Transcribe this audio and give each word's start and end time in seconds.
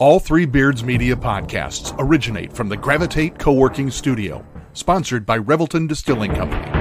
All 0.00 0.18
three 0.18 0.46
Beards 0.46 0.82
Media 0.82 1.14
podcasts 1.14 1.94
originate 1.98 2.54
from 2.54 2.70
the 2.70 2.76
Gravitate 2.78 3.38
Co 3.38 3.52
working 3.52 3.90
studio, 3.90 4.42
sponsored 4.72 5.26
by 5.26 5.38
Revelton 5.38 5.86
Distilling 5.86 6.34
Company. 6.34 6.79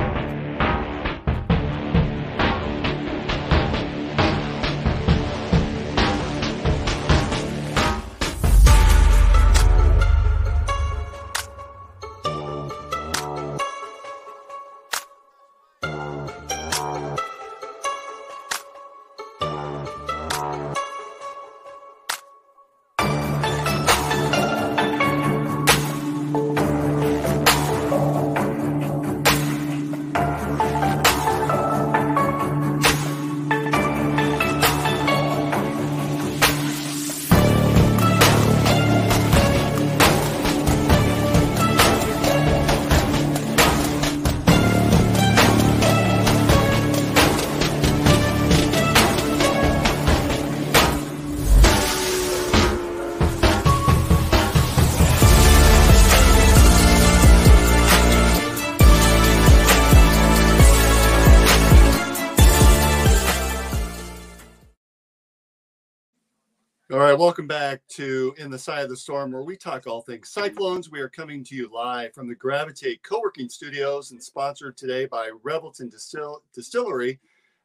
Welcome 66.92 67.46
back 67.46 67.82
to 67.90 68.34
In 68.40 68.50
the 68.50 68.58
Cye 68.58 68.82
of 68.82 68.90
the 68.90 68.98
Storm, 68.98 69.32
where 69.32 69.44
we 69.44 69.56
talk 69.56 69.86
all 69.86 70.02
things 70.02 70.30
cyclones. 70.30 70.90
We 70.90 71.02
are 71.02 71.08
coming 71.08 71.44
to 71.44 71.56
you 71.56 71.70
live 71.72 72.16
from 72.16 72.28
the 72.28 72.34
Gravitate 72.34 73.04
Co-working 73.04 73.48
Studios 73.48 74.10
and 74.10 74.22
sponsored 74.22 74.76
today 74.76 75.06
by 75.06 75.30
Revelton 75.44 75.92
Distil- 75.92 76.42
Distillery 76.52 77.20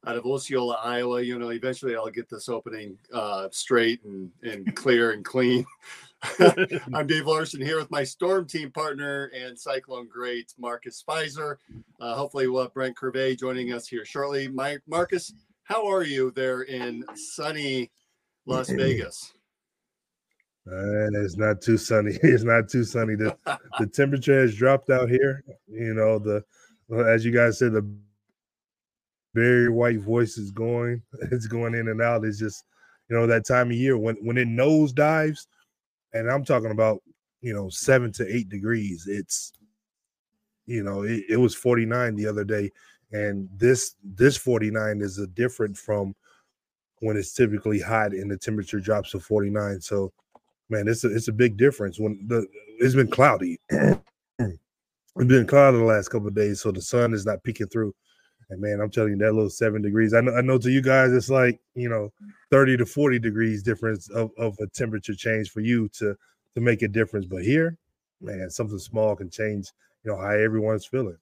out 0.06 0.16
of 0.16 0.26
Osceola, 0.26 0.78
Iowa. 0.84 1.22
You 1.22 1.38
know, 1.38 1.48
eventually 1.48 1.96
I'll 1.96 2.10
get 2.10 2.28
this 2.28 2.50
opening 2.50 2.98
uh, 3.14 3.48
straight 3.50 4.04
and, 4.04 4.30
and 4.42 4.76
clear 4.76 5.12
and 5.12 5.24
clean. 5.24 5.64
I'm 6.92 7.06
Dave 7.06 7.26
Larson 7.26 7.62
here 7.62 7.78
with 7.78 7.90
my 7.90 8.04
Storm 8.04 8.46
team 8.46 8.70
partner 8.70 9.30
and 9.34 9.58
Cyclone 9.58 10.06
great 10.06 10.52
Marcus 10.58 11.02
Fizer. 11.08 11.56
Uh, 11.98 12.14
hopefully, 12.14 12.46
we'll 12.46 12.64
have 12.64 12.74
Brent 12.74 12.94
Curvey 12.94 13.38
joining 13.38 13.72
us 13.72 13.88
here 13.88 14.04
shortly. 14.04 14.48
My, 14.48 14.76
Marcus, 14.86 15.32
how 15.62 15.90
are 15.90 16.04
you 16.04 16.30
there 16.32 16.62
in 16.62 17.04
sunny 17.14 17.90
Las 18.46 18.70
Vegas? 18.70 19.32
And 20.66 21.14
it's 21.16 21.36
not 21.36 21.60
too 21.60 21.76
sunny. 21.76 22.18
It's 22.22 22.44
not 22.44 22.68
too 22.68 22.84
sunny. 22.84 23.16
The 23.16 23.36
the 23.78 23.86
temperature 23.86 24.40
has 24.40 24.54
dropped 24.54 24.90
out 24.90 25.10
here. 25.10 25.44
You 25.68 25.94
know, 25.94 26.18
the 26.18 26.44
as 27.06 27.24
you 27.24 27.32
guys 27.32 27.58
said, 27.58 27.72
the 27.72 27.88
Barry 29.34 29.68
White 29.68 30.00
voice 30.00 30.38
is 30.38 30.50
going. 30.50 31.02
It's 31.32 31.46
going 31.46 31.74
in 31.74 31.88
and 31.88 32.00
out. 32.00 32.24
It's 32.24 32.38
just, 32.38 32.64
you 33.10 33.16
know, 33.16 33.26
that 33.26 33.46
time 33.46 33.70
of 33.70 33.76
year 33.76 33.98
when 33.98 34.16
when 34.16 34.38
it 34.38 34.48
nose 34.48 34.92
dives, 34.92 35.48
and 36.12 36.30
I'm 36.30 36.44
talking 36.44 36.70
about, 36.70 37.02
you 37.40 37.52
know, 37.52 37.68
seven 37.68 38.12
to 38.12 38.34
eight 38.34 38.48
degrees. 38.48 39.06
It's, 39.06 39.52
you 40.66 40.82
know, 40.82 41.02
it, 41.02 41.24
it 41.28 41.36
was 41.36 41.54
49 41.54 42.16
the 42.16 42.26
other 42.26 42.44
day, 42.44 42.70
and 43.12 43.48
this 43.54 43.96
this 44.02 44.36
49 44.36 45.02
is 45.02 45.18
a 45.18 45.26
different 45.26 45.76
from 45.76 46.14
when 47.04 47.18
it's 47.18 47.34
typically 47.34 47.78
hot 47.78 48.12
and 48.12 48.30
the 48.30 48.38
temperature 48.38 48.80
drops 48.80 49.10
to 49.10 49.20
49. 49.20 49.78
So 49.82 50.10
man, 50.70 50.88
it's 50.88 51.04
a 51.04 51.14
it's 51.14 51.28
a 51.28 51.32
big 51.32 51.58
difference 51.58 52.00
when 52.00 52.18
the 52.26 52.46
it's 52.78 52.94
been 52.94 53.10
cloudy. 53.10 53.60
it's 53.68 54.00
been 55.16 55.46
cloudy 55.46 55.76
the 55.76 55.84
last 55.84 56.08
couple 56.08 56.28
of 56.28 56.34
days, 56.34 56.62
so 56.62 56.72
the 56.72 56.80
sun 56.80 57.12
is 57.12 57.26
not 57.26 57.42
peeking 57.42 57.66
through. 57.66 57.94
And 58.48 58.60
man, 58.60 58.80
I'm 58.80 58.90
telling 58.90 59.12
you, 59.12 59.18
that 59.18 59.34
little 59.34 59.50
seven 59.50 59.82
degrees. 59.82 60.14
I 60.14 60.22
know, 60.22 60.34
I 60.34 60.40
know 60.40 60.56
to 60.56 60.70
you 60.70 60.80
guys, 60.80 61.12
it's 61.12 61.28
like 61.28 61.60
you 61.74 61.90
know, 61.90 62.10
30 62.50 62.78
to 62.78 62.86
40 62.86 63.18
degrees 63.18 63.62
difference 63.62 64.08
of, 64.10 64.30
of 64.38 64.56
a 64.60 64.66
temperature 64.68 65.14
change 65.14 65.50
for 65.50 65.60
you 65.60 65.88
to 65.98 66.16
to 66.54 66.60
make 66.60 66.80
a 66.80 66.88
difference. 66.88 67.26
But 67.26 67.42
here, 67.42 67.76
man, 68.22 68.48
something 68.48 68.78
small 68.78 69.14
can 69.14 69.28
change, 69.28 69.72
you 70.04 70.10
know, 70.10 70.16
how 70.18 70.30
everyone's 70.30 70.86
feeling. 70.86 71.18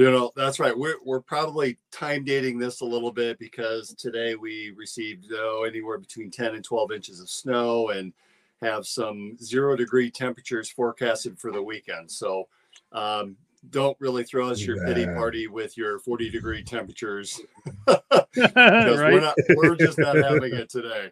You 0.00 0.10
know, 0.10 0.32
that's 0.34 0.58
right. 0.58 0.74
We're 0.74 0.96
we're 1.04 1.20
probably 1.20 1.76
time 1.92 2.24
dating 2.24 2.58
this 2.58 2.80
a 2.80 2.86
little 2.86 3.12
bit 3.12 3.38
because 3.38 3.92
today 3.92 4.34
we 4.34 4.72
received 4.74 5.26
oh, 5.30 5.64
anywhere 5.68 5.98
between 5.98 6.30
10 6.30 6.54
and 6.54 6.64
12 6.64 6.92
inches 6.92 7.20
of 7.20 7.28
snow 7.28 7.90
and 7.90 8.14
have 8.62 8.86
some 8.86 9.36
zero 9.42 9.76
degree 9.76 10.10
temperatures 10.10 10.70
forecasted 10.70 11.38
for 11.38 11.52
the 11.52 11.62
weekend. 11.62 12.10
So 12.10 12.48
um, 12.92 13.36
don't 13.68 13.94
really 14.00 14.24
throw 14.24 14.48
us 14.48 14.62
your 14.62 14.82
pity 14.86 15.04
party 15.04 15.48
with 15.48 15.76
your 15.76 15.98
40 15.98 16.30
degree 16.30 16.64
temperatures 16.64 17.38
because 17.86 18.00
right? 18.34 19.12
we're 19.12 19.20
not 19.20 19.34
we're 19.50 19.76
just 19.76 19.98
not 19.98 20.16
having 20.16 20.54
it 20.54 20.70
today. 20.70 21.10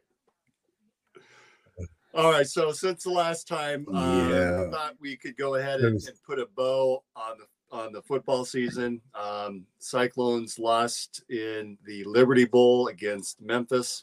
All 2.15 2.33
right, 2.33 2.47
so 2.47 2.73
since 2.73 3.05
the 3.05 3.11
last 3.11 3.47
time, 3.47 3.85
uh, 3.95 4.29
yeah. 4.31 4.65
I 4.67 4.71
thought 4.71 4.95
we 4.99 5.15
could 5.15 5.37
go 5.37 5.57
ahead 5.57 5.81
and, 5.81 6.03
and, 6.03 6.23
put 6.27 6.39
a 6.39 6.47
bow 6.57 7.05
on 7.15 7.37
the 7.37 7.45
on 7.71 7.93
the 7.93 8.03
football 8.03 8.45
season. 8.45 9.01
Um, 9.15 9.65
Cyclones 9.79 10.59
lost 10.59 11.25
in 11.31 11.79
the 11.87 12.05
Liberty 12.05 12.45
Bowl 12.45 12.89
against 12.89 13.41
Memphis. 13.41 14.03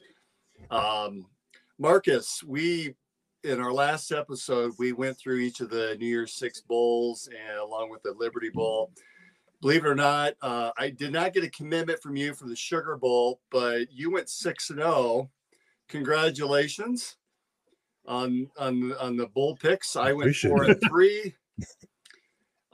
Um, 0.69 1.25
Marcus, 1.77 2.43
we 2.43 2.95
in 3.43 3.59
our 3.59 3.73
last 3.73 4.11
episode, 4.11 4.73
we 4.79 4.91
went 4.91 5.17
through 5.17 5.37
each 5.37 5.61
of 5.61 5.69
the 5.69 5.95
New 5.99 6.07
Year's 6.07 6.33
Six 6.33 6.61
bowls 6.61 7.29
and 7.29 7.59
along 7.59 7.91
with 7.91 8.01
the 8.03 8.13
Liberty 8.13 8.49
Bowl. 8.49 8.91
Believe 9.61 9.85
it 9.85 9.87
or 9.87 9.95
not, 9.95 10.33
uh, 10.41 10.71
I 10.77 10.89
did 10.89 11.11
not 11.11 11.33
get 11.33 11.43
a 11.43 11.49
commitment 11.49 12.01
from 12.01 12.15
you 12.15 12.33
for 12.33 12.47
the 12.47 12.55
Sugar 12.55 12.97
Bowl, 12.97 13.39
but 13.51 13.91
you 13.91 14.11
went 14.11 14.29
six 14.29 14.69
and 14.69 14.79
zero. 14.79 14.89
Oh. 14.91 15.29
Congratulations 15.87 17.17
on 18.07 18.49
on 18.57 18.93
on 18.93 19.17
the 19.17 19.27
bowl 19.27 19.55
picks. 19.55 19.95
I 19.95 20.13
went 20.13 20.35
four 20.35 20.63
and 20.63 20.81
three. 20.87 21.35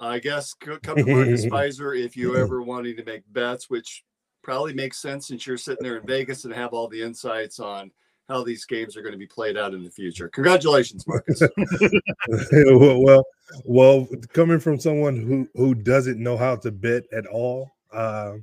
I 0.01 0.17
guess 0.17 0.53
come 0.53 0.79
to 0.81 1.06
Marcus 1.06 1.45
Fizer 1.47 1.97
if 1.97 2.17
you 2.17 2.35
ever 2.35 2.62
wanting 2.63 2.97
to 2.97 3.03
make 3.03 3.22
bets, 3.31 3.69
which 3.69 4.03
probably 4.41 4.73
makes 4.73 4.97
sense 4.97 5.28
since 5.28 5.45
you're 5.45 5.57
sitting 5.57 5.84
there 5.84 5.97
in 5.97 6.07
Vegas 6.07 6.44
and 6.44 6.53
have 6.53 6.73
all 6.73 6.88
the 6.88 7.01
insights 7.01 7.59
on 7.59 7.91
how 8.28 8.44
these 8.44 8.66
games 8.66 8.97
are 8.97 9.03
going 9.03 9.11
to 9.11 9.17
be 9.17 9.28
played 9.28 9.57
out 9.57 9.75
in 9.75 9.84
the 9.84 9.91
future. 9.91 10.28
Congratulations, 10.29 11.06
Marcus. 11.07 11.41
well, 12.51 13.23
well, 13.66 14.07
coming 14.34 14.59
from 14.59 14.79
someone 14.79 15.17
who 15.17 15.47
who 15.53 15.75
doesn't 15.75 16.17
know 16.17 16.35
how 16.35 16.56
to 16.56 16.72
bet 16.72 17.03
at 17.13 17.28
all, 17.28 17.69
uh, 17.94 18.34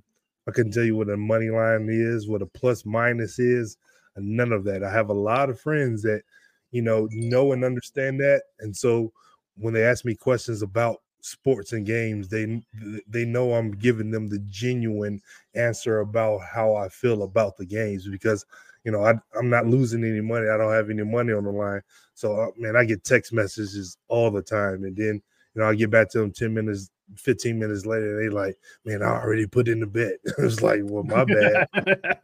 I 0.47 0.51
can 0.53 0.71
tell 0.71 0.85
you 0.85 0.95
what 0.95 1.11
a 1.11 1.17
money 1.17 1.51
line 1.51 1.89
is, 1.91 2.29
what 2.29 2.43
a 2.43 2.47
plus 2.47 2.87
minus 2.87 3.41
is, 3.41 3.77
none 4.17 4.53
of 4.53 4.63
that. 4.65 4.85
I 4.85 4.93
have 4.93 5.09
a 5.09 5.15
lot 5.15 5.51
of 5.51 5.61
friends 5.61 6.03
that 6.03 6.23
you 6.71 6.83
know 6.83 7.09
know 7.11 7.53
and 7.53 7.65
understand 7.65 8.21
that, 8.21 8.43
and 8.61 8.77
so 8.77 9.13
when 9.57 9.75
they 9.75 9.83
ask 9.83 10.05
me 10.05 10.15
questions 10.15 10.63
about 10.63 11.01
sports 11.21 11.73
and 11.73 11.85
games 11.85 12.29
they 12.29 12.63
they 13.09 13.25
know 13.25 13.53
i'm 13.55 13.73
giving 13.73 14.11
them 14.11 14.29
the 14.29 14.39
genuine 14.49 15.21
answer 15.55 16.01
about 16.01 16.41
how 16.41 16.75
i 16.75 16.89
feel 16.89 17.25
about 17.25 17.57
the 17.57 17.67
games 17.67 18.09
because 18.09 18.47
you 18.85 18.93
know, 18.93 19.05
I, 19.05 19.15
I'm 19.39 19.51
not 19.51 19.67
losing 19.67 20.05
any 20.05 20.23
money. 20.23 20.49
I 20.49 20.57
don't 20.57 20.73
have 20.73 20.89
any 20.89 21.03
money 21.03 21.35
on 21.35 21.45
the 21.45 21.51
line. 21.51 21.83
So, 22.15 22.41
uh, 22.41 22.47
man, 22.57 22.75
I 22.75 22.85
get 22.85 23.05
text 23.05 23.35
messages 23.35 23.99
all 24.09 24.31
the 24.31 24.41
time. 24.41 24.85
And 24.85 24.97
then, 24.97 25.21
you 25.55 25.61
know, 25.61 25.69
I 25.69 25.75
get 25.75 25.91
back 25.91 26.09
to 26.13 26.21
them 26.21 26.33
10 26.33 26.55
minutes, 26.55 26.91
15 27.17 27.59
minutes 27.59 27.85
later. 27.85 28.19
They 28.19 28.31
like, 28.31 28.57
man, 28.87 29.03
I 29.03 29.09
already 29.09 29.47
put 29.47 29.69
in 29.69 29.81
the 29.81 29.87
bet. 29.87 30.15
it's 30.39 30.63
like, 30.63 30.81
well, 30.85 31.03
my 31.03 31.25
bad. 31.25 31.69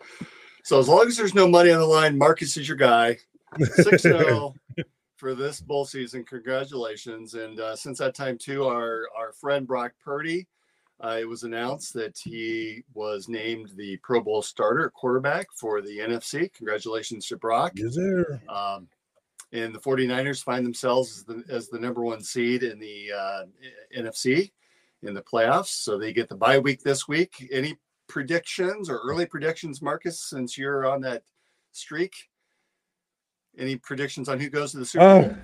so, 0.64 0.78
as 0.78 0.88
long 0.88 1.06
as 1.06 1.18
there's 1.18 1.34
no 1.34 1.46
money 1.46 1.70
on 1.70 1.80
the 1.80 1.86
line, 1.86 2.16
Marcus 2.16 2.56
is 2.56 2.66
your 2.66 2.78
guy. 2.78 3.18
6 3.60 4.02
0 4.02 4.54
for 5.16 5.34
this 5.34 5.60
bowl 5.60 5.84
season. 5.84 6.24
Congratulations. 6.24 7.34
And 7.34 7.60
uh, 7.60 7.76
since 7.76 7.98
that 7.98 8.14
time, 8.14 8.38
too, 8.38 8.64
our, 8.64 9.06
our 9.16 9.32
friend 9.32 9.66
Brock 9.66 9.92
Purdy 10.02 10.46
uh, 11.02 11.18
it 11.20 11.28
was 11.28 11.42
announced 11.42 11.92
that 11.94 12.16
he 12.16 12.84
was 12.94 13.28
named 13.28 13.70
the 13.76 13.96
Pro 13.98 14.20
Bowl 14.20 14.42
starter 14.42 14.90
quarterback 14.90 15.48
for 15.52 15.82
the 15.82 15.98
NFC. 15.98 16.52
Congratulations 16.52 17.26
to 17.26 17.36
Brock. 17.36 17.72
Yes, 17.74 17.94
sir. 17.94 18.40
Um, 18.48 18.88
and 19.52 19.74
the 19.74 19.80
49ers 19.80 20.42
find 20.42 20.64
themselves 20.64 21.18
as 21.18 21.24
the, 21.24 21.44
as 21.48 21.68
the 21.68 21.78
number 21.78 22.02
one 22.02 22.22
seed 22.22 22.62
in 22.62 22.78
the 22.78 23.12
uh, 23.12 23.42
NFC 23.96 24.52
in 25.02 25.14
the 25.14 25.22
playoffs. 25.22 25.66
So 25.66 25.98
they 25.98 26.12
get 26.12 26.28
the 26.28 26.36
bye 26.36 26.58
week 26.58 26.82
this 26.82 27.06
week. 27.08 27.48
Any 27.52 27.76
predictions 28.06 28.88
or 28.88 28.98
early 28.98 29.26
predictions, 29.26 29.82
Marcus, 29.82 30.20
since 30.20 30.56
you're 30.56 30.86
on 30.86 31.00
that 31.02 31.22
streak? 31.72 32.14
Any 33.58 33.76
predictions 33.76 34.28
on 34.28 34.40
who 34.40 34.48
goes 34.48 34.72
to 34.72 34.78
the 34.78 34.86
Super 34.86 35.04
uh, 35.04 35.20
Bowl? 35.20 35.36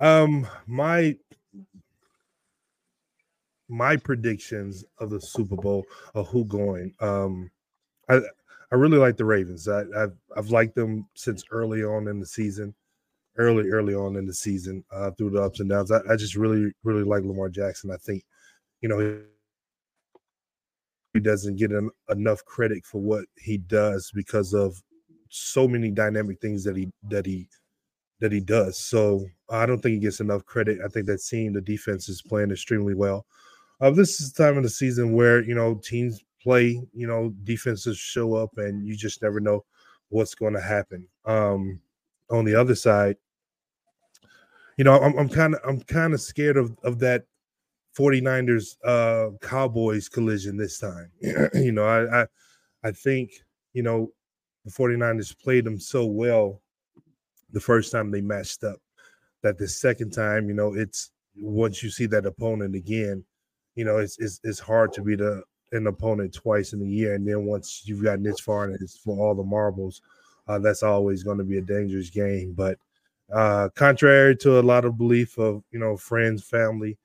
Um, 0.00 0.46
my 0.66 1.16
my 3.68 3.96
predictions 3.96 4.84
of 4.98 5.10
the 5.10 5.20
Super 5.20 5.56
Bowl 5.56 5.84
of 6.14 6.28
who 6.28 6.44
going. 6.44 6.94
Um, 7.00 7.50
I 8.08 8.20
I 8.72 8.76
really 8.76 8.98
like 8.98 9.16
the 9.16 9.24
Ravens. 9.24 9.68
I, 9.68 9.84
have 9.94 10.12
I've 10.36 10.50
liked 10.50 10.74
them 10.74 11.08
since 11.14 11.44
early 11.50 11.84
on 11.84 12.08
in 12.08 12.20
the 12.20 12.26
season, 12.26 12.74
early 13.36 13.70
early 13.70 13.94
on 13.94 14.16
in 14.16 14.26
the 14.26 14.34
season, 14.34 14.84
uh, 14.92 15.10
through 15.12 15.30
the 15.30 15.42
ups 15.42 15.60
and 15.60 15.70
downs. 15.70 15.90
I, 15.90 16.00
I 16.10 16.16
just 16.16 16.36
really 16.36 16.72
really 16.82 17.04
like 17.04 17.22
Lamar 17.24 17.48
Jackson. 17.48 17.90
I 17.90 17.96
think, 17.96 18.24
you 18.80 18.88
know, 18.88 19.22
he 21.14 21.20
doesn't 21.20 21.56
get 21.56 21.70
enough 22.10 22.44
credit 22.44 22.84
for 22.84 23.00
what 23.00 23.24
he 23.36 23.58
does 23.58 24.10
because 24.12 24.52
of 24.52 24.82
so 25.36 25.66
many 25.66 25.90
dynamic 25.90 26.40
things 26.40 26.62
that 26.62 26.76
he 26.76 26.88
that 27.08 27.26
he 27.26 27.48
that 28.20 28.30
he 28.30 28.40
does. 28.40 28.78
So 28.78 29.26
I 29.50 29.66
don't 29.66 29.80
think 29.80 29.94
he 29.94 29.98
gets 30.00 30.20
enough 30.20 30.44
credit. 30.46 30.78
I 30.84 30.88
think 30.88 31.06
that 31.06 31.20
seeing 31.20 31.52
the 31.52 31.60
defense 31.60 32.08
is 32.08 32.22
playing 32.22 32.52
extremely 32.52 32.94
well. 32.94 33.26
Uh, 33.80 33.90
this 33.90 34.20
is 34.20 34.32
the 34.32 34.44
time 34.44 34.56
of 34.56 34.62
the 34.62 34.70
season 34.70 35.12
where 35.12 35.42
you 35.42 35.54
know 35.54 35.74
teams 35.74 36.24
play, 36.40 36.80
you 36.92 37.06
know, 37.06 37.34
defenses 37.42 37.98
show 37.98 38.34
up, 38.34 38.50
and 38.58 38.86
you 38.86 38.96
just 38.96 39.22
never 39.22 39.40
know 39.40 39.64
what's 40.10 40.34
going 40.34 40.54
to 40.54 40.60
happen. 40.60 41.06
Um, 41.24 41.80
on 42.30 42.44
the 42.44 42.54
other 42.54 42.76
side, 42.76 43.16
you 44.78 44.84
know, 44.84 44.98
I'm 44.98 45.28
kind 45.28 45.54
of 45.54 45.60
I'm 45.66 45.80
kind 45.80 46.14
of 46.14 46.20
scared 46.20 46.56
of 46.56 46.76
of 46.84 47.00
that 47.00 47.24
49ers 47.98 48.76
uh 48.84 49.30
Cowboys 49.40 50.08
collision 50.08 50.56
this 50.56 50.78
time. 50.78 51.10
you 51.54 51.72
know, 51.72 51.84
I, 51.84 52.22
I 52.22 52.26
I 52.84 52.92
think, 52.92 53.32
you 53.72 53.82
know, 53.82 54.12
the 54.64 54.70
49ers 54.70 55.38
played 55.38 55.64
them 55.64 55.78
so 55.78 56.06
well 56.06 56.60
the 57.52 57.60
first 57.60 57.92
time 57.92 58.10
they 58.10 58.20
matched 58.20 58.64
up 58.64 58.78
that 59.44 59.58
the 59.58 59.68
second 59.68 60.10
time, 60.10 60.48
you 60.48 60.54
know, 60.54 60.74
it's 60.74 61.12
once 61.36 61.82
you 61.82 61.90
see 61.90 62.06
that 62.06 62.26
opponent 62.26 62.74
again, 62.74 63.22
you 63.76 63.84
know, 63.84 63.98
it's 63.98 64.18
it's, 64.18 64.40
it's 64.42 64.58
hard 64.58 64.92
to 64.94 65.02
be 65.02 65.14
the 65.14 65.42
an 65.72 65.86
opponent 65.86 66.32
twice 66.32 66.72
in 66.72 66.80
a 66.80 66.86
year, 66.86 67.14
and 67.14 67.28
then 67.28 67.44
once 67.44 67.82
you've 67.84 68.02
gotten 68.02 68.22
this 68.22 68.40
far 68.40 68.64
and 68.64 68.74
it's 68.80 68.96
for 68.96 69.18
all 69.18 69.34
the 69.34 69.42
marbles, 69.42 70.00
uh, 70.48 70.58
that's 70.58 70.82
always 70.82 71.22
going 71.22 71.38
to 71.38 71.44
be 71.44 71.58
a 71.58 71.62
dangerous 71.62 72.10
game. 72.10 72.54
But 72.56 72.78
uh, 73.32 73.68
contrary 73.74 74.36
to 74.36 74.58
a 74.58 74.62
lot 74.62 74.84
of 74.84 74.96
belief 74.96 75.38
of 75.38 75.62
you 75.70 75.78
know 75.78 75.96
friends, 75.96 76.42
family, 76.42 76.96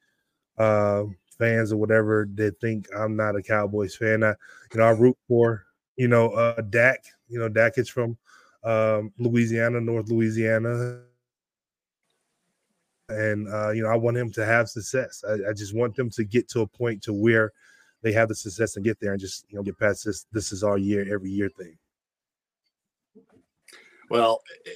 uh, 0.57 1.03
fans, 1.37 1.73
or 1.73 1.77
whatever, 1.77 2.27
that 2.35 2.59
think 2.61 2.87
I'm 2.95 3.17
not 3.17 3.35
a 3.35 3.43
Cowboys 3.43 3.95
fan. 3.95 4.23
I 4.23 4.33
you 4.73 4.79
know 4.79 4.85
I 4.85 4.91
root 4.91 5.17
for 5.27 5.65
you 5.97 6.07
know 6.07 6.29
uh, 6.29 6.61
Dak. 6.61 7.03
You 7.29 7.39
know 7.39 7.49
Dak 7.49 7.77
is 7.77 7.89
from 7.89 8.17
um, 8.63 9.13
Louisiana, 9.17 9.79
North 9.79 10.09
Louisiana. 10.09 11.01
And 13.09 13.47
uh, 13.51 13.71
you 13.71 13.81
know, 13.81 13.89
I 13.89 13.95
want 13.95 14.17
him 14.17 14.31
to 14.33 14.45
have 14.45 14.69
success. 14.69 15.23
I, 15.27 15.49
I 15.49 15.53
just 15.53 15.75
want 15.75 15.95
them 15.95 16.09
to 16.11 16.23
get 16.23 16.47
to 16.49 16.61
a 16.61 16.67
point 16.67 17.01
to 17.03 17.13
where 17.13 17.53
they 18.01 18.11
have 18.13 18.29
the 18.29 18.35
success 18.35 18.75
and 18.75 18.85
get 18.85 18.99
there 18.99 19.11
and 19.11 19.19
just 19.19 19.45
you 19.49 19.57
know 19.57 19.63
get 19.63 19.77
past 19.77 20.05
this 20.05 20.25
this 20.31 20.51
is 20.51 20.63
all 20.63 20.77
year 20.77 21.13
every 21.13 21.29
year 21.29 21.49
thing 21.49 21.77
well 24.09 24.41
eh, 24.65 24.71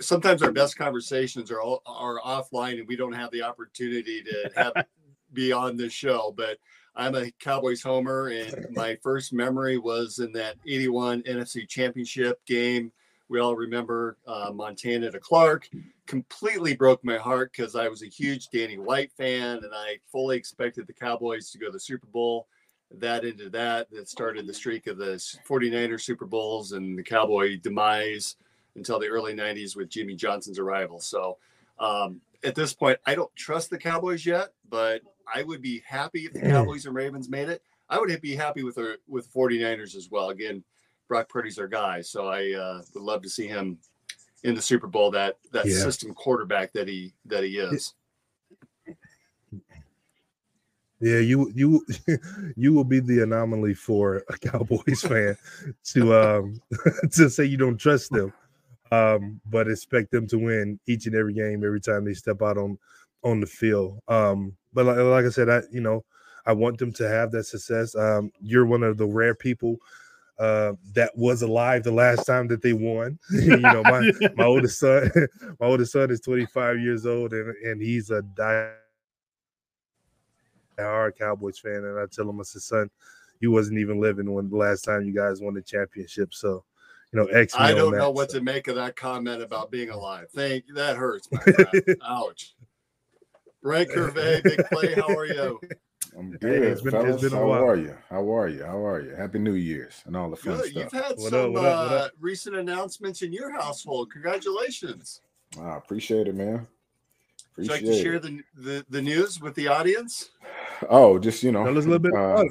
sometimes 0.00 0.42
our 0.42 0.52
best 0.52 0.76
conversations 0.76 1.50
are 1.50 1.60
all, 1.60 1.82
are 1.86 2.20
offline 2.20 2.78
and 2.78 2.88
we 2.88 2.96
don't 2.96 3.12
have 3.12 3.30
the 3.30 3.42
opportunity 3.42 4.22
to 4.22 4.50
have 4.56 4.86
be 5.32 5.52
on 5.52 5.76
this 5.76 5.92
show 5.92 6.32
but 6.36 6.58
i'm 6.98 7.14
a 7.14 7.30
cowboys 7.38 7.82
homer 7.82 8.28
and 8.28 8.66
my 8.74 8.96
first 9.02 9.32
memory 9.32 9.78
was 9.78 10.18
in 10.18 10.32
that 10.32 10.56
81 10.66 11.22
nfc 11.22 11.68
championship 11.68 12.44
game. 12.44 12.92
We 13.30 13.40
all 13.40 13.56
remember 13.56 14.16
uh, 14.26 14.50
montana 14.54 15.10
to 15.10 15.20
clark. 15.20 15.68
Completely 16.06 16.74
broke 16.74 17.04
my 17.04 17.16
heart 17.16 17.52
because 17.52 17.76
i 17.76 17.88
was 17.88 18.02
a 18.02 18.06
huge 18.06 18.48
danny 18.48 18.78
white 18.78 19.12
fan 19.12 19.58
and 19.58 19.72
i 19.74 19.98
fully 20.10 20.36
expected 20.36 20.86
the 20.86 20.92
cowboys 20.92 21.50
to 21.50 21.58
go 21.58 21.66
to 21.66 21.72
the 21.72 21.80
super 21.80 22.06
bowl. 22.06 22.46
That 22.90 23.24
into 23.24 23.50
that 23.50 23.90
that 23.90 24.08
started 24.08 24.46
the 24.46 24.54
streak 24.54 24.86
of 24.86 24.96
the 24.96 25.16
49er 25.46 26.00
Super 26.00 26.24
Bowls 26.24 26.72
and 26.72 26.98
the 26.98 27.02
Cowboy 27.02 27.58
demise 27.60 28.36
until 28.76 28.98
the 28.98 29.08
early 29.08 29.34
90s 29.34 29.76
with 29.76 29.90
Jimmy 29.90 30.14
Johnson's 30.14 30.58
arrival. 30.58 30.98
So 30.98 31.36
um, 31.78 32.22
at 32.42 32.54
this 32.54 32.72
point, 32.72 32.98
I 33.04 33.14
don't 33.14 33.34
trust 33.36 33.68
the 33.68 33.76
Cowboys 33.76 34.24
yet, 34.24 34.54
but 34.70 35.02
I 35.34 35.42
would 35.42 35.62
be 35.62 35.82
happy 35.86 36.26
if 36.26 36.32
the 36.32 36.40
Cowboys 36.40 36.86
and 36.86 36.94
Ravens 36.94 37.28
made 37.28 37.48
it. 37.48 37.62
I 37.88 37.98
would 37.98 38.20
be 38.20 38.34
happy 38.34 38.62
with 38.62 38.78
with 39.06 39.32
49ers 39.32 39.96
as 39.96 40.08
well. 40.10 40.30
Again, 40.30 40.62
Brock 41.08 41.28
Purdy's 41.28 41.58
our 41.58 41.68
guy, 41.68 42.02
so 42.02 42.26
I 42.26 42.52
uh, 42.52 42.82
would 42.94 43.02
love 43.02 43.22
to 43.22 43.30
see 43.30 43.46
him 43.46 43.78
in 44.44 44.54
the 44.54 44.62
Super 44.62 44.86
Bowl. 44.86 45.10
That 45.10 45.38
that 45.52 45.66
yeah. 45.66 45.78
system 45.78 46.12
quarterback 46.14 46.72
that 46.74 46.88
he 46.88 47.14
that 47.26 47.44
he 47.44 47.58
is. 47.58 47.94
Yeah, 51.00 51.18
you 51.18 51.50
you 51.54 51.86
you 52.56 52.72
will 52.72 52.84
be 52.84 53.00
the 53.00 53.22
anomaly 53.22 53.74
for 53.74 54.24
a 54.28 54.38
Cowboys 54.38 55.02
fan 55.02 55.36
to 55.92 56.14
um 56.14 56.60
to 57.12 57.30
say 57.30 57.44
you 57.44 57.56
don't 57.56 57.78
trust 57.78 58.10
them, 58.10 58.32
um, 58.90 59.40
but 59.46 59.68
expect 59.68 60.10
them 60.10 60.26
to 60.28 60.38
win 60.38 60.78
each 60.86 61.06
and 61.06 61.14
every 61.14 61.34
game 61.34 61.64
every 61.64 61.80
time 61.80 62.04
they 62.04 62.14
step 62.14 62.42
out 62.42 62.58
on 62.58 62.78
on 63.22 63.40
the 63.40 63.46
field. 63.46 64.00
Um, 64.08 64.56
but 64.72 64.86
like, 64.86 64.98
like 64.98 65.24
I 65.24 65.30
said, 65.30 65.48
I 65.48 65.62
you 65.70 65.80
know 65.80 66.04
I 66.46 66.52
want 66.52 66.78
them 66.78 66.92
to 66.94 67.08
have 67.08 67.30
that 67.32 67.44
success. 67.44 67.94
Um, 67.94 68.32
you're 68.40 68.66
one 68.66 68.82
of 68.82 68.96
the 68.96 69.06
rare 69.06 69.34
people 69.34 69.76
uh, 70.38 70.72
that 70.94 71.10
was 71.16 71.42
alive 71.42 71.82
the 71.82 71.92
last 71.92 72.24
time 72.24 72.46
that 72.48 72.62
they 72.62 72.72
won. 72.72 73.18
you 73.30 73.56
know, 73.56 73.82
my 73.82 74.10
my 74.34 74.44
oldest 74.44 74.78
son, 74.78 75.10
my 75.60 75.66
oldest 75.66 75.92
son 75.92 76.10
is 76.10 76.20
25 76.20 76.78
years 76.80 77.06
old, 77.06 77.32
and 77.32 77.54
and 77.64 77.82
he's 77.82 78.10
a 78.10 78.22
die 78.22 78.72
hard 80.78 81.18
Cowboys 81.18 81.58
fan, 81.58 81.84
and 81.84 81.98
I 81.98 82.06
tell 82.06 82.28
him, 82.28 82.40
I 82.40 82.44
said, 82.44 82.62
son, 82.62 82.90
you 83.40 83.50
wasn't 83.50 83.78
even 83.78 84.00
living 84.00 84.32
when 84.32 84.48
the 84.48 84.56
last 84.56 84.82
time 84.82 85.04
you 85.04 85.12
guys 85.12 85.40
won 85.40 85.54
the 85.54 85.62
championship. 85.62 86.32
So, 86.32 86.64
you 87.12 87.18
know, 87.18 87.26
X. 87.26 87.54
I 87.56 87.74
don't 87.74 87.96
know 87.96 88.10
what 88.10 88.28
to 88.30 88.40
make 88.40 88.68
of 88.68 88.76
that 88.76 88.94
comment 88.94 89.42
about 89.42 89.70
being 89.70 89.90
alive. 89.90 90.28
Thank 90.32 90.64
that 90.74 90.96
hurts. 90.96 91.28
Ouch. 92.04 92.54
Frank 93.62 93.90
Curvey, 93.90 94.42
big 94.42 94.64
play. 94.66 94.94
How 94.94 95.08
are 95.08 95.26
you? 95.26 95.60
I'm 96.18 96.32
good, 96.32 96.62
it's 96.62 96.80
been, 96.80 96.92
fellas. 96.92 97.22
It's 97.22 97.32
been 97.32 97.38
How 97.38 97.52
are 97.52 97.76
you? 97.76 97.96
How 98.08 98.34
are 98.34 98.48
you? 98.48 98.64
How 98.64 98.84
are 98.84 99.00
you? 99.00 99.14
Happy 99.14 99.38
New 99.38 99.54
Year's 99.54 100.02
and 100.06 100.16
all 100.16 100.30
the 100.30 100.36
fun 100.36 100.56
good. 100.56 100.70
stuff. 100.70 100.82
You've 100.82 100.92
had 100.92 101.16
what 101.16 101.30
some 101.30 101.44
up, 101.44 101.52
what 101.52 101.64
up, 101.64 101.90
what 101.90 102.00
uh, 102.00 102.08
recent 102.18 102.56
announcements 102.56 103.22
in 103.22 103.32
your 103.32 103.52
household. 103.52 104.10
Congratulations. 104.12 105.20
I 105.60 105.76
appreciate 105.76 106.26
it, 106.28 106.34
man. 106.34 106.66
Would 107.56 107.66
you 107.66 107.72
like 107.72 107.84
to 107.84 108.02
share 108.02 108.18
the, 108.18 108.40
the, 108.54 108.84
the 108.88 109.02
news 109.02 109.40
with 109.40 109.54
the 109.54 109.68
audience? 109.68 110.30
Oh, 110.88 111.18
just 111.18 111.42
you 111.42 111.52
know, 111.52 111.64
tell 111.64 111.78
us 111.78 111.84
a 111.84 111.88
little 111.88 111.98
bit. 111.98 112.14
Uh, 112.14 112.44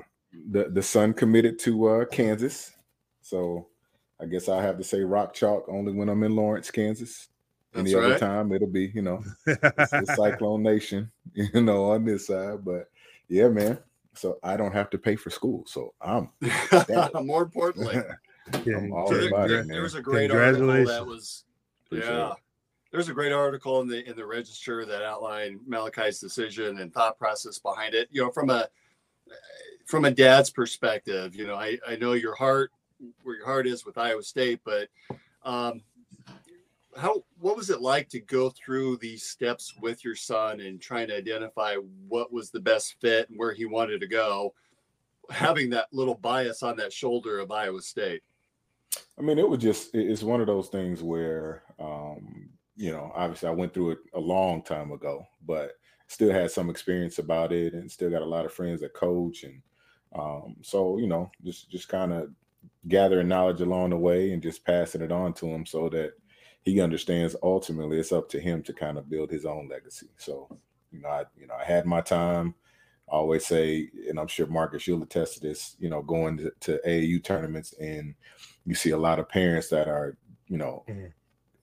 the 0.52 0.70
the 0.70 0.84
son 0.84 1.14
committed 1.14 1.58
to 1.60 1.88
uh, 1.88 2.06
Kansas, 2.06 2.74
so 3.22 3.68
I 4.20 4.26
guess 4.26 4.50
I 4.50 4.62
have 4.62 4.78
to 4.78 4.84
say 4.84 5.02
rock 5.02 5.34
chalk 5.34 5.66
only 5.70 5.94
when 5.94 6.10
I'm 6.10 6.24
in 6.24 6.36
Lawrence, 6.36 6.72
Kansas. 6.72 7.30
That's 7.78 7.94
Any 7.94 7.96
right. 7.96 8.12
other 8.12 8.20
time, 8.20 8.52
it'll 8.52 8.68
be 8.68 8.92
you 8.94 9.02
know 9.02 9.24
it's, 9.46 9.92
the 9.92 10.06
Cyclone 10.16 10.64
Nation, 10.64 11.12
you 11.34 11.62
know, 11.62 11.92
on 11.92 12.06
this 12.06 12.28
side. 12.28 12.64
But 12.66 12.90
yeah, 13.28 13.48
man. 13.48 13.80
So 14.14 14.40
I 14.42 14.58
don't 14.58 14.74
have 14.74 14.90
to 14.90 14.98
pay 14.98 15.16
for 15.16 15.30
school, 15.30 15.64
so 15.68 15.94
I'm 16.02 16.30
more 17.26 17.44
importantly. 17.44 18.02
yeah, 18.66 18.78
I'm 18.78 18.92
all 18.92 19.08
so 19.08 19.14
there, 19.16 19.48
there, 19.48 19.64
there 19.64 19.82
was 19.84 19.94
a 19.94 20.02
great 20.02 20.32
article 20.32 20.86
that 20.86 21.06
was 21.06 21.44
Appreciate 21.86 22.12
yeah. 22.12 22.32
It 22.32 22.38
there's 22.92 23.10
a 23.10 23.14
great 23.14 23.32
article 23.32 23.82
in 23.82 23.88
the 23.88 24.08
in 24.10 24.16
the 24.16 24.26
register 24.26 24.86
that 24.86 25.04
outlined 25.04 25.60
Malachi's 25.68 26.20
decision 26.20 26.80
and 26.80 26.94
thought 26.94 27.18
process 27.18 27.60
behind 27.60 27.94
it. 27.94 28.08
You 28.12 28.24
know, 28.24 28.32
from 28.32 28.50
a 28.50 28.68
from 29.86 30.06
a 30.06 30.12
dad's 30.12 30.50
perspective, 30.50 31.36
you 31.36 31.48
know, 31.48 31.56
I, 31.56 31.78
I 31.88 31.96
know 31.96 32.14
your 32.14 32.36
heart 32.36 32.72
where 33.24 33.36
your 33.36 33.46
heart 33.46 33.68
is 33.68 33.86
with 33.86 33.98
Iowa 33.98 34.24
State, 34.24 34.62
but 34.64 34.90
um, 35.44 35.82
how 36.98 37.24
what 37.40 37.56
was 37.56 37.70
it 37.70 37.82
like 37.82 38.10
to 38.10 38.20
go 38.20 38.50
through 38.50 38.98
these 38.98 39.24
steps 39.24 39.74
with 39.82 40.04
your 40.04 40.16
son 40.16 40.60
and 40.62 40.82
trying 40.82 41.08
to 41.08 41.18
identify 41.18 41.76
what 42.08 42.32
was 42.34 42.50
the 42.50 42.60
best 42.60 42.96
fit 43.00 43.30
and 43.30 43.38
where 43.38 43.54
he 43.54 43.66
wanted 43.66 44.02
to 44.02 44.08
go, 44.08 44.54
having 45.30 45.70
that 45.70 45.88
little 45.92 46.16
bias 46.16 46.64
on 46.64 46.76
that 46.78 46.92
shoulder 46.92 47.40
of 47.40 47.52
Iowa 47.52 47.82
State? 47.82 48.22
I 49.18 49.22
mean, 49.22 49.38
it 49.38 49.48
was 49.48 49.60
just 49.60 49.94
it's 49.94 50.24
one 50.24 50.42
of 50.42 50.48
those 50.48 50.70
things 50.70 51.04
where 51.04 51.64
um, 51.80 52.50
you 52.76 52.92
know, 52.92 53.12
obviously 53.16 53.50
I 53.50 53.54
went 53.54 53.74
through 53.74 53.92
it 53.92 54.00
a 54.14 54.20
long 54.20 54.62
time 54.62 54.92
ago, 54.92 55.26
but 55.46 55.72
still 56.08 56.32
had 56.32 56.52
some 56.52 56.70
experience 56.70 57.20
about 57.20 57.52
it 57.52 57.74
and 57.74 57.92
still 57.92 58.10
got 58.10 58.22
a 58.22 58.26
lot 58.26 58.46
of 58.46 58.54
friends 58.54 58.82
that 58.82 58.94
coach 58.94 59.44
and 59.44 59.62
um, 60.18 60.56
so 60.62 60.98
you 60.98 61.08
know 61.08 61.30
just 61.44 61.70
just 61.70 61.90
kind 61.90 62.14
of 62.14 62.30
gathering 62.88 63.28
knowledge 63.28 63.60
along 63.60 63.90
the 63.90 63.98
way 63.98 64.32
and 64.32 64.42
just 64.42 64.66
passing 64.66 65.02
it 65.02 65.12
on 65.12 65.34
to 65.34 65.46
him 65.48 65.66
so 65.66 65.90
that 65.90 66.14
he 66.64 66.82
understands 66.82 67.36
ultimately 67.44 68.00
it's 68.00 68.12
up 68.12 68.30
to 68.30 68.40
him 68.40 68.62
to 68.64 68.74
kind 68.74 68.98
of 68.98 69.10
build 69.10 69.30
his 69.30 69.46
own 69.46 69.68
legacy 69.70 70.08
so 70.18 70.48
you 70.92 71.02
know 71.02 71.10
i 71.10 71.24
you 71.40 71.48
know 71.48 71.56
i 71.56 71.64
had 71.64 71.86
my 71.86 72.02
time 72.02 72.54
I 73.10 73.16
always 73.16 73.46
say 73.46 73.90
and 74.10 74.20
i'm 74.20 74.28
sure 74.28 74.48
marcus 74.48 74.86
you'll 74.88 75.04
attest 75.04 75.36
to 75.36 75.40
this 75.40 75.76
you 75.80 75.90
know 75.90 76.02
going 76.02 76.38
to, 76.38 76.52
to 76.62 76.80
aau 76.86 77.24
tournaments 77.24 77.74
and 77.80 78.16
you 78.66 78.76
see 78.76 78.90
a 78.90 78.98
lot 78.98 79.20
of 79.20 79.30
parents 79.30 79.70
that 79.70 79.88
are 79.88 80.18
you 80.48 80.58
know, 80.58 80.84
mm-hmm. 80.88 81.08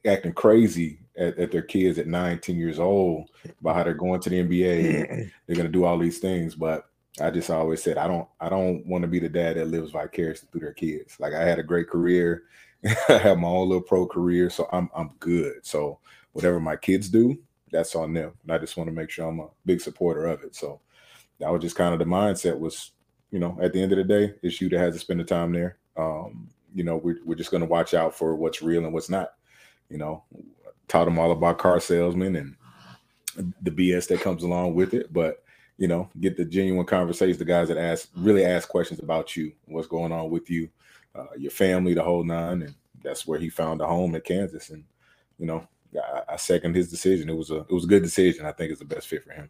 acting 0.07 0.33
crazy 0.33 1.01
at, 1.17 1.39
at, 1.39 1.51
their 1.51 1.63
kids 1.63 1.99
at 1.99 2.07
nine, 2.07 2.39
10 2.39 2.57
years 2.57 2.79
old 2.79 3.31
about 3.61 3.77
how 3.77 3.85
they're 3.85 3.95
going 3.95 4.21
to 4.21 4.31
the 4.31 4.43
NBA. 4.43 5.31
they're 5.47 5.57
going 5.57 5.67
to 5.67 5.73
do 5.73 5.85
all 5.85 5.99
these 5.99 6.19
things. 6.19 6.55
But 6.55 6.85
I 7.21 7.31
just 7.31 7.51
always 7.51 7.83
said, 7.83 7.99
I 7.99 8.07
don't, 8.07 8.29
I 8.41 8.49
don't 8.49 8.87
want 8.87 9.03
to 9.03 9.09
be 9.09 9.19
the 9.19 9.29
dad 9.29 9.57
that 9.57 9.69
lives 9.69 9.93
vicariously 9.93 10.49
through 10.51 10.61
their 10.61 10.73
kids. 10.73 11.17
Like 11.19 11.33
I 11.33 11.45
had 11.45 11.59
a 11.59 11.65
great 11.65 11.89
career. 11.89 12.45
I 13.09 13.19
have 13.19 13.39
my 13.39 13.49
own 13.49 13.69
little 13.69 13.83
pro 13.83 14.07
career. 14.07 14.51
So 14.51 14.69
I'm, 14.73 14.91
I'm 14.95 15.11
good. 15.19 15.65
So 15.65 15.99
whatever 16.33 16.61
my 16.61 16.77
kids 16.77 17.09
do, 17.09 17.39
that's 17.71 17.95
on 17.95 18.13
them. 18.13 18.33
And 18.43 18.53
I 18.53 18.59
just 18.59 18.77
want 18.77 18.89
to 18.89 18.95
make 18.95 19.11
sure 19.11 19.29
I'm 19.29 19.41
a 19.41 19.49
big 19.65 19.81
supporter 19.81 20.27
of 20.27 20.43
it. 20.43 20.55
So 20.55 20.81
that 21.39 21.51
was 21.51 21.63
just 21.63 21.77
kind 21.77 21.93
of 21.93 21.99
the 21.99 22.05
mindset 22.05 22.59
was, 22.59 22.93
you 23.31 23.39
know, 23.39 23.59
at 23.61 23.73
the 23.73 23.83
end 23.83 23.93
of 23.93 23.99
the 23.99 24.05
day, 24.05 24.35
it's 24.43 24.61
you 24.61 24.69
that 24.69 24.79
has 24.79 24.95
to 24.95 25.01
spend 25.01 25.21
the 25.21 25.25
time 25.25 25.53
there. 25.53 25.79
Um, 25.97 26.49
you 26.75 26.85
know, 26.85 26.97
we're, 26.97 27.19
we're 27.25 27.35
just 27.35 27.51
going 27.51 27.63
to 27.63 27.69
watch 27.69 27.95
out 27.95 28.15
for 28.15 28.35
what's 28.37 28.63
real 28.63 28.85
and 28.85 28.93
what's 28.93 29.11
not. 29.11 29.31
You 29.89 29.99
know, 29.99 30.25
taught 30.89 31.05
them 31.05 31.19
all 31.19 31.31
about 31.31 31.59
car 31.59 31.79
salesmen 31.79 32.37
and 32.37 32.57
the 33.63 33.71
BS 33.71 34.09
that 34.09 34.21
comes 34.21 34.43
along 34.43 34.75
with 34.75 34.95
it. 34.95 35.13
But 35.13 35.43
you 35.77 35.89
know, 35.89 36.09
get 36.21 36.37
the 36.37 36.45
genuine 36.45 36.87
conversations, 36.87 37.39
the 37.39 37.45
guys 37.45 37.69
that 37.69 37.77
ask 37.77 38.09
really 38.17 38.45
ask 38.45 38.69
questions 38.69 39.01
about 39.01 39.37
you, 39.37 39.53
what's 39.67 39.89
going 39.89 40.13
on 40.13 40.31
with 40.31 40.49
you, 40.49 40.69
uh, 41.15 41.27
your 41.37 41.51
family, 41.51 41.95
the 41.95 42.03
whole 42.03 42.25
nine, 42.25 42.63
and 42.63 42.75
that's 43.03 43.27
where 43.27 43.39
he 43.39 43.49
found 43.49 43.81
a 43.81 43.87
home 43.87 44.15
at 44.15 44.25
Kansas. 44.25 44.71
And 44.71 44.85
you 45.39 45.47
know, 45.47 45.67
I, 45.97 46.35
I 46.35 46.37
second 46.37 46.75
his 46.75 46.91
decision. 46.91 47.29
It 47.29 47.37
was 47.37 47.51
a 47.51 47.59
it 47.59 47.71
was 47.71 47.85
a 47.85 47.89
good 47.89 48.03
decision. 48.03 48.47
I 48.47 48.53
think 48.53 48.71
it's 48.71 48.81
the 48.81 48.87
best 48.87 49.09
fit 49.09 49.25
for 49.25 49.33
him. 49.33 49.49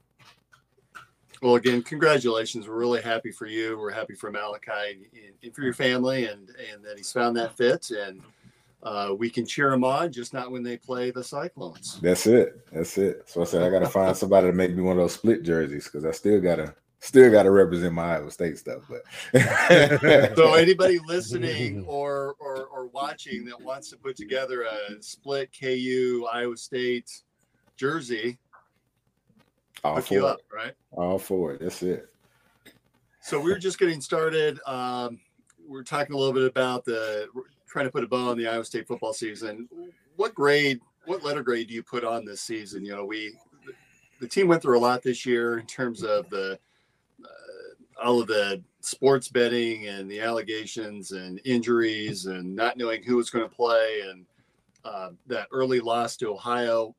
Well, 1.43 1.57
again, 1.57 1.83
congratulations. 1.83 2.69
We're 2.69 2.79
really 2.79 3.03
happy 3.03 3.31
for 3.31 3.47
you. 3.47 3.79
We're 3.79 3.91
happy 3.91 4.15
for 4.15 4.31
Malachi 4.31 5.07
and, 5.13 5.35
and 5.43 5.55
for 5.55 5.63
your 5.63 5.75
family, 5.75 6.27
and 6.27 6.51
and 6.73 6.85
that 6.85 6.97
he's 6.97 7.13
found 7.13 7.37
that 7.37 7.57
fit. 7.57 7.91
And 7.91 8.23
uh, 8.83 9.15
we 9.17 9.31
can 9.31 9.47
cheer 9.47 9.73
him 9.73 9.85
on, 9.85 10.13
just 10.13 10.33
not 10.33 10.51
when 10.51 10.63
they 10.63 10.77
play 10.77 11.11
the 11.11 11.25
Cyclones. 11.25 11.99
That's 12.01 12.27
it. 12.27 12.67
That's 12.73 12.99
it. 12.99 13.25
So 13.27 13.43
I 13.43 13.45
said 13.45 13.63
I 13.63 13.71
got 13.71 13.81
to 13.81 13.89
find 13.89 14.17
somebody 14.17 14.47
to 14.47 14.53
make 14.53 14.75
me 14.75 14.83
one 14.83 14.99
of 14.99 15.03
those 15.03 15.15
split 15.15 15.43
jerseys 15.43 15.85
because 15.85 16.05
I 16.05 16.11
still 16.11 16.41
gotta 16.41 16.75
still 17.05 17.31
gotta 17.31 17.51
represent 17.51 17.93
my 17.93 18.17
Iowa 18.17 18.31
State 18.31 18.59
stuff. 18.59 18.83
But 18.89 19.03
so 20.37 20.55
anybody 20.55 20.99
listening 21.07 21.85
or, 21.87 22.35
or 22.39 22.67
or 22.67 22.87
watching 22.87 23.45
that 23.45 23.61
wants 23.61 23.91
to 23.91 23.97
put 23.97 24.17
together 24.17 24.63
a 24.63 25.03
split 25.03 25.51
KU 25.59 26.27
Iowa 26.33 26.57
State 26.57 27.11
jersey, 27.77 28.39
all 29.85 30.01
for 30.01 30.15
you 30.15 30.27
up, 30.27 30.41
right? 30.53 30.73
All 30.93 31.19
for 31.19 31.53
it. 31.53 31.61
That's 31.61 31.83
it. 31.83 32.09
So 33.21 33.39
we 33.39 33.53
are 33.53 33.59
just 33.59 33.79
getting 33.79 34.01
started. 34.01 34.59
Um, 34.67 35.21
we're 35.67 35.83
talking 35.83 36.15
a 36.15 36.19
little 36.19 36.35
bit 36.35 36.45
about 36.45 36.85
the 36.85 37.29
trying 37.67 37.87
to 37.87 37.91
put 37.91 38.05
a 38.05 38.07
bow 38.07 38.31
on 38.31 38.39
the 38.39 38.49
Iowa 38.49 38.65
State 38.65 38.87
football 38.87 39.13
season. 39.13 39.69
What 40.17 40.35
grade, 40.35 40.81
what 41.07 41.23
letter 41.23 41.43
grade 41.43 41.69
do 41.69 41.75
you 41.75 41.83
put 41.83 42.05
on 42.05 42.25
this 42.25 42.41
season? 42.41 42.85
You 42.85 42.97
know, 42.97 43.05
we 43.05 43.35
the 44.21 44.29
team 44.29 44.49
went 44.49 44.63
through 44.63 44.79
a 44.79 44.81
lot 44.81 45.03
this 45.03 45.27
year 45.27 45.59
in 45.59 45.67
terms 45.67 46.03
of 46.03 46.31
the 46.31 46.59
all 48.03 48.21
of 48.21 48.27
the 48.27 48.63
sports 48.81 49.29
betting 49.29 49.87
and 49.87 50.11
the 50.11 50.21
allegations 50.21 51.13
and 51.13 51.41
injuries 51.45 52.27
and 52.27 52.55
not 52.55 52.77
knowing 52.77 53.03
who 53.03 53.17
was 53.17 53.31
going 53.31 53.49
to 53.49 53.55
play 53.55 54.03
and 54.09 54.27
uh, 54.85 55.11
that 55.27 55.49
early 55.53 55.81
loss 55.81 56.17
to 56.17 56.31
Ohio 56.31 56.95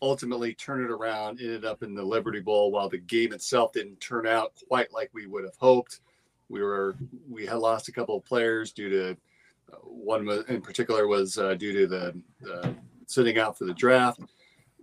ultimately 0.00 0.54
turned 0.54 0.84
it 0.84 0.90
around 0.90 1.40
ended 1.40 1.64
up 1.64 1.82
in 1.82 1.94
the 1.94 2.02
Liberty 2.02 2.40
Bowl 2.40 2.70
while 2.70 2.88
the 2.88 2.98
game 2.98 3.32
itself 3.32 3.72
didn't 3.72 4.00
turn 4.00 4.26
out 4.26 4.52
quite 4.68 4.92
like 4.92 5.10
we 5.12 5.26
would 5.26 5.44
have 5.44 5.56
hoped 5.58 6.00
we 6.48 6.62
were 6.62 6.96
we 7.28 7.44
had 7.44 7.58
lost 7.58 7.88
a 7.88 7.92
couple 7.92 8.16
of 8.16 8.24
players 8.24 8.72
due 8.72 8.88
to 8.88 9.16
one 9.82 10.28
in 10.48 10.60
particular 10.60 11.06
was 11.06 11.38
uh, 11.38 11.54
due 11.54 11.72
to 11.72 11.86
the, 11.86 12.14
the 12.40 12.74
sitting 13.06 13.38
out 13.38 13.58
for 13.58 13.64
the 13.64 13.74
draft. 13.74 14.20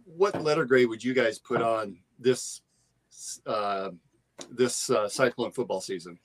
What 0.05 0.41
letter 0.41 0.65
grade 0.65 0.89
would 0.89 1.03
you 1.03 1.13
guys 1.13 1.39
put 1.39 1.62
on 1.62 1.98
this 2.20 2.62
uh, 3.46 3.91
this 4.51 4.89
uh, 4.89 5.07
Cyclone 5.09 5.51
football 5.51 5.81
season? 5.81 6.19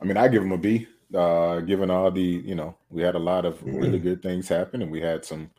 I 0.00 0.04
mean, 0.04 0.16
I 0.16 0.28
give 0.28 0.42
them 0.42 0.52
a 0.52 0.58
B. 0.58 0.86
Uh, 1.14 1.60
given 1.60 1.90
all 1.90 2.10
the, 2.10 2.20
you 2.20 2.54
know, 2.54 2.76
we 2.90 3.02
had 3.02 3.14
a 3.14 3.18
lot 3.18 3.44
of 3.44 3.62
really 3.62 3.98
good 3.98 4.22
things 4.22 4.48
happen, 4.48 4.82
and 4.82 4.90
we 4.90 5.00
had 5.00 5.24
some 5.24 5.50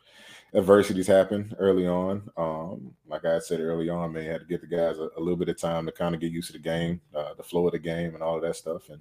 adversities 0.54 1.06
happen 1.06 1.54
early 1.58 1.86
on. 1.86 2.30
Um, 2.36 2.94
like 3.06 3.24
I 3.24 3.38
said 3.38 3.60
early 3.60 3.88
on, 3.88 4.12
they 4.12 4.24
had 4.24 4.40
to 4.40 4.46
give 4.46 4.60
the 4.60 4.66
guys 4.66 4.98
a, 4.98 5.08
a, 5.16 5.20
little 5.20 5.36
bit 5.36 5.48
of 5.48 5.58
time 5.58 5.86
to 5.86 5.92
kind 5.92 6.14
of 6.14 6.20
get 6.20 6.32
used 6.32 6.48
to 6.48 6.52
the 6.54 6.58
game, 6.58 7.00
uh, 7.14 7.34
the 7.34 7.42
flow 7.42 7.66
of 7.66 7.72
the 7.72 7.78
game, 7.78 8.14
and 8.14 8.22
all 8.22 8.36
of 8.36 8.42
that 8.42 8.56
stuff. 8.56 8.88
And 8.90 9.00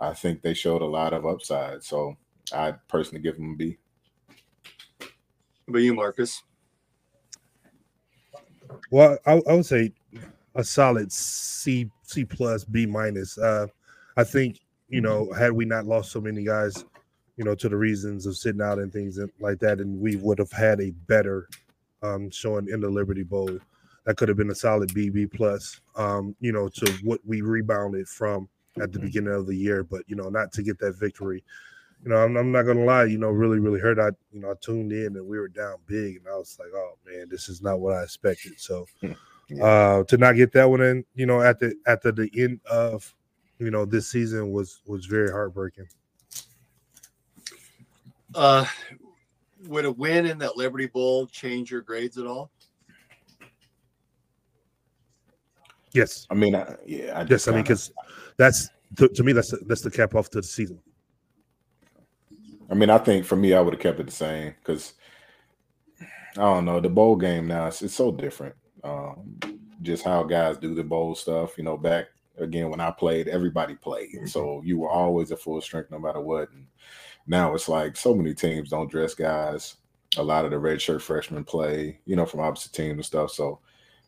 I 0.00 0.14
think 0.14 0.42
they 0.42 0.54
showed 0.54 0.82
a 0.82 0.86
lot 0.86 1.12
of 1.12 1.26
upside. 1.26 1.82
So 1.84 2.16
I 2.52 2.72
personally 2.88 3.22
give 3.22 3.36
them 3.36 3.52
a 3.52 3.56
B. 3.56 3.78
But 5.66 5.78
you, 5.78 5.94
Marcus? 5.94 6.42
Well, 8.90 9.18
I, 9.26 9.40
I, 9.48 9.54
would 9.54 9.66
say 9.66 9.92
a 10.54 10.64
solid 10.64 11.10
C, 11.12 11.90
C 12.02 12.24
plus, 12.24 12.64
B 12.64 12.86
minus. 12.86 13.38
Uh, 13.38 13.66
I 14.16 14.24
think 14.24 14.60
you 14.88 15.00
know, 15.00 15.32
had 15.32 15.52
we 15.52 15.64
not 15.64 15.86
lost 15.86 16.12
so 16.12 16.20
many 16.20 16.44
guys, 16.44 16.84
you 17.36 17.44
know, 17.44 17.54
to 17.54 17.68
the 17.68 17.76
reasons 17.76 18.26
of 18.26 18.36
sitting 18.36 18.60
out 18.60 18.78
and 18.78 18.92
things 18.92 19.18
like 19.40 19.58
that, 19.60 19.80
and 19.80 19.98
we 20.00 20.16
would 20.16 20.38
have 20.38 20.52
had 20.52 20.80
a 20.80 20.90
better 21.08 21.48
um, 22.02 22.30
showing 22.30 22.68
in 22.68 22.80
the 22.80 22.88
Liberty 22.88 23.22
Bowl. 23.22 23.58
That 24.04 24.16
could 24.16 24.28
have 24.28 24.36
been 24.36 24.50
a 24.50 24.54
solid 24.54 24.92
B, 24.92 25.08
B 25.08 25.26
plus. 25.26 25.80
Um, 25.96 26.36
you 26.40 26.52
know, 26.52 26.68
to 26.68 26.92
what 27.02 27.20
we 27.24 27.40
rebounded 27.40 28.06
from 28.06 28.48
at 28.80 28.92
the 28.92 28.98
mm-hmm. 28.98 29.06
beginning 29.06 29.34
of 29.34 29.46
the 29.46 29.56
year, 29.56 29.82
but 29.82 30.02
you 30.06 30.16
know, 30.16 30.28
not 30.28 30.52
to 30.52 30.62
get 30.62 30.78
that 30.78 30.98
victory. 30.98 31.42
You 32.04 32.10
know, 32.10 32.16
I'm, 32.16 32.36
I'm, 32.36 32.52
not 32.52 32.62
gonna 32.62 32.84
lie. 32.84 33.04
You 33.04 33.18
know, 33.18 33.30
really, 33.30 33.58
really 33.58 33.80
hurt. 33.80 33.98
I, 33.98 34.10
you 34.30 34.40
know, 34.40 34.50
I 34.50 34.54
tuned 34.60 34.92
in 34.92 35.16
and 35.16 35.26
we 35.26 35.38
were 35.38 35.48
down 35.48 35.76
big, 35.86 36.18
and 36.18 36.28
I 36.28 36.36
was 36.36 36.56
like, 36.60 36.68
oh 36.74 36.98
man, 37.06 37.28
this 37.30 37.48
is 37.48 37.62
not 37.62 37.80
what 37.80 37.94
I 37.94 38.02
expected. 38.02 38.60
So, 38.60 38.86
uh, 39.62 40.04
to 40.04 40.16
not 40.16 40.36
get 40.36 40.52
that 40.52 40.68
one 40.68 40.80
in, 40.80 41.04
you 41.14 41.26
know, 41.26 41.40
at 41.40 41.58
the 41.58 41.74
at 41.86 42.02
the, 42.02 42.12
the 42.12 42.30
end 42.36 42.60
of, 42.70 43.14
you 43.58 43.70
know, 43.70 43.84
this 43.84 44.10
season 44.10 44.52
was 44.52 44.80
was 44.86 45.06
very 45.06 45.30
heartbreaking. 45.30 45.86
Uh, 48.34 48.66
would 49.66 49.84
a 49.84 49.92
win 49.92 50.26
in 50.26 50.38
that 50.38 50.56
Liberty 50.56 50.86
Bowl 50.86 51.26
change 51.26 51.70
your 51.70 51.80
grades 51.80 52.18
at 52.18 52.26
all? 52.26 52.50
Yes. 55.92 56.26
I 56.28 56.34
mean, 56.34 56.56
I, 56.56 56.76
yeah. 56.84 57.20
I 57.20 57.26
yes, 57.28 57.46
I 57.46 57.52
mean, 57.52 57.62
because 57.62 57.92
that's 58.36 58.68
to, 58.96 59.08
to, 59.08 59.22
me 59.22 59.32
that's 59.32 59.50
the, 59.50 59.58
that's 59.66 59.82
the 59.82 59.90
cap 59.90 60.14
off 60.14 60.28
to 60.30 60.40
the 60.40 60.46
season. 60.46 60.80
I 62.68 62.74
mean, 62.74 62.90
I 62.90 62.98
think 62.98 63.24
for 63.24 63.36
me, 63.36 63.54
I 63.54 63.60
would 63.60 63.74
have 63.74 63.82
kept 63.82 64.00
it 64.00 64.06
the 64.06 64.12
same 64.12 64.54
because 64.58 64.94
I 66.00 66.40
don't 66.40 66.64
know 66.64 66.80
the 66.80 66.88
bowl 66.88 67.14
game 67.14 67.46
now. 67.46 67.66
It's, 67.66 67.82
it's 67.82 67.94
so 67.94 68.10
different. 68.10 68.56
Um, 68.84 69.40
just 69.82 70.04
how 70.04 70.22
guys 70.22 70.56
do 70.58 70.74
the 70.74 70.84
bowl 70.84 71.14
stuff. 71.14 71.58
You 71.58 71.64
know, 71.64 71.76
back 71.76 72.06
again 72.38 72.70
when 72.70 72.80
I 72.80 72.90
played, 72.90 73.28
everybody 73.28 73.74
played, 73.74 74.14
mm-hmm. 74.14 74.26
so 74.26 74.62
you 74.64 74.78
were 74.78 74.90
always 74.90 75.32
at 75.32 75.40
full 75.40 75.60
strength 75.60 75.90
no 75.90 75.98
matter 75.98 76.20
what. 76.20 76.50
And 76.52 76.66
now 77.26 77.54
it's 77.54 77.68
like 77.68 77.96
so 77.96 78.14
many 78.14 78.34
teams 78.34 78.70
don't 78.70 78.90
dress 78.90 79.14
guys. 79.14 79.76
A 80.16 80.22
lot 80.22 80.44
of 80.44 80.52
the 80.52 80.58
red 80.58 80.80
shirt 80.80 81.02
freshmen 81.02 81.42
play, 81.44 81.98
you 82.06 82.14
know, 82.14 82.26
from 82.26 82.40
opposite 82.40 82.72
teams 82.72 82.92
and 82.92 83.04
stuff. 83.04 83.32
So 83.32 83.58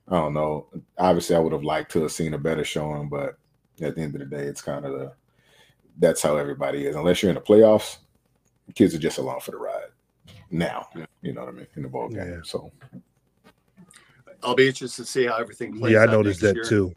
I 0.09 0.15
don't 0.15 0.35
know. 0.35 0.69
Obviously, 0.99 1.35
I 1.35 1.41
would 1.41 1.53
have 1.53 1.65
liked 1.65 1.91
to 1.93 2.03
have 2.03 2.13
seen 2.13 2.35
a 2.35 2.39
better 2.39 2.65
showing, 2.65 3.09
but 3.09 3.39
at 3.81 3.97
the 3.97 4.03
end 4.03 4.15
of 4.15 4.21
the 4.21 4.27
day, 4.27 4.45
it's 4.45 4.63
kind 4.63 4.85
of 4.85 4.93
the 4.93 5.13
that's 5.99 6.23
how 6.23 6.37
everybody 6.37 6.87
is. 6.87 6.95
Unless 6.95 7.23
you're 7.23 7.31
in 7.31 7.37
the 7.37 7.41
playoffs, 7.41 7.99
kids 8.75 8.95
are 8.95 8.99
just 8.99 9.19
along 9.19 9.41
for 9.41 9.53
the 9.53 9.57
ride. 9.57 9.89
Now, 10.51 10.89
you 11.23 11.33
know 11.33 11.41
what 11.41 11.49
I 11.49 11.53
mean 11.53 11.67
in 11.75 11.83
the 11.83 11.89
ball 11.89 12.09
game. 12.09 12.19
Yeah. 12.19 12.41
So 12.45 12.71
I'll 14.43 14.55
be 14.55 14.69
interested 14.69 15.03
to 15.05 15.09
see 15.09 15.27
how 15.27 15.37
everything 15.37 15.79
plays. 15.79 15.93
Yeah, 15.93 16.01
I 16.01 16.07
noticed 16.07 16.41
that 16.41 16.57
year. 16.57 16.65
too. 16.65 16.95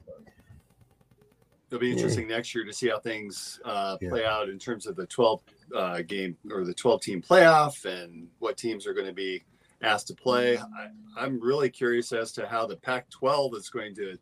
It'll 1.70 1.80
be 1.80 1.92
interesting 1.92 2.28
next 2.28 2.56
year 2.56 2.66
to 2.66 2.74
see 2.74 2.90
how 2.90 3.00
things 3.00 3.60
uh, 3.64 3.98
play 3.98 4.22
yeah. 4.22 4.34
out 4.34 4.50
in 4.50 4.58
terms 4.58 4.88
of 4.88 4.96
the 4.96 5.06
12 5.06 5.42
uh, 5.76 6.02
game 6.02 6.36
or 6.50 6.64
the 6.64 6.74
12 6.74 7.02
team 7.02 7.22
playoff 7.22 7.86
and 7.86 8.28
what 8.40 8.58
teams 8.58 8.88
are 8.88 8.94
going 8.94 9.06
to 9.06 9.14
be 9.14 9.44
asked 9.82 10.08
to 10.08 10.16
play. 10.16 10.58
I, 10.58 11.26
am 11.26 11.40
really 11.40 11.70
curious 11.70 12.12
as 12.12 12.32
to 12.34 12.48
how 12.48 12.66
the 12.66 12.76
Pac 12.76 13.10
12 13.12 13.56
is 13.56 13.70
going 13.70 13.94
to 13.96 14.18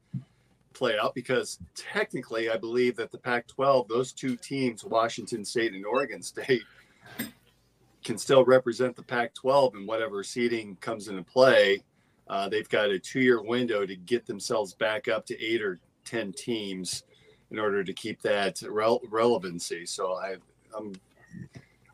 play 0.73 0.97
out 0.97 1.15
because 1.15 1.59
technically, 1.73 2.49
I 2.49 2.57
believe 2.57 2.95
that 2.97 3.11
the 3.11 3.17
Pac 3.17 3.47
12, 3.47 3.87
those 3.87 4.11
two 4.11 4.35
teams, 4.35 4.83
Washington 4.83 5.43
State 5.45 5.73
and 5.73 5.85
Oregon 5.85 6.21
State, 6.21 6.63
can 8.03 8.17
still 8.17 8.45
represent 8.45 8.95
the 8.95 9.03
Pac 9.03 9.33
12 9.33 9.75
and 9.75 9.87
whatever 9.87 10.23
seeding 10.23 10.75
comes 10.77 11.07
into 11.07 11.23
play. 11.23 11.81
Uh, 12.29 12.49
they've 12.49 12.69
got 12.69 12.89
a 12.89 12.99
two 12.99 13.21
year 13.21 13.41
window 13.41 13.85
to 13.85 13.95
get 13.95 14.25
themselves 14.25 14.73
back 14.73 15.07
up 15.07 15.25
to 15.25 15.41
eight 15.43 15.61
or 15.61 15.79
10 16.05 16.33
teams 16.33 17.03
in 17.51 17.59
order 17.59 17.83
to 17.83 17.93
keep 17.93 18.21
that 18.21 18.61
rel- 18.69 19.01
relevancy. 19.09 19.85
So 19.85 20.13
I, 20.13 20.35
I'm 20.77 20.93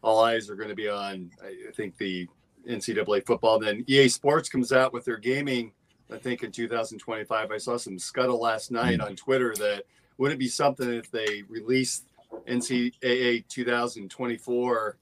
all 0.02 0.24
eyes 0.24 0.50
are 0.50 0.56
going 0.56 0.70
to 0.70 0.76
be 0.76 0.90
on, 0.90 1.32
I 1.42 1.72
think, 1.74 1.98
the 1.98 2.28
NCAA 2.68 3.26
football. 3.26 3.58
Then 3.58 3.86
EA 3.88 4.10
Sports 4.10 4.50
comes 4.50 4.72
out 4.74 4.92
with 4.92 5.06
their 5.06 5.18
gaming. 5.18 5.72
I 6.12 6.18
think 6.18 6.44
in 6.44 6.52
2025, 6.52 7.52
I 7.52 7.58
saw 7.58 7.78
some 7.78 7.98
scuttle 7.98 8.40
last 8.40 8.70
night 8.70 9.00
on 9.00 9.16
Twitter 9.16 9.54
that 9.56 9.86
would 10.18 10.32
it 10.32 10.38
be 10.38 10.50
something 10.50 10.94
if 10.94 11.10
they 11.10 11.44
released 11.48 12.06
NCAA 12.48 13.48
2024 13.48 14.98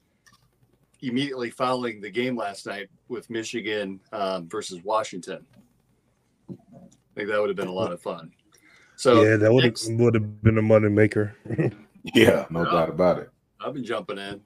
immediately 1.01 1.49
following 1.49 2.01
the 2.01 2.09
game 2.09 2.35
last 2.35 2.65
night 2.65 2.89
with 3.07 3.29
Michigan 3.29 3.99
um, 4.11 4.47
versus 4.47 4.83
Washington. 4.83 5.45
I 6.49 6.55
think 7.15 7.29
that 7.29 7.39
would 7.39 7.49
have 7.49 7.57
been 7.57 7.67
a 7.67 7.73
lot 7.73 7.91
of 7.91 8.01
fun. 8.01 8.31
So 8.95 9.23
yeah, 9.23 9.35
that 9.35 9.51
would 9.51 9.63
have 9.63 9.75
would 9.99 10.13
have 10.13 10.43
been 10.43 10.57
a 10.57 10.61
money 10.61 10.89
maker. 10.89 11.35
yeah, 12.13 12.45
no 12.49 12.65
doubt 12.65 12.89
about 12.89 13.17
it. 13.19 13.29
I've 13.59 13.73
been 13.73 13.83
jumping 13.83 14.17
in. 14.17 14.41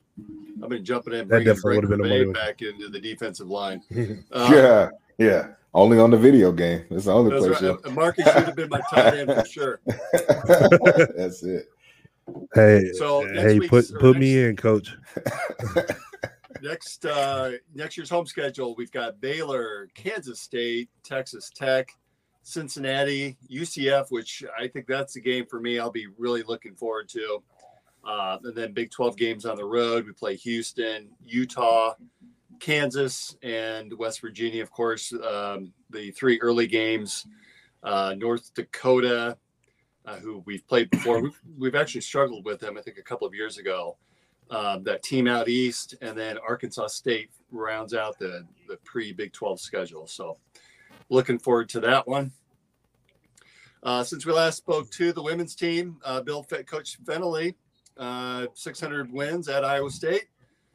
I've 0.63 0.69
been 0.69 0.85
jumping 0.85 1.13
in, 1.13 1.27
that 1.27 1.39
definitely 1.39 1.75
would 1.75 1.83
have 1.83 1.91
been 1.91 2.05
a 2.05 2.09
money 2.09 2.31
back 2.31 2.61
into 2.61 2.87
the 2.87 2.99
defensive 2.99 3.49
line. 3.49 3.81
Uh, 4.31 4.49
yeah, 4.51 4.89
yeah. 5.17 5.47
Only 5.73 5.99
on 5.99 6.09
the 6.09 6.17
video 6.17 6.53
game. 6.53 6.85
That's 6.89 7.05
the 7.05 7.13
only 7.13 7.37
place. 7.37 7.61
Right. 7.61 7.93
Marcus 7.93 8.25
should 8.25 8.45
have 8.45 8.55
been 8.55 8.69
my 8.69 8.81
tight 8.89 9.13
end 9.13 9.33
for 9.33 9.45
sure. 9.45 9.79
That's 9.85 11.43
it. 11.43 11.67
Hey, 12.53 12.91
so 12.93 13.27
hey, 13.33 13.59
put 13.59 13.91
put 13.99 14.13
next, 14.13 14.19
me 14.19 14.43
in, 14.43 14.55
coach. 14.55 14.97
Next 16.61 17.05
uh 17.05 17.51
next 17.73 17.97
year's 17.97 18.09
home 18.09 18.25
schedule, 18.25 18.75
we've 18.75 18.91
got 18.91 19.19
Baylor, 19.21 19.87
Kansas 19.93 20.39
State, 20.39 20.89
Texas 21.03 21.49
Tech, 21.53 21.89
Cincinnati, 22.43 23.37
UCF, 23.51 24.11
which 24.11 24.43
I 24.57 24.67
think 24.67 24.87
that's 24.87 25.15
a 25.15 25.21
game 25.21 25.45
for 25.47 25.59
me. 25.59 25.79
I'll 25.79 25.91
be 25.91 26.07
really 26.17 26.43
looking 26.43 26.75
forward 26.75 27.09
to. 27.09 27.43
Uh, 28.03 28.37
and 28.43 28.55
then 28.55 28.71
Big 28.71 28.91
12 28.91 29.17
games 29.17 29.45
on 29.45 29.55
the 29.55 29.65
road. 29.65 30.05
We 30.05 30.13
play 30.13 30.35
Houston, 30.35 31.09
Utah, 31.23 31.95
Kansas, 32.59 33.35
and 33.41 33.91
West 33.97 34.21
Virginia, 34.21 34.61
of 34.61 34.69
course. 34.69 35.11
Um, 35.11 35.73
the 35.89 36.11
three 36.11 36.39
early 36.41 36.67
games, 36.67 37.25
uh, 37.83 38.13
North 38.15 38.53
Dakota, 38.53 39.37
uh, 40.05 40.17
who 40.17 40.43
we've 40.45 40.67
played 40.67 40.89
before. 40.91 41.19
We've, 41.21 41.41
we've 41.57 41.75
actually 41.75 42.01
struggled 42.01 42.45
with 42.45 42.59
them, 42.59 42.77
I 42.77 42.81
think, 42.81 42.99
a 42.99 43.03
couple 43.03 43.27
of 43.27 43.33
years 43.33 43.57
ago. 43.57 43.97
Um, 44.51 44.83
that 44.83 45.01
team 45.01 45.27
out 45.27 45.49
east, 45.49 45.95
and 46.01 46.15
then 46.15 46.37
Arkansas 46.37 46.87
State 46.87 47.31
rounds 47.51 47.95
out 47.95 48.19
the, 48.19 48.45
the 48.67 48.77
pre 48.83 49.11
Big 49.11 49.33
12 49.33 49.59
schedule. 49.59 50.05
So, 50.05 50.37
looking 51.09 51.39
forward 51.39 51.67
to 51.69 51.79
that 51.79 52.07
one. 52.07 52.31
Uh, 53.81 54.03
since 54.03 54.25
we 54.25 54.33
last 54.33 54.57
spoke 54.57 54.89
to 54.91 55.13
the 55.13 55.21
women's 55.21 55.55
team, 55.55 55.97
uh, 56.03 56.21
Bill 56.21 56.43
Coach 56.43 57.03
Fennelly, 57.03 57.55
uh, 57.97 58.47
600 58.53 59.11
wins 59.11 59.47
at 59.47 59.63
Iowa 59.63 59.89
State. 59.89 60.25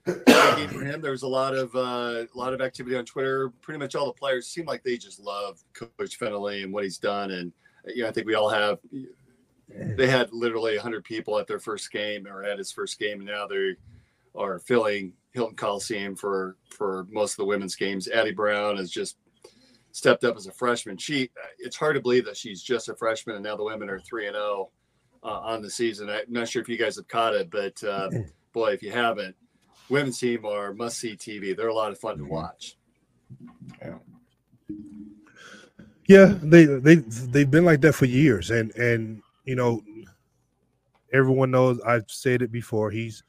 for 0.05 0.85
him, 0.85 1.01
there 1.01 1.11
was 1.11 1.23
a 1.23 1.29
lot 1.29 1.55
of 1.55 1.75
uh, 1.75 2.25
a 2.35 2.39
lot 2.39 2.55
of 2.55 2.61
activity 2.61 2.97
on 2.97 3.05
Twitter. 3.05 3.51
Pretty 3.61 3.79
much 3.79 3.95
all 3.95 4.07
the 4.07 4.13
players 4.13 4.49
seem 4.49 4.65
like 4.65 4.83
they 4.83 4.97
just 4.97 5.21
love 5.21 5.63
Coach 5.75 6.19
Fennelly 6.19 6.65
and 6.65 6.73
what 6.73 6.85
he's 6.85 6.99
done, 6.99 7.33
and 7.33 7.53
you 7.87 8.03
know, 8.03 8.09
I 8.09 8.13
think 8.13 8.27
we 8.27 8.35
all 8.35 8.49
have 8.49 8.79
they 9.97 10.09
had 10.09 10.33
literally 10.33 10.75
100 10.75 11.05
people 11.05 11.39
at 11.39 11.47
their 11.47 11.59
first 11.59 11.91
game 11.91 12.27
or 12.27 12.43
at 12.43 12.59
his 12.59 12.73
first 12.73 12.99
game 12.99 13.19
and 13.19 13.29
now 13.29 13.47
they 13.47 13.75
are 14.35 14.59
filling 14.59 15.13
hilton 15.33 15.57
coliseum 15.57 16.17
for 16.17 16.57
for 16.69 17.07
most 17.11 17.33
of 17.33 17.37
the 17.39 17.45
women's 17.45 17.77
games. 17.77 18.09
Addy 18.09 18.33
Brown 18.33 18.77
has 18.77 18.91
just 18.91 19.17
stepped 19.93 20.25
up 20.25 20.37
as 20.37 20.47
a 20.47 20.53
freshman. 20.53 20.97
She 20.97 21.31
it's 21.59 21.77
hard 21.77 21.97
to 21.97 22.03
believe 22.03 22.25
that 22.25 22.37
she's 22.37 22.63
just 22.63 22.89
a 22.89 22.95
freshman 22.95 23.37
and 23.37 23.45
now 23.45 23.57
the 23.57 23.65
women 23.65 23.91
are 23.91 24.01
3 24.01 24.27
and 24.29 24.35
0 24.35 24.71
uh, 25.23 25.27
on 25.27 25.63
the 25.63 25.71
season. 25.71 26.09
I'm 26.09 26.25
not 26.29 26.49
sure 26.49 26.63
if 26.63 26.69
you 26.69 26.79
guys 26.79 26.97
have 26.97 27.09
caught 27.09 27.35
it 27.35 27.51
but 27.51 27.83
uh, 27.85 28.11
boy 28.53 28.73
if 28.73 28.83
you 28.83 28.93
haven't 28.93 29.37
women's 29.89 30.19
team 30.19 30.45
are 30.45 30.73
must 30.73 30.99
see 30.99 31.17
tv 31.17 31.57
they're 31.57 31.69
a 31.69 31.75
lot 31.75 31.93
of 31.93 31.99
fun 31.99 32.17
to 32.17 32.23
mm-hmm. 32.23 32.33
watch. 32.33 32.77
Yeah. 33.81 33.99
Yeah 36.07 36.35
they 36.43 36.65
they 36.65 36.97
they've 36.97 37.51
been 37.51 37.65
like 37.65 37.81
that 37.83 37.95
for 37.95 38.07
years 38.07 38.51
and 38.51 38.75
and 38.75 39.23
you 39.45 39.57
know, 39.57 39.83
everyone 41.13 41.51
knows 41.51 41.81
I've 41.81 42.11
said 42.11 42.43
it 42.43 42.53
before. 42.53 42.91
He's 42.91 43.23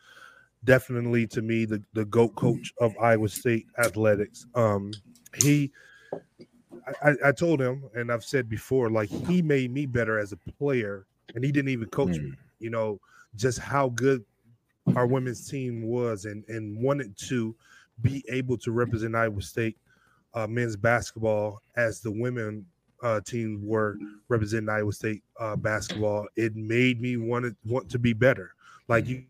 definitely 0.63 1.27
to 1.27 1.41
me 1.41 1.65
the, 1.65 1.82
the 1.94 2.06
GOAT 2.06 2.36
coach 2.36 2.74
of 2.80 2.94
Iowa 3.01 3.30
State 3.30 3.68
athletics. 3.77 4.46
Um, 4.56 4.91
he 5.41 5.72
I, 7.04 7.13
I 7.26 7.32
told 7.32 7.62
him, 7.62 7.84
and 7.95 8.12
I've 8.12 8.24
said 8.24 8.50
before, 8.50 8.89
like 8.89 9.10
he 9.10 9.41
made 9.41 9.71
me 9.71 9.86
better 9.86 10.19
as 10.19 10.32
a 10.32 10.38
player, 10.38 11.06
and 11.36 11.43
he 11.43 11.52
didn't 11.52 11.69
even 11.69 11.89
coach 11.89 12.17
mm. 12.17 12.24
me. 12.24 12.34
You 12.60 12.69
know, 12.69 13.00
just 13.36 13.60
how 13.60 13.89
good 13.89 14.24
our 14.95 15.08
women's 15.08 15.50
team 15.50 15.84
was, 15.84 16.26
and 16.26 16.43
and 16.47 16.82
wanted 16.82 17.17
to 17.30 17.56
be 18.02 18.24
able 18.30 18.58
to 18.58 18.71
represent 18.71 19.15
Iowa 19.15 19.41
State 19.41 19.78
uh, 20.34 20.47
men's 20.47 20.76
basketball 20.76 21.62
as 21.76 22.02
the 22.02 22.12
women 22.12 22.65
uh, 23.02 23.22
teams 23.22 23.60
were 23.64 23.98
representing 24.28 24.70
Iowa 24.70 24.92
State 24.92 25.24
uh, 25.40 25.56
basketball, 25.56 26.28
it 26.36 26.56
made 26.56 27.02
me 27.02 27.18
want 27.18 27.46
to 27.46 27.56
want 27.66 27.90
to 27.90 28.00
be 28.00 28.14
better. 28.14 28.54
Like 28.88 29.08
you 29.08 29.24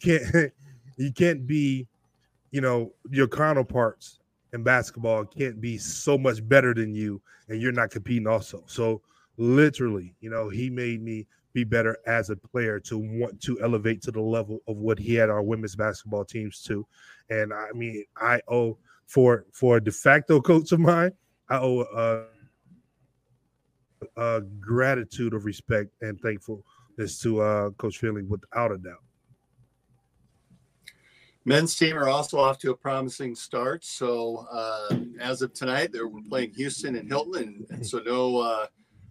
can't 0.00 0.52
you 0.96 1.12
can't 1.12 1.46
be, 1.46 1.86
you 2.50 2.60
know, 2.60 2.92
your 3.10 3.28
counterparts 3.28 4.18
in 4.52 4.62
basketball 4.62 5.24
can't 5.24 5.60
be 5.60 5.78
so 5.78 6.16
much 6.16 6.46
better 6.48 6.74
than 6.74 6.94
you, 6.94 7.20
and 7.48 7.60
you're 7.60 7.72
not 7.72 7.90
competing 7.90 8.26
also. 8.26 8.64
So 8.66 9.02
literally, 9.36 10.14
you 10.20 10.30
know, 10.30 10.48
he 10.48 10.70
made 10.70 11.02
me 11.02 11.26
be 11.52 11.64
better 11.64 11.96
as 12.06 12.30
a 12.30 12.36
player 12.36 12.78
to 12.78 12.98
want 12.98 13.40
to 13.42 13.60
elevate 13.62 14.02
to 14.02 14.10
the 14.10 14.20
level 14.20 14.60
of 14.68 14.76
what 14.76 14.98
he 14.98 15.14
had 15.14 15.30
our 15.30 15.42
women's 15.42 15.74
basketball 15.74 16.24
teams 16.24 16.62
to. 16.62 16.86
And 17.30 17.52
I 17.52 17.72
mean, 17.74 18.04
I 18.16 18.40
owe 18.48 18.78
for 19.06 19.46
for 19.52 19.78
a 19.78 19.82
de 19.82 19.90
facto 19.90 20.40
coach 20.40 20.72
of 20.72 20.80
mine, 20.80 21.12
I 21.50 21.58
owe 21.58 22.26
a, 24.16 24.40
gratitude 24.60 25.34
of 25.34 25.44
respect 25.44 25.90
and 26.02 26.20
thankfulness 26.20 27.20
to 27.22 27.40
uh, 27.40 27.70
Coach 27.70 28.00
Fennelly 28.00 28.26
without 28.26 28.72
a 28.72 28.78
doubt. 28.78 29.02
Men's 31.44 31.74
team 31.74 31.96
are 31.96 32.08
also 32.08 32.38
off 32.38 32.58
to 32.58 32.70
a 32.72 32.76
promising 32.76 33.34
start. 33.34 33.84
So 33.84 34.46
uh, 34.52 34.96
as 35.18 35.40
of 35.40 35.54
tonight, 35.54 35.90
they're 35.92 36.10
playing 36.28 36.52
Houston 36.54 36.96
and 36.96 37.08
Hilton, 37.08 37.42
and, 37.42 37.66
and 37.70 37.86
so 37.86 38.00
no, 38.00 38.38
uh, 38.38 38.66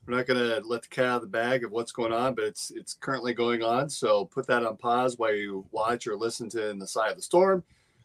we're 0.06 0.16
not 0.16 0.28
going 0.28 0.40
to 0.40 0.62
let 0.66 0.84
the 0.84 0.88
cat 0.88 1.06
out 1.06 1.16
of 1.18 1.22
the 1.24 1.28
bag 1.28 1.64
of 1.64 1.72
what's 1.72 1.92
going 1.92 2.14
on, 2.14 2.36
but 2.36 2.46
it's 2.46 2.72
it's 2.76 2.94
currently 2.94 3.34
going 3.34 3.64
on. 3.64 3.90
So 3.90 4.26
put 4.26 4.46
that 4.48 4.64
on 4.64 4.78
pause 4.78 5.18
while 5.18 5.34
you 5.34 5.66
watch 5.72 6.06
or 6.06 6.16
listen 6.16 6.48
to 6.50 6.70
"In 6.70 6.78
the 6.78 6.88
Cye 6.88 7.10
of 7.10 7.16
the 7.16 7.22
Storm." 7.24 7.64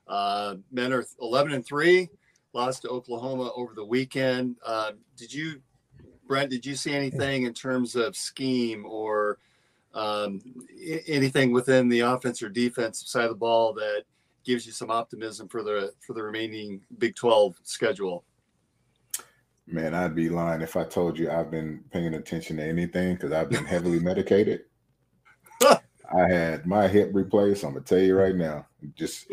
Uh, 0.08 0.56
men 0.72 0.92
are 0.92 1.04
11 1.20 1.52
and 1.52 1.64
three 1.64 2.08
lost 2.52 2.82
to 2.82 2.88
Oklahoma 2.88 3.50
over 3.56 3.74
the 3.74 3.84
weekend. 3.84 4.56
Uh, 4.64 4.92
did 5.16 5.32
you, 5.32 5.60
Brent? 6.26 6.50
Did 6.50 6.64
you 6.64 6.74
see 6.74 6.94
anything 6.94 7.44
in 7.44 7.54
terms 7.54 7.96
of 7.96 8.16
scheme 8.16 8.84
or 8.86 9.38
um, 9.94 10.40
anything 11.06 11.52
within 11.52 11.88
the 11.88 12.00
offense 12.00 12.42
or 12.42 12.48
defense 12.48 13.10
side 13.10 13.24
of 13.24 13.30
the 13.30 13.36
ball 13.36 13.72
that 13.74 14.04
gives 14.44 14.66
you 14.66 14.72
some 14.72 14.90
optimism 14.90 15.48
for 15.48 15.62
the 15.62 15.92
for 16.06 16.12
the 16.12 16.22
remaining 16.22 16.80
Big 16.98 17.16
Twelve 17.16 17.56
schedule? 17.62 18.24
Man, 19.66 19.94
I'd 19.94 20.14
be 20.14 20.28
lying 20.28 20.60
if 20.60 20.76
I 20.76 20.84
told 20.84 21.18
you 21.18 21.30
I've 21.30 21.50
been 21.50 21.84
paying 21.92 22.14
attention 22.14 22.56
to 22.56 22.64
anything 22.64 23.14
because 23.14 23.32
I've 23.32 23.50
been 23.50 23.64
heavily 23.64 23.98
medicated. 24.00 24.64
I 26.14 26.28
had 26.28 26.66
my 26.66 26.88
hip 26.88 27.10
replaced. 27.14 27.64
I'm 27.64 27.72
gonna 27.72 27.84
tell 27.84 27.98
you 27.98 28.16
right 28.16 28.34
now. 28.34 28.66
Just 28.94 29.26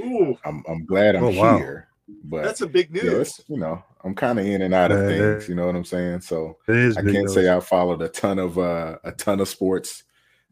I'm 0.45 0.63
I'm 0.67 0.85
glad 0.85 1.15
I'm 1.15 1.23
oh, 1.25 1.31
wow. 1.31 1.57
here 1.57 1.88
but 2.23 2.43
that's 2.43 2.61
a 2.61 2.67
big 2.67 2.91
news. 2.91 3.41
Yeah, 3.47 3.55
you 3.55 3.59
know, 3.59 3.83
I'm 4.03 4.15
kind 4.15 4.39
of 4.39 4.45
in 4.45 4.61
and 4.61 4.73
out 4.73 4.91
of 4.91 5.05
things. 5.07 5.47
You 5.47 5.55
know 5.55 5.65
what 5.65 5.75
I'm 5.75 5.85
saying? 5.85 6.21
So 6.21 6.57
I 6.67 6.93
can't 6.93 7.05
news. 7.05 7.33
say 7.33 7.53
I 7.53 7.59
followed 7.59 8.01
a 8.01 8.09
ton 8.09 8.39
of 8.39 8.57
uh, 8.57 8.97
a 9.03 9.11
ton 9.11 9.39
of 9.39 9.47
sports. 9.47 10.03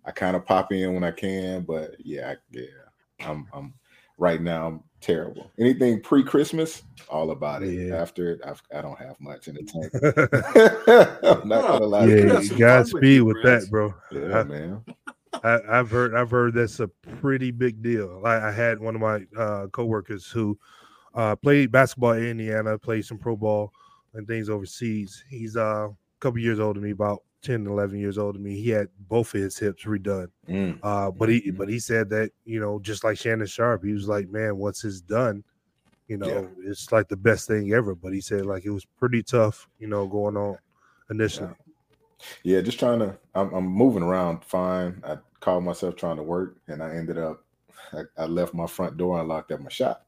I 0.05 0.11
kind 0.11 0.35
of 0.35 0.45
pop 0.45 0.71
in 0.71 0.93
when 0.93 1.03
I 1.03 1.11
can, 1.11 1.63
but 1.63 1.95
yeah, 1.99 2.35
yeah, 2.51 2.65
I'm 3.19 3.47
I'm 3.53 3.73
right 4.17 4.41
now. 4.41 4.67
I'm 4.67 4.83
terrible. 5.01 5.51
Anything 5.59 6.01
pre 6.01 6.23
Christmas, 6.23 6.83
all 7.09 7.31
about 7.31 7.63
it. 7.63 7.73
Yeah. 7.73 7.95
After 7.95 8.31
it, 8.31 8.41
I've, 8.45 8.61
I 8.73 8.81
do 8.81 8.89
not 8.89 8.99
have 8.99 9.19
much 9.19 9.47
in 9.47 9.55
the 9.55 9.63
tank. 9.63 9.93
I'm 11.41 11.47
not 11.47 11.67
gonna 11.67 11.85
lie. 11.85 12.05
Yeah, 12.05 12.41
Godspeed 12.57 13.21
with, 13.21 13.37
with 13.37 13.43
that, 13.43 13.69
bro. 13.69 13.93
Yeah, 14.11 14.39
I, 14.39 14.43
man. 14.43 14.85
I, 15.43 15.59
have 15.77 15.91
heard 15.91 16.15
I've 16.15 16.31
heard 16.31 16.53
that's 16.53 16.79
a 16.79 16.87
pretty 16.87 17.51
big 17.51 17.81
deal. 17.81 18.21
I, 18.25 18.47
I 18.47 18.51
had 18.51 18.79
one 18.79 18.95
of 18.95 19.01
my 19.01 19.21
uh, 19.37 19.67
coworkers 19.67 20.27
who 20.27 20.57
uh, 21.17 21.35
played 21.35 21.71
basketball 21.71 22.11
in 22.11 22.27
Indiana, 22.27 22.77
played 22.77 23.03
some 23.03 23.17
pro 23.17 23.35
ball 23.35 23.73
and 24.13 24.27
things 24.27 24.49
overseas. 24.49 25.23
He's 25.29 25.57
uh, 25.57 25.89
a 25.89 25.95
couple 26.19 26.39
years 26.39 26.59
older 26.59 26.79
than 26.79 26.87
me, 26.87 26.91
about 26.91 27.23
10, 27.41 27.65
11 27.65 27.97
years 27.99 28.19
older 28.19 28.37
than 28.37 28.43
me. 28.43 28.61
He 28.61 28.69
had 28.69 28.87
both 29.09 29.33
of 29.33 29.41
his 29.41 29.57
hips 29.57 29.83
redone. 29.83 30.27
Mm. 30.47 30.79
Uh, 30.83 31.09
but 31.09 31.29
he 31.29 31.41
mm-hmm. 31.41 31.57
but 31.57 31.69
he 31.69 31.79
said 31.79 32.09
that, 32.11 32.31
you 32.45 32.59
know, 32.59 32.79
just 32.79 33.03
like 33.03 33.17
Shannon 33.17 33.47
Sharpe, 33.47 33.83
he 33.83 33.93
was 33.93 34.07
like, 34.07 34.29
man, 34.29 34.57
once 34.57 34.85
it's 34.85 35.01
done, 35.01 35.43
you 36.07 36.17
know, 36.17 36.27
yeah. 36.27 36.69
it's 36.69 36.91
like 36.91 37.07
the 37.07 37.17
best 37.17 37.47
thing 37.47 37.73
ever. 37.73 37.95
But 37.95 38.13
he 38.13 38.21
said 38.21 38.45
like 38.45 38.65
it 38.65 38.69
was 38.71 38.85
pretty 38.85 39.23
tough, 39.23 39.67
you 39.79 39.87
know, 39.87 40.05
going 40.05 40.37
on 40.37 40.57
initially. 41.09 41.49
Yeah, 42.43 42.57
yeah 42.57 42.61
just 42.61 42.77
trying 42.77 42.99
to 42.99 43.17
I'm, 43.33 43.51
I'm, 43.55 43.65
moving 43.65 44.03
around 44.03 44.43
fine. 44.43 45.01
I 45.03 45.17
called 45.39 45.63
myself 45.63 45.95
trying 45.95 46.17
to 46.17 46.23
work 46.23 46.57
and 46.67 46.83
I 46.83 46.95
ended 46.95 47.17
up 47.17 47.43
I, 47.91 48.01
I 48.17 48.25
left 48.25 48.53
my 48.53 48.67
front 48.67 48.97
door 48.97 49.19
unlocked 49.19 49.51
at 49.51 49.61
my 49.61 49.69
shop 49.69 50.06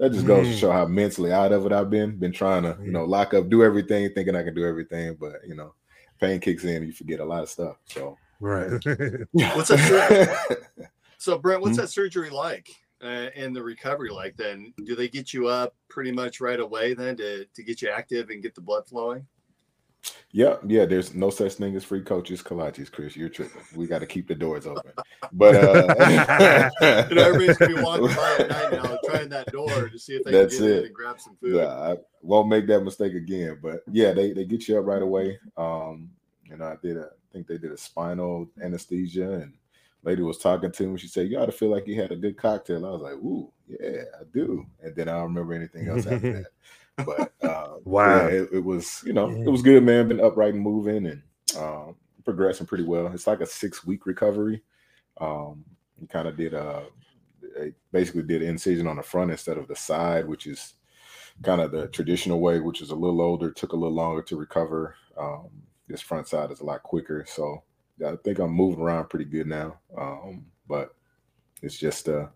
that 0.00 0.12
just 0.12 0.26
goes 0.26 0.46
mm. 0.46 0.50
to 0.50 0.56
show 0.56 0.72
how 0.72 0.86
mentally 0.86 1.32
out 1.32 1.52
of 1.52 1.64
it 1.66 1.72
I've 1.72 1.90
been. 1.90 2.16
Been 2.16 2.32
trying 2.32 2.64
to, 2.64 2.76
you 2.82 2.90
know, 2.90 3.04
lock 3.04 3.32
up, 3.34 3.48
do 3.48 3.62
everything, 3.62 4.10
thinking 4.12 4.34
I 4.34 4.42
can 4.42 4.54
do 4.54 4.66
everything, 4.66 5.16
but 5.20 5.46
you 5.46 5.54
know, 5.54 5.74
pain 6.20 6.40
kicks 6.40 6.64
in, 6.64 6.82
you 6.82 6.92
forget 6.92 7.20
a 7.20 7.24
lot 7.24 7.44
of 7.44 7.48
stuff. 7.48 7.76
So 7.84 8.16
right. 8.40 8.70
what's 9.32 9.68
that? 9.68 10.58
so 11.18 11.38
Brent, 11.38 11.62
what's 11.62 11.76
hmm? 11.76 11.82
that 11.82 11.88
surgery 11.88 12.30
like? 12.30 12.68
uh, 13.02 13.28
and 13.34 13.54
the 13.54 13.62
recovery 13.62 14.10
like? 14.10 14.36
Then 14.36 14.72
do 14.84 14.94
they 14.94 15.08
get 15.08 15.32
you 15.32 15.48
up 15.48 15.74
pretty 15.88 16.12
much 16.12 16.40
right 16.40 16.60
away 16.60 16.94
then 16.94 17.16
to 17.16 17.44
to 17.44 17.62
get 17.62 17.82
you 17.82 17.88
active 17.88 18.30
and 18.30 18.42
get 18.42 18.54
the 18.54 18.60
blood 18.60 18.86
flowing? 18.86 19.26
Yeah, 20.32 20.56
yeah. 20.66 20.86
There's 20.86 21.14
no 21.14 21.30
such 21.30 21.54
thing 21.54 21.74
as 21.74 21.84
free 21.84 22.02
coaches, 22.02 22.42
kolaches, 22.42 22.90
Chris. 22.90 23.16
You're 23.16 23.28
tripping. 23.28 23.62
We 23.74 23.86
got 23.86 23.98
to 23.98 24.06
keep 24.06 24.28
the 24.28 24.34
doors 24.34 24.66
open. 24.66 24.92
But 25.32 25.56
uh, 25.56 27.06
you 27.10 27.14
know, 27.16 27.22
everybody's 27.22 27.56
gonna 27.58 27.74
be 27.76 27.82
walking 27.82 28.14
by 28.14 28.36
at 28.38 28.48
night 28.48 28.72
now, 28.72 28.98
trying 29.04 29.28
that 29.30 29.50
door 29.50 29.88
to 29.88 29.98
see 29.98 30.14
if 30.14 30.24
they 30.24 30.30
That's 30.30 30.56
can 30.56 30.66
get 30.66 30.72
it. 30.72 30.78
in 30.78 30.84
and 30.86 30.94
grab 30.94 31.20
some 31.20 31.36
food. 31.36 31.56
Yeah, 31.56 31.68
I 31.68 31.96
won't 32.22 32.48
make 32.48 32.66
that 32.68 32.80
mistake 32.82 33.14
again. 33.14 33.58
But 33.60 33.80
yeah, 33.90 34.12
they 34.12 34.32
they 34.32 34.44
get 34.44 34.68
you 34.68 34.78
up 34.78 34.86
right 34.86 35.02
away. 35.02 35.38
Um, 35.56 36.10
you 36.44 36.56
know, 36.56 36.64
I 36.64 36.76
did 36.80 36.96
a, 36.96 37.06
I 37.06 37.32
think 37.32 37.46
they 37.46 37.58
did 37.58 37.72
a 37.72 37.76
spinal 37.76 38.48
anesthesia, 38.62 39.32
and 39.32 39.52
lady 40.04 40.22
was 40.22 40.38
talking 40.38 40.70
to 40.72 40.86
me. 40.86 40.98
She 40.98 41.08
said, 41.08 41.28
"You 41.28 41.38
ought 41.40 41.46
to 41.46 41.52
feel 41.52 41.70
like 41.70 41.86
you 41.88 42.00
had 42.00 42.12
a 42.12 42.16
good 42.16 42.36
cocktail." 42.36 42.86
I 42.86 42.90
was 42.90 43.02
like, 43.02 43.14
"Ooh, 43.14 43.52
yeah, 43.66 44.02
I 44.18 44.22
do." 44.32 44.64
And 44.82 44.94
then 44.94 45.08
I 45.08 45.12
don't 45.14 45.34
remember 45.34 45.54
anything 45.54 45.88
else 45.88 46.06
after 46.06 46.32
that. 46.34 46.46
But 47.04 47.32
uh, 47.42 47.74
wow, 47.84 48.28
yeah, 48.28 48.34
it, 48.34 48.48
it, 48.54 48.64
was 48.64 49.02
you 49.04 49.12
know 49.12 49.30
it 49.30 49.48
was 49.48 49.62
good, 49.62 49.82
man. 49.82 50.08
Been 50.08 50.20
upright 50.20 50.54
and 50.54 50.62
moving 50.62 51.06
and 51.06 51.22
um, 51.58 51.96
progressing 52.24 52.66
pretty 52.66 52.84
well. 52.84 53.08
It's 53.08 53.26
like 53.26 53.40
a 53.40 53.46
six 53.46 53.84
week 53.84 54.06
recovery. 54.06 54.62
Um, 55.20 55.64
you 56.00 56.06
kind 56.06 56.28
of 56.28 56.36
did 56.36 56.54
a, 56.54 56.84
a 57.58 57.72
basically 57.92 58.22
did 58.22 58.42
incision 58.42 58.86
on 58.86 58.96
the 58.96 59.02
front 59.02 59.30
instead 59.30 59.58
of 59.58 59.68
the 59.68 59.76
side, 59.76 60.26
which 60.26 60.46
is 60.46 60.74
kind 61.42 61.60
of 61.60 61.72
the 61.72 61.88
traditional 61.88 62.40
way, 62.40 62.60
which 62.60 62.82
is 62.82 62.90
a 62.90 62.94
little 62.94 63.20
older, 63.20 63.50
took 63.50 63.72
a 63.72 63.76
little 63.76 63.94
longer 63.94 64.22
to 64.22 64.36
recover. 64.36 64.94
Um, 65.16 65.48
this 65.88 66.00
front 66.00 66.28
side 66.28 66.50
is 66.50 66.60
a 66.60 66.64
lot 66.64 66.82
quicker, 66.82 67.24
so 67.26 67.62
I 68.06 68.16
think 68.24 68.38
I'm 68.38 68.52
moving 68.52 68.80
around 68.80 69.10
pretty 69.10 69.24
good 69.24 69.46
now. 69.46 69.78
Um, 69.96 70.46
but 70.68 70.94
it's 71.62 71.76
just 71.76 72.08
uh, 72.08 72.26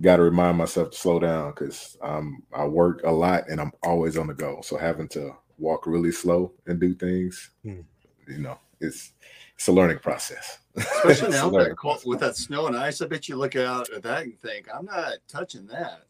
got 0.00 0.16
to 0.16 0.22
remind 0.22 0.58
myself 0.58 0.90
to 0.90 0.96
slow 0.96 1.18
down 1.18 1.50
because 1.50 1.96
um, 2.02 2.42
I 2.52 2.64
work 2.64 3.02
a 3.04 3.10
lot 3.10 3.48
and 3.48 3.60
I'm 3.60 3.72
always 3.82 4.16
on 4.16 4.28
the 4.28 4.34
go. 4.34 4.60
So 4.62 4.76
having 4.76 5.08
to 5.08 5.32
walk 5.58 5.86
really 5.86 6.12
slow 6.12 6.52
and 6.66 6.80
do 6.80 6.94
things, 6.94 7.50
hmm. 7.62 7.80
you 8.26 8.38
know, 8.38 8.58
it's 8.80 9.12
it's 9.54 9.66
a 9.66 9.72
learning 9.72 9.98
process. 9.98 10.58
Especially 10.76 11.30
now 11.32 11.50
that 11.50 11.76
cold, 11.76 12.02
with 12.06 12.20
that 12.20 12.36
snow 12.36 12.68
and 12.68 12.76
ice, 12.76 13.00
I 13.00 13.06
bet 13.06 13.28
you 13.28 13.36
look 13.36 13.56
out 13.56 13.90
at 13.90 14.02
that 14.04 14.22
and 14.22 14.40
think, 14.40 14.68
I'm 14.72 14.86
not 14.86 15.14
touching 15.26 15.66
that. 15.66 16.04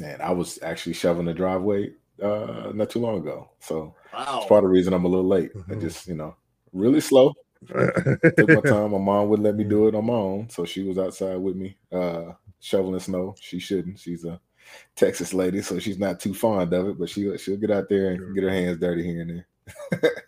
Man, 0.00 0.20
I 0.22 0.30
was 0.30 0.58
actually 0.62 0.94
shoveling 0.94 1.26
the 1.26 1.34
driveway 1.34 1.90
uh, 2.22 2.72
not 2.74 2.88
too 2.88 3.00
long 3.00 3.18
ago. 3.18 3.50
So 3.60 3.94
wow. 4.14 4.38
it's 4.38 4.46
part 4.46 4.64
of 4.64 4.70
the 4.70 4.74
reason 4.74 4.94
I'm 4.94 5.04
a 5.04 5.08
little 5.08 5.28
late. 5.28 5.54
Mm-hmm. 5.54 5.72
I 5.72 5.74
just, 5.76 6.06
you 6.08 6.14
know, 6.14 6.36
really 6.72 7.00
slow. 7.00 7.34
Took 7.68 8.48
my 8.48 8.60
time. 8.60 8.92
My 8.92 8.98
mom 8.98 9.28
wouldn't 9.28 9.44
let 9.44 9.56
me 9.56 9.64
do 9.64 9.88
it 9.88 9.94
on 9.94 10.06
my 10.06 10.14
own. 10.14 10.48
So 10.48 10.64
she 10.64 10.82
was 10.82 10.98
outside 10.98 11.36
with 11.36 11.56
me. 11.56 11.76
Uh, 11.92 12.32
shoveling 12.66 13.00
snow. 13.00 13.34
She 13.40 13.58
shouldn't. 13.58 13.98
She's 13.98 14.24
a 14.24 14.40
Texas 14.96 15.32
lady, 15.32 15.62
so 15.62 15.78
she's 15.78 15.98
not 15.98 16.18
too 16.18 16.34
fond 16.34 16.72
of 16.72 16.88
it, 16.88 16.98
but 16.98 17.08
she 17.08 17.36
she'll 17.38 17.56
get 17.56 17.70
out 17.70 17.88
there 17.88 18.10
and 18.10 18.34
get 18.34 18.44
her 18.44 18.50
hands 18.50 18.80
dirty 18.80 19.04
here 19.04 19.20
and 19.22 19.44
there. 20.00 20.12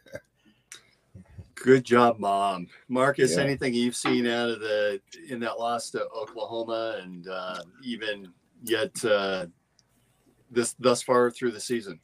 Good 1.57 1.85
job, 1.85 2.20
mom. 2.20 2.68
Marcus, 2.88 3.37
yeah. 3.37 3.42
anything 3.42 3.74
you've 3.74 3.96
seen 3.96 4.29
out 4.29 4.48
of 4.51 4.61
the 4.61 5.01
in 5.29 5.40
that 5.40 5.59
loss 5.59 5.90
to 5.90 6.07
Oklahoma 6.16 7.01
and 7.03 7.27
uh, 7.29 7.59
even 7.83 8.33
yet 8.62 9.05
uh, 9.05 9.46
this 10.48 10.77
thus 10.79 11.03
far 11.03 11.33
through 11.33 11.51
the 11.51 11.61
season? 11.61 11.98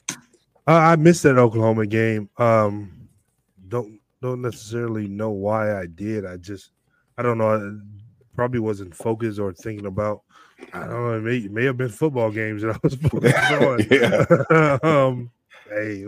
Uh, 0.66 0.72
I 0.72 0.96
missed 0.96 1.22
that 1.22 1.38
Oklahoma 1.38 1.86
game. 1.86 2.28
Um, 2.38 3.08
don't 3.68 4.00
don't 4.20 4.42
necessarily 4.42 5.06
know 5.06 5.30
why 5.30 5.78
I 5.78 5.86
did. 5.86 6.26
I 6.26 6.36
just 6.36 6.70
I 7.16 7.22
don't 7.22 7.38
know 7.38 7.80
probably 8.34 8.60
wasn't 8.60 8.94
focused 8.94 9.38
or 9.38 9.52
thinking 9.52 9.86
about. 9.86 10.22
I 10.72 10.80
don't 10.80 10.90
know. 10.90 11.12
It 11.14 11.22
may, 11.22 11.36
it 11.38 11.50
may 11.52 11.64
have 11.64 11.76
been 11.76 11.88
football 11.88 12.30
games 12.30 12.62
that 12.62 12.74
I 12.74 12.78
was 12.82 12.94
focused 12.96 14.80
on. 14.82 14.84
um, 15.08 15.30
hey, 15.68 16.04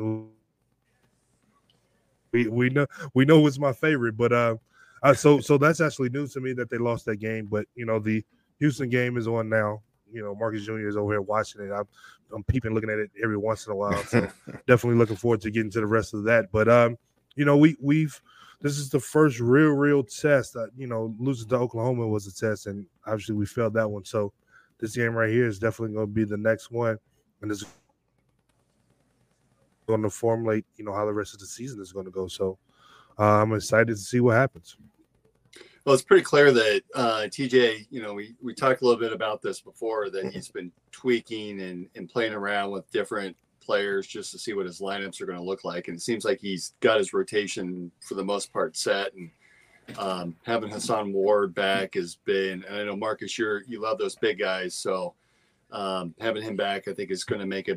we 2.32 2.48
we 2.48 2.70
know 2.70 2.86
we 3.14 3.24
know 3.24 3.46
it's 3.46 3.58
my 3.58 3.72
favorite, 3.72 4.16
but 4.16 4.32
uh, 4.32 4.56
uh, 5.02 5.14
so 5.14 5.40
so 5.40 5.58
that's 5.58 5.80
actually 5.80 6.10
news 6.10 6.32
to 6.34 6.40
me 6.40 6.52
that 6.54 6.70
they 6.70 6.78
lost 6.78 7.04
that 7.06 7.16
game. 7.16 7.46
But 7.46 7.66
you 7.74 7.86
know, 7.86 7.98
the 7.98 8.24
Houston 8.58 8.88
game 8.88 9.16
is 9.16 9.26
on 9.26 9.48
now. 9.48 9.82
You 10.12 10.22
know, 10.22 10.34
Marcus 10.34 10.64
Jr. 10.64 10.88
is 10.88 10.96
over 10.96 11.12
here 11.12 11.20
watching 11.20 11.62
it. 11.62 11.72
I'm 11.72 11.86
I'm 12.34 12.44
peeping, 12.44 12.74
looking 12.74 12.90
at 12.90 12.98
it 12.98 13.10
every 13.22 13.36
once 13.36 13.66
in 13.66 13.72
a 13.72 13.76
while. 13.76 14.02
So 14.04 14.28
definitely 14.66 14.98
looking 14.98 15.16
forward 15.16 15.40
to 15.42 15.50
getting 15.50 15.70
to 15.72 15.80
the 15.80 15.86
rest 15.86 16.14
of 16.14 16.24
that. 16.24 16.50
But 16.52 16.68
um, 16.68 16.98
you 17.34 17.44
know, 17.44 17.56
we 17.56 17.76
we've 17.80 18.20
this 18.60 18.78
is 18.78 18.88
the 18.88 19.00
first 19.00 19.40
real, 19.40 19.70
real 19.70 20.02
test 20.02 20.54
that 20.54 20.70
you 20.76 20.86
know 20.86 21.14
losing 21.18 21.48
to 21.48 21.56
Oklahoma 21.56 22.06
was 22.06 22.26
a 22.26 22.34
test, 22.34 22.66
and 22.66 22.86
obviously 23.06 23.34
we 23.34 23.46
failed 23.46 23.74
that 23.74 23.90
one. 23.90 24.04
So 24.04 24.32
this 24.78 24.96
game 24.96 25.14
right 25.14 25.30
here 25.30 25.46
is 25.46 25.58
definitely 25.58 25.94
going 25.94 26.06
to 26.06 26.12
be 26.12 26.24
the 26.24 26.36
next 26.36 26.70
one, 26.70 26.98
and 27.42 27.50
it's 27.50 27.64
going 29.86 30.02
to 30.02 30.10
formulate 30.10 30.64
you 30.76 30.84
know 30.84 30.92
how 30.92 31.06
the 31.06 31.12
rest 31.12 31.34
of 31.34 31.40
the 31.40 31.46
season 31.46 31.80
is 31.80 31.92
going 31.92 32.06
to 32.06 32.12
go. 32.12 32.28
So 32.28 32.58
uh, 33.18 33.42
I'm 33.42 33.52
excited 33.52 33.88
to 33.88 33.96
see 33.96 34.20
what 34.20 34.36
happens. 34.36 34.76
Well, 35.84 35.94
it's 35.94 36.02
pretty 36.02 36.24
clear 36.24 36.50
that 36.50 36.82
uh, 36.96 37.20
TJ, 37.28 37.86
you 37.90 38.02
know, 38.02 38.12
we, 38.12 38.34
we 38.42 38.52
talked 38.52 38.82
a 38.82 38.84
little 38.84 38.98
bit 38.98 39.12
about 39.12 39.40
this 39.40 39.60
before 39.60 40.10
that 40.10 40.32
he's 40.32 40.48
been 40.48 40.72
tweaking 40.90 41.60
and, 41.60 41.88
and 41.94 42.08
playing 42.08 42.32
around 42.32 42.72
with 42.72 42.90
different 42.90 43.36
players 43.66 44.06
just 44.06 44.30
to 44.32 44.38
see 44.38 44.54
what 44.54 44.66
his 44.66 44.80
lineups 44.80 45.20
are 45.20 45.26
going 45.26 45.38
to 45.38 45.44
look 45.44 45.64
like. 45.64 45.88
And 45.88 45.96
it 45.96 46.00
seems 46.00 46.24
like 46.24 46.40
he's 46.40 46.74
got 46.80 46.98
his 46.98 47.12
rotation 47.12 47.90
for 48.00 48.14
the 48.14 48.24
most 48.24 48.52
part 48.52 48.76
set. 48.76 49.12
And 49.14 49.30
um, 49.98 50.36
having 50.44 50.70
Hason 50.70 51.12
Ward 51.12 51.54
back 51.54 51.94
has 51.94 52.16
been, 52.24 52.64
and 52.64 52.76
I 52.76 52.84
know 52.84 52.96
Marcus, 52.96 53.36
you're, 53.38 53.62
you 53.64 53.80
love 53.80 53.98
those 53.98 54.16
big 54.16 54.38
guys. 54.38 54.74
So 54.74 55.14
um, 55.72 56.14
having 56.20 56.42
him 56.42 56.56
back, 56.56 56.88
I 56.88 56.94
think 56.94 57.10
is 57.10 57.24
going 57.24 57.40
to 57.40 57.46
make 57.46 57.68
a, 57.68 57.76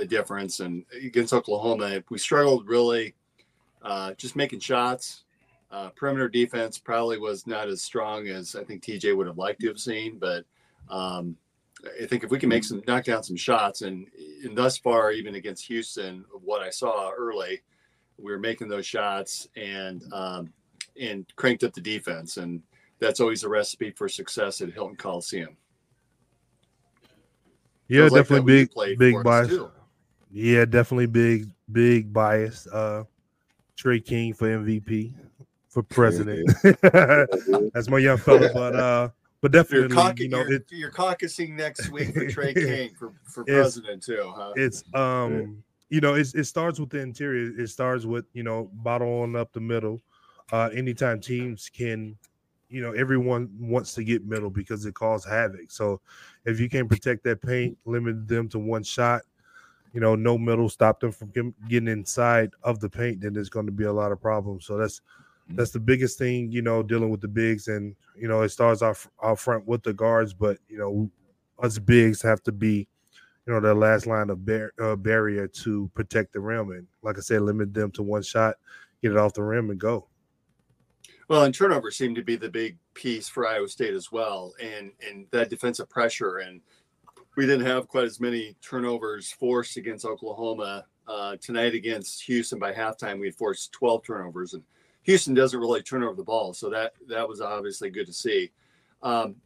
a, 0.00 0.06
difference. 0.06 0.60
And 0.60 0.84
against 1.02 1.32
Oklahoma, 1.32 2.02
we 2.08 2.18
struggled 2.18 2.68
really 2.68 3.14
uh, 3.82 4.14
just 4.14 4.36
making 4.36 4.60
shots. 4.60 5.24
Uh, 5.70 5.88
perimeter 5.90 6.28
defense 6.28 6.78
probably 6.78 7.18
was 7.18 7.46
not 7.46 7.68
as 7.68 7.82
strong 7.82 8.28
as 8.28 8.54
I 8.54 8.62
think 8.62 8.82
TJ 8.82 9.16
would 9.16 9.26
have 9.26 9.38
liked 9.38 9.60
to 9.60 9.68
have 9.68 9.80
seen, 9.80 10.18
but 10.18 10.44
um, 10.88 11.36
I 12.02 12.06
think 12.06 12.24
if 12.24 12.30
we 12.30 12.38
can 12.38 12.48
make 12.48 12.64
some 12.64 12.82
knock 12.86 13.04
down 13.04 13.22
some 13.22 13.36
shots, 13.36 13.82
and, 13.82 14.06
and 14.44 14.56
thus 14.56 14.78
far, 14.78 15.12
even 15.12 15.34
against 15.34 15.66
Houston, 15.66 16.24
what 16.42 16.62
I 16.62 16.70
saw 16.70 17.10
early, 17.10 17.62
we 18.18 18.32
were 18.32 18.38
making 18.38 18.68
those 18.68 18.86
shots 18.86 19.46
and 19.56 20.02
um, 20.12 20.52
and 21.00 21.26
cranked 21.36 21.64
up 21.64 21.74
the 21.74 21.80
defense, 21.80 22.38
and 22.38 22.62
that's 22.98 23.20
always 23.20 23.44
a 23.44 23.48
recipe 23.48 23.90
for 23.90 24.08
success 24.08 24.62
at 24.62 24.72
Hilton 24.72 24.96
Coliseum. 24.96 25.56
Yeah, 27.88 28.08
definitely 28.08 28.66
big 28.66 28.98
big 28.98 29.22
bias. 29.22 29.52
Yeah, 30.32 30.64
definitely 30.64 31.06
big 31.06 31.50
big 31.70 32.12
bias. 32.12 32.66
Uh, 32.66 33.04
Tre 33.76 34.00
King 34.00 34.32
for 34.32 34.48
MVP 34.48 35.12
for 35.68 35.82
president. 35.82 36.50
That's 37.74 37.88
my 37.90 37.98
young 37.98 38.16
fella, 38.16 38.50
but 38.52 38.74
uh 38.74 39.08
but 39.46 39.52
definitely, 39.52 39.94
you're, 39.94 40.04
caucus, 40.04 40.20
you 40.24 40.28
know, 40.28 40.38
you're, 40.38 40.52
it, 40.54 40.66
you're 40.70 40.90
caucusing 40.90 41.50
next 41.50 41.88
week 41.90 42.12
for 42.12 42.28
Tre 42.28 42.52
King 42.54 42.90
for, 42.98 43.12
for 43.22 43.44
president 43.44 44.02
too, 44.02 44.32
huh? 44.34 44.52
It's 44.56 44.82
um, 44.92 45.62
you 45.88 46.00
know, 46.00 46.14
it 46.14 46.26
starts 46.46 46.80
with 46.80 46.90
the 46.90 46.98
interior. 46.98 47.52
It 47.56 47.68
starts 47.68 48.04
with 48.04 48.24
you 48.32 48.42
know, 48.42 48.68
bottling 48.72 49.36
up 49.36 49.52
the 49.52 49.60
middle. 49.60 50.02
Uh, 50.50 50.68
anytime 50.74 51.20
teams 51.20 51.70
can, 51.72 52.16
you 52.68 52.82
know, 52.82 52.90
everyone 52.90 53.48
wants 53.60 53.94
to 53.94 54.02
get 54.02 54.26
middle 54.26 54.50
because 54.50 54.84
it 54.84 54.94
causes 54.94 55.30
havoc. 55.30 55.70
So 55.70 56.00
if 56.44 56.58
you 56.58 56.68
can 56.68 56.88
protect 56.88 57.22
that 57.22 57.40
paint, 57.40 57.78
limit 57.84 58.26
them 58.26 58.48
to 58.48 58.58
one 58.58 58.82
shot, 58.82 59.22
you 59.92 60.00
know, 60.00 60.16
no 60.16 60.36
middle, 60.36 60.68
stop 60.68 60.98
them 60.98 61.12
from 61.12 61.30
getting 61.68 61.86
inside 61.86 62.50
of 62.64 62.80
the 62.80 62.90
paint, 62.90 63.20
then 63.20 63.32
there's 63.32 63.48
going 63.48 63.66
to 63.66 63.72
be 63.72 63.84
a 63.84 63.92
lot 63.92 64.10
of 64.10 64.20
problems. 64.20 64.66
So 64.66 64.76
that's 64.76 65.02
that's 65.50 65.70
the 65.70 65.80
biggest 65.80 66.18
thing, 66.18 66.50
you 66.50 66.62
know, 66.62 66.82
dealing 66.82 67.10
with 67.10 67.20
the 67.20 67.28
bigs. 67.28 67.68
And, 67.68 67.94
you 68.16 68.28
know, 68.28 68.42
it 68.42 68.48
starts 68.48 68.82
off 68.82 69.08
out 69.22 69.38
front 69.38 69.66
with 69.66 69.82
the 69.82 69.92
guards, 69.92 70.34
but, 70.34 70.58
you 70.68 70.78
know, 70.78 71.10
us 71.62 71.78
bigs 71.78 72.20
have 72.22 72.42
to 72.44 72.52
be, 72.52 72.88
you 73.46 73.52
know, 73.52 73.60
the 73.60 73.74
last 73.74 74.06
line 74.06 74.30
of 74.30 74.44
bar- 74.44 74.72
uh, 74.80 74.96
barrier 74.96 75.46
to 75.46 75.90
protect 75.94 76.32
the 76.32 76.40
rim. 76.40 76.70
And 76.70 76.86
like 77.02 77.16
I 77.16 77.20
said, 77.20 77.42
limit 77.42 77.72
them 77.72 77.90
to 77.92 78.02
one 78.02 78.22
shot, 78.22 78.56
get 79.02 79.12
it 79.12 79.18
off 79.18 79.34
the 79.34 79.42
rim 79.42 79.70
and 79.70 79.78
go. 79.78 80.08
Well, 81.28 81.42
and 81.42 81.54
turnovers 81.54 81.96
seem 81.96 82.14
to 82.14 82.22
be 82.22 82.36
the 82.36 82.48
big 82.48 82.78
piece 82.94 83.28
for 83.28 83.46
Iowa 83.46 83.68
State 83.68 83.94
as 83.94 84.12
well. 84.12 84.52
And, 84.60 84.92
and 85.08 85.26
that 85.30 85.50
defensive 85.50 85.88
pressure. 85.88 86.38
And 86.38 86.60
we 87.36 87.46
didn't 87.46 87.66
have 87.66 87.88
quite 87.88 88.04
as 88.04 88.20
many 88.20 88.56
turnovers 88.62 89.30
forced 89.30 89.76
against 89.76 90.04
Oklahoma. 90.04 90.86
Uh, 91.08 91.36
tonight 91.40 91.74
against 91.74 92.22
Houston 92.24 92.58
by 92.58 92.72
halftime, 92.72 93.20
we 93.20 93.26
had 93.26 93.34
forced 93.36 93.72
12 93.72 94.04
turnovers. 94.04 94.54
And 94.54 94.62
Houston 95.06 95.34
doesn't 95.34 95.58
really 95.58 95.82
turn 95.82 96.02
over 96.02 96.14
the 96.14 96.22
ball, 96.22 96.52
so 96.52 96.70
that 96.70 96.92
that 97.08 97.28
was 97.28 97.40
obviously 97.40 97.90
good 97.90 98.06
to 98.06 98.12
see. 98.12 98.50
Um, 99.02 99.36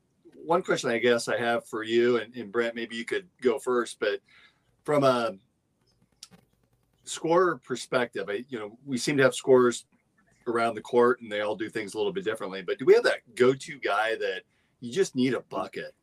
one 0.45 0.63
question 0.63 0.91
I 0.91 0.99
guess 0.99 1.29
I 1.29 1.39
have 1.39 1.67
for 1.67 1.83
you 1.83 2.17
and, 2.17 2.35
and 2.35 2.51
Brent, 2.51 2.75
maybe 2.75 2.97
you 2.97 3.05
could 3.05 3.29
go 3.43 3.59
first, 3.59 4.01
but 4.01 4.21
from 4.85 5.05
a 5.05 5.37
scorer 7.05 7.59
perspective, 7.59 8.29
I, 8.29 8.45
you 8.49 8.59
know, 8.59 8.79
we 8.87 8.97
seem 8.97 9.17
to 9.19 9.23
have 9.23 9.35
scorers 9.35 9.85
around 10.47 10.75
the 10.75 10.81
court 10.81 11.21
and 11.21 11.31
they 11.31 11.43
all 11.43 11.57
do 11.57 11.69
things 11.69 11.93
a 11.93 11.99
little 11.99 12.13
bit 12.13 12.25
differently. 12.25 12.63
But 12.63 12.79
do 12.79 12.87
we 12.87 12.95
have 12.95 13.05
that 13.05 13.35
go-to 13.35 13.79
guy 13.81 14.17
that 14.17 14.43
you 14.81 14.91
just 14.91 15.15
need 15.15 15.35
a 15.35 15.41
bucket? 15.41 15.95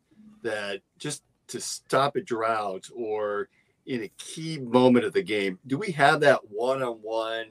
that 0.44 0.82
just 0.98 1.24
to 1.48 1.60
stop 1.60 2.16
a 2.16 2.22
drought 2.22 2.88
or 2.96 3.50
in 3.86 4.04
a 4.04 4.12
key 4.18 4.60
moment 4.60 5.06
of 5.06 5.14
the 5.14 5.22
game, 5.22 5.60
do 5.68 5.78
we 5.78 5.92
have 5.92 6.20
that 6.22 6.40
one-on-one 6.50 7.48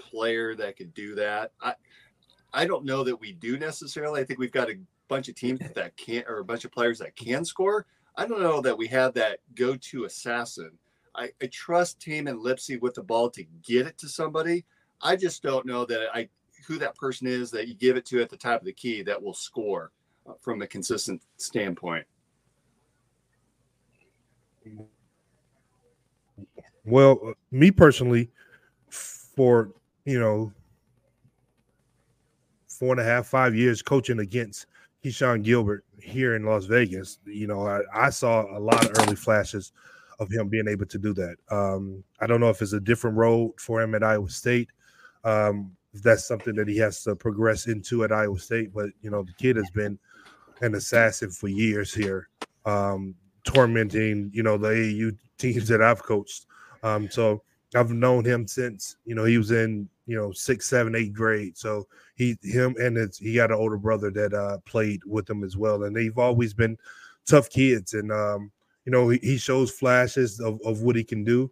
player 0.00 0.54
that 0.56 0.76
could 0.76 0.94
do 0.94 1.14
that? 1.16 1.52
I 1.60 1.74
I 2.52 2.66
don't 2.66 2.84
know 2.84 3.04
that 3.04 3.20
we 3.20 3.32
do 3.32 3.58
necessarily. 3.58 4.20
I 4.20 4.24
think 4.24 4.38
we've 4.38 4.52
got 4.52 4.70
a 4.70 4.78
bunch 5.08 5.28
of 5.28 5.34
teams 5.34 5.60
that 5.74 5.96
can't 5.96 6.26
or 6.28 6.38
a 6.38 6.44
bunch 6.44 6.64
of 6.64 6.72
players 6.72 6.98
that 6.98 7.16
can 7.16 7.44
score. 7.44 7.86
I 8.16 8.26
don't 8.26 8.40
know 8.40 8.60
that 8.60 8.76
we 8.76 8.86
have 8.88 9.14
that 9.14 9.38
go-to 9.54 10.04
assassin. 10.04 10.72
I, 11.14 11.30
I 11.40 11.46
trust 11.46 12.00
Tamin 12.00 12.42
Lipsey 12.42 12.80
with 12.80 12.94
the 12.94 13.02
ball 13.02 13.30
to 13.30 13.44
get 13.62 13.86
it 13.86 13.98
to 13.98 14.08
somebody. 14.08 14.64
I 15.00 15.16
just 15.16 15.42
don't 15.42 15.66
know 15.66 15.84
that 15.86 16.08
I 16.12 16.28
who 16.66 16.78
that 16.78 16.94
person 16.96 17.26
is 17.26 17.50
that 17.50 17.68
you 17.68 17.74
give 17.74 17.96
it 17.96 18.04
to 18.06 18.20
at 18.20 18.28
the 18.28 18.36
top 18.36 18.60
of 18.60 18.66
the 18.66 18.72
key 18.72 19.02
that 19.02 19.20
will 19.20 19.34
score 19.34 19.92
uh, 20.28 20.34
from 20.40 20.62
a 20.62 20.66
consistent 20.66 21.22
standpoint. 21.36 22.06
Well, 26.84 27.18
uh, 27.24 27.32
me 27.50 27.70
personally, 27.70 28.30
for 28.88 29.72
you 30.04 30.18
know, 30.18 30.52
four 32.68 32.92
and 32.92 33.00
a 33.00 33.04
half, 33.04 33.26
five 33.26 33.54
years 33.54 33.82
coaching 33.82 34.20
against 34.20 34.66
Keshon 35.04 35.42
Gilbert 35.42 35.84
here 35.98 36.34
in 36.34 36.44
Las 36.44 36.66
Vegas, 36.66 37.18
you 37.24 37.46
know, 37.46 37.66
I, 37.66 37.80
I 37.94 38.10
saw 38.10 38.42
a 38.56 38.60
lot 38.60 38.84
of 38.84 38.92
early 38.98 39.16
flashes 39.16 39.72
of 40.18 40.30
him 40.30 40.48
being 40.48 40.68
able 40.68 40.86
to 40.86 40.98
do 40.98 41.14
that. 41.14 41.36
Um, 41.50 42.04
I 42.20 42.26
don't 42.26 42.40
know 42.40 42.50
if 42.50 42.60
it's 42.60 42.74
a 42.74 42.80
different 42.80 43.16
road 43.16 43.52
for 43.58 43.80
him 43.80 43.94
at 43.94 44.02
Iowa 44.02 44.28
State. 44.28 44.68
Um, 45.24 45.72
that's 45.94 46.26
something 46.26 46.54
that 46.54 46.68
he 46.68 46.76
has 46.78 47.02
to 47.04 47.16
progress 47.16 47.66
into 47.66 48.04
at 48.04 48.12
Iowa 48.12 48.38
State, 48.38 48.72
but 48.72 48.90
you 49.02 49.10
know, 49.10 49.22
the 49.22 49.32
kid 49.32 49.56
has 49.56 49.70
been 49.70 49.98
an 50.60 50.74
assassin 50.74 51.30
for 51.30 51.48
years 51.48 51.92
here, 51.92 52.28
um, 52.66 53.14
tormenting 53.44 54.30
you 54.32 54.42
know 54.42 54.56
the 54.56 54.68
AAU 54.68 55.16
teams 55.38 55.68
that 55.68 55.82
I've 55.82 56.02
coached. 56.02 56.46
Um, 56.82 57.10
so 57.10 57.42
I've 57.74 57.90
known 57.90 58.24
him 58.24 58.46
since 58.46 58.96
you 59.04 59.14
know 59.14 59.24
he 59.24 59.38
was 59.38 59.50
in 59.50 59.88
you 60.06 60.16
know 60.16 60.32
six, 60.32 60.66
seven, 60.66 60.94
eight 60.94 61.12
grade. 61.12 61.56
So 61.56 61.86
he, 62.16 62.36
him, 62.42 62.74
and 62.80 62.96
his, 62.96 63.18
he 63.18 63.34
got 63.34 63.50
an 63.50 63.58
older 63.58 63.78
brother 63.78 64.10
that 64.10 64.34
uh, 64.34 64.58
played 64.66 65.02
with 65.06 65.28
him 65.30 65.44
as 65.44 65.56
well, 65.56 65.84
and 65.84 65.94
they've 65.94 66.18
always 66.18 66.52
been 66.52 66.76
tough 67.26 67.48
kids. 67.48 67.94
And 67.94 68.10
um, 68.10 68.50
you 68.84 68.92
know 68.92 69.08
he, 69.08 69.18
he 69.22 69.38
shows 69.38 69.70
flashes 69.70 70.40
of, 70.40 70.60
of 70.64 70.82
what 70.82 70.96
he 70.96 71.04
can 71.04 71.24
do. 71.24 71.50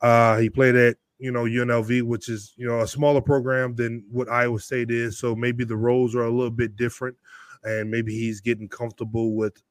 Uh, 0.00 0.38
he 0.38 0.50
played 0.50 0.76
at 0.76 0.96
you 1.18 1.32
know 1.32 1.44
UNLV, 1.44 2.02
which 2.02 2.28
is 2.28 2.52
you 2.56 2.66
know 2.66 2.80
a 2.80 2.88
smaller 2.88 3.22
program 3.22 3.74
than 3.74 4.04
what 4.10 4.28
Iowa 4.28 4.60
State 4.60 4.90
is. 4.90 5.18
So 5.18 5.34
maybe 5.34 5.64
the 5.64 5.76
roles 5.76 6.14
are 6.14 6.24
a 6.24 6.30
little 6.30 6.50
bit 6.50 6.76
different, 6.76 7.16
and 7.62 7.90
maybe 7.90 8.12
he's 8.12 8.42
getting 8.42 8.68
comfortable 8.68 9.34
with 9.34 9.62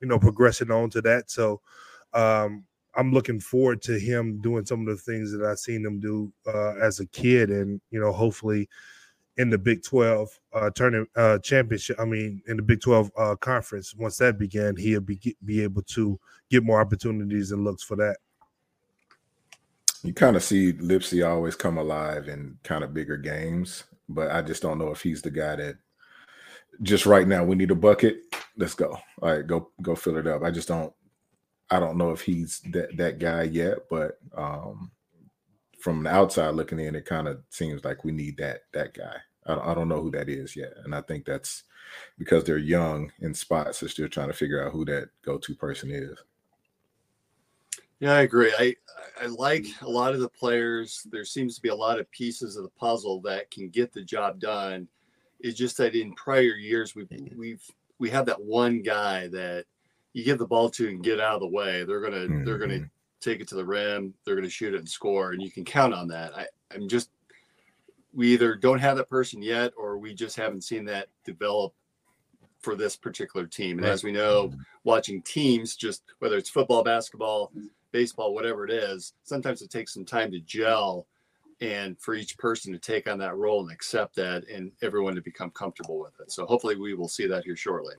you 0.00 0.08
know 0.08 0.18
progressing 0.18 0.70
on 0.70 0.88
to 0.90 1.02
that. 1.02 1.30
So 1.30 1.60
um, 2.14 2.64
I'm 2.94 3.12
looking 3.12 3.40
forward 3.40 3.82
to 3.82 3.98
him 3.98 4.40
doing 4.40 4.66
some 4.66 4.80
of 4.80 4.86
the 4.86 5.02
things 5.02 5.32
that 5.32 5.44
I've 5.44 5.58
seen 5.58 5.84
him 5.84 6.00
do 6.00 6.32
uh, 6.46 6.74
as 6.76 7.00
a 7.00 7.06
kid, 7.06 7.50
and 7.50 7.80
you 7.90 8.00
know, 8.00 8.12
hopefully 8.12 8.68
in 9.38 9.50
the 9.50 9.58
Big 9.58 9.82
12 9.82 10.28
uh, 10.52 10.70
tournament 10.70 11.08
uh, 11.16 11.38
championship. 11.38 11.98
I 11.98 12.04
mean, 12.04 12.42
in 12.46 12.56
the 12.56 12.62
Big 12.62 12.80
12 12.80 13.10
uh, 13.16 13.36
conference, 13.36 13.94
once 13.94 14.18
that 14.18 14.38
began, 14.38 14.76
he'll 14.76 15.00
be 15.00 15.36
be 15.44 15.62
able 15.62 15.82
to 15.82 16.18
get 16.50 16.64
more 16.64 16.80
opportunities 16.80 17.52
and 17.52 17.64
looks 17.64 17.82
for 17.82 17.96
that. 17.96 18.16
You 20.02 20.12
kind 20.12 20.36
of 20.36 20.42
see 20.42 20.72
Lipsey 20.72 21.26
always 21.26 21.54
come 21.54 21.78
alive 21.78 22.28
in 22.28 22.58
kind 22.64 22.82
of 22.82 22.92
bigger 22.92 23.16
games, 23.16 23.84
but 24.08 24.30
I 24.32 24.42
just 24.42 24.60
don't 24.60 24.78
know 24.78 24.90
if 24.90 25.00
he's 25.00 25.22
the 25.22 25.30
guy 25.30 25.56
that 25.56 25.76
just 26.82 27.06
right 27.06 27.28
now 27.28 27.44
we 27.44 27.54
need 27.54 27.70
a 27.70 27.76
bucket. 27.76 28.22
Let's 28.56 28.74
go. 28.74 28.98
All 29.22 29.30
right, 29.30 29.46
go 29.46 29.70
go 29.80 29.94
fill 29.94 30.18
it 30.18 30.26
up. 30.26 30.42
I 30.42 30.50
just 30.50 30.68
don't 30.68 30.92
I 31.72 31.80
don't 31.80 31.96
know 31.96 32.10
if 32.10 32.20
he's 32.20 32.60
that 32.72 32.98
that 32.98 33.18
guy 33.18 33.44
yet, 33.44 33.88
but 33.88 34.18
um, 34.36 34.90
from 35.80 36.02
the 36.02 36.10
outside 36.10 36.50
looking 36.50 36.78
in, 36.78 36.94
it 36.94 37.06
kind 37.06 37.26
of 37.26 37.40
seems 37.48 37.82
like 37.82 38.04
we 38.04 38.12
need 38.12 38.36
that 38.36 38.64
that 38.74 38.92
guy. 38.92 39.16
I 39.46 39.54
don't, 39.54 39.66
I 39.66 39.74
don't 39.74 39.88
know 39.88 40.02
who 40.02 40.10
that 40.10 40.28
is 40.28 40.54
yet, 40.54 40.74
and 40.84 40.94
I 40.94 41.00
think 41.00 41.24
that's 41.24 41.64
because 42.18 42.44
they're 42.44 42.58
young 42.58 43.10
in 43.20 43.32
spots. 43.32 43.80
They're 43.80 43.88
still 43.88 44.08
trying 44.08 44.28
to 44.28 44.34
figure 44.34 44.62
out 44.62 44.72
who 44.72 44.84
that 44.84 45.08
go-to 45.24 45.54
person 45.54 45.90
is. 45.90 46.18
Yeah, 48.00 48.16
I 48.16 48.20
agree. 48.20 48.52
I 48.58 48.76
I 49.18 49.26
like 49.26 49.64
a 49.80 49.88
lot 49.88 50.12
of 50.12 50.20
the 50.20 50.28
players. 50.28 51.06
There 51.10 51.24
seems 51.24 51.54
to 51.54 51.62
be 51.62 51.70
a 51.70 51.74
lot 51.74 51.98
of 51.98 52.10
pieces 52.10 52.58
of 52.58 52.64
the 52.64 52.70
puzzle 52.70 53.22
that 53.22 53.50
can 53.50 53.70
get 53.70 53.94
the 53.94 54.02
job 54.02 54.40
done. 54.40 54.88
It's 55.40 55.56
just 55.56 55.78
that 55.78 55.94
in 55.94 56.12
prior 56.16 56.42
years 56.42 56.94
we've 56.94 57.08
we've 57.34 57.64
we 57.98 58.10
have 58.10 58.26
that 58.26 58.42
one 58.42 58.82
guy 58.82 59.28
that 59.28 59.64
you 60.12 60.24
give 60.24 60.38
the 60.38 60.46
ball 60.46 60.68
to 60.70 60.88
and 60.88 61.02
get 61.02 61.20
out 61.20 61.34
of 61.34 61.40
the 61.40 61.46
way, 61.46 61.84
they're 61.84 62.00
gonna 62.00 62.16
mm-hmm. 62.16 62.44
they're 62.44 62.58
gonna 62.58 62.74
mm-hmm. 62.74 62.84
take 63.20 63.40
it 63.40 63.48
to 63.48 63.54
the 63.54 63.64
rim, 63.64 64.14
they're 64.24 64.34
gonna 64.34 64.48
shoot 64.48 64.74
it 64.74 64.78
and 64.78 64.88
score, 64.88 65.32
and 65.32 65.42
you 65.42 65.50
can 65.50 65.64
count 65.64 65.94
on 65.94 66.08
that. 66.08 66.36
I, 66.36 66.46
I'm 66.74 66.88
just 66.88 67.10
we 68.14 68.28
either 68.28 68.54
don't 68.54 68.78
have 68.78 68.96
that 68.96 69.08
person 69.08 69.42
yet 69.42 69.72
or 69.76 69.96
we 69.98 70.14
just 70.14 70.36
haven't 70.36 70.64
seen 70.64 70.84
that 70.84 71.08
develop 71.24 71.72
for 72.60 72.76
this 72.76 72.96
particular 72.96 73.46
team. 73.46 73.78
And 73.78 73.86
right. 73.86 73.92
as 73.92 74.04
we 74.04 74.12
know, 74.12 74.52
watching 74.84 75.22
teams, 75.22 75.76
just 75.76 76.02
whether 76.20 76.36
it's 76.36 76.50
football, 76.50 76.84
basketball, 76.84 77.50
baseball, 77.90 78.34
whatever 78.34 78.64
it 78.64 78.70
is, 78.70 79.14
sometimes 79.24 79.62
it 79.62 79.70
takes 79.70 79.92
some 79.94 80.04
time 80.04 80.30
to 80.32 80.40
gel 80.40 81.06
and 81.60 81.98
for 82.00 82.14
each 82.14 82.36
person 82.38 82.72
to 82.72 82.78
take 82.78 83.08
on 83.08 83.18
that 83.18 83.36
role 83.36 83.60
and 83.60 83.70
accept 83.70 84.16
that 84.16 84.48
and 84.48 84.72
everyone 84.82 85.14
to 85.14 85.22
become 85.22 85.50
comfortable 85.50 85.98
with 85.98 86.18
it. 86.20 86.30
So 86.32 86.44
hopefully 86.44 86.76
we 86.76 86.94
will 86.94 87.08
see 87.08 87.26
that 87.26 87.44
here 87.44 87.56
shortly. 87.56 87.94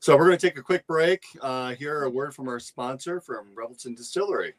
So 0.00 0.16
we're 0.16 0.24
going 0.24 0.38
to 0.38 0.48
take 0.48 0.58
a 0.58 0.62
quick 0.62 0.86
break. 0.86 1.24
Uh, 1.42 1.74
here, 1.74 2.04
a 2.04 2.10
word 2.10 2.34
from 2.34 2.48
our 2.48 2.58
sponsor 2.58 3.20
from 3.20 3.54
Revelton 3.54 3.94
Distillery. 3.94 4.54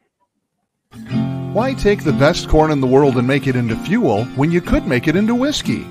Why 1.52 1.74
take 1.74 2.04
the 2.04 2.12
best 2.12 2.48
corn 2.48 2.70
in 2.70 2.80
the 2.80 2.86
world 2.86 3.16
and 3.16 3.26
make 3.26 3.48
it 3.48 3.56
into 3.56 3.74
fuel 3.76 4.24
when 4.36 4.52
you 4.52 4.60
could 4.60 4.86
make 4.86 5.08
it 5.08 5.16
into 5.16 5.34
whiskey? 5.34 5.84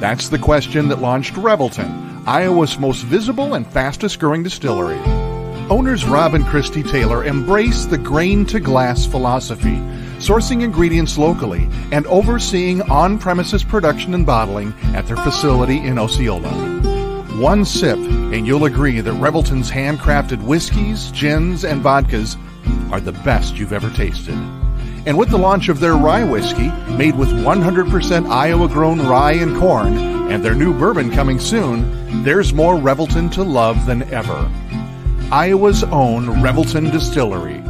That's 0.00 0.30
the 0.30 0.38
question 0.38 0.88
that 0.88 1.02
launched 1.02 1.34
Revelton, 1.34 2.26
Iowa's 2.26 2.78
most 2.78 3.02
visible 3.02 3.52
and 3.52 3.66
fastest 3.66 4.18
growing 4.18 4.42
distillery. 4.42 4.98
Owners 5.68 6.06
Rob 6.06 6.32
and 6.34 6.46
Christy 6.46 6.82
Taylor 6.82 7.24
embrace 7.24 7.84
the 7.84 7.98
grain 7.98 8.46
to 8.46 8.60
glass 8.60 9.04
philosophy, 9.04 9.76
sourcing 10.18 10.62
ingredients 10.62 11.18
locally 11.18 11.68
and 11.92 12.06
overseeing 12.06 12.80
on 12.82 13.18
premises 13.18 13.62
production 13.62 14.14
and 14.14 14.24
bottling 14.24 14.72
at 14.94 15.06
their 15.06 15.16
facility 15.16 15.78
in 15.78 15.98
Osceola. 15.98 16.75
One 17.38 17.66
sip, 17.66 17.98
and 17.98 18.46
you'll 18.46 18.64
agree 18.64 19.00
that 19.02 19.12
Revelton's 19.12 19.70
handcrafted 19.70 20.42
whiskeys, 20.42 21.10
gins, 21.12 21.66
and 21.66 21.82
vodkas 21.82 22.38
are 22.90 22.98
the 22.98 23.12
best 23.12 23.58
you've 23.58 23.74
ever 23.74 23.90
tasted. 23.90 24.34
And 25.04 25.18
with 25.18 25.28
the 25.28 25.36
launch 25.36 25.68
of 25.68 25.78
their 25.78 25.96
rye 25.96 26.24
whiskey, 26.24 26.70
made 26.96 27.14
with 27.14 27.28
100% 27.28 28.30
Iowa 28.30 28.68
grown 28.68 29.06
rye 29.06 29.32
and 29.32 29.54
corn, 29.58 29.98
and 30.32 30.42
their 30.42 30.54
new 30.54 30.72
bourbon 30.72 31.10
coming 31.10 31.38
soon, 31.38 32.24
there's 32.24 32.54
more 32.54 32.76
Revelton 32.76 33.30
to 33.32 33.42
love 33.42 33.84
than 33.84 34.04
ever. 34.04 34.50
Iowa's 35.30 35.84
own 35.84 36.26
Revelton 36.42 36.90
Distillery. 36.90 37.60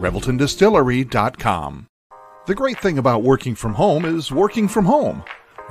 ReveltonDistillery.com. 0.00 1.86
The 2.46 2.54
great 2.54 2.78
thing 2.78 2.96
about 2.96 3.22
working 3.22 3.54
from 3.56 3.74
home 3.74 4.06
is 4.06 4.32
working 4.32 4.68
from 4.68 4.86
home. 4.86 5.22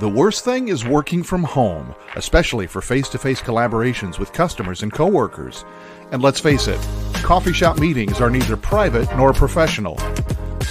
The 0.02 0.10
worst 0.10 0.44
thing 0.44 0.70
is 0.70 0.84
working 0.84 1.22
from 1.22 1.44
home, 1.44 1.94
especially 2.16 2.66
for 2.66 2.82
face 2.82 3.08
to 3.10 3.20
face 3.20 3.40
collaborations 3.40 4.18
with 4.18 4.34
customers 4.34 4.82
and 4.82 4.92
coworkers. 4.92 5.64
And 6.12 6.24
let's 6.24 6.40
face 6.40 6.68
it, 6.68 6.80
coffee 7.22 7.54
shop 7.54 7.78
meetings 7.78 8.20
are 8.20 8.32
neither 8.32 8.58
private 8.58 9.16
nor 9.16 9.32
professional. 9.32 10.00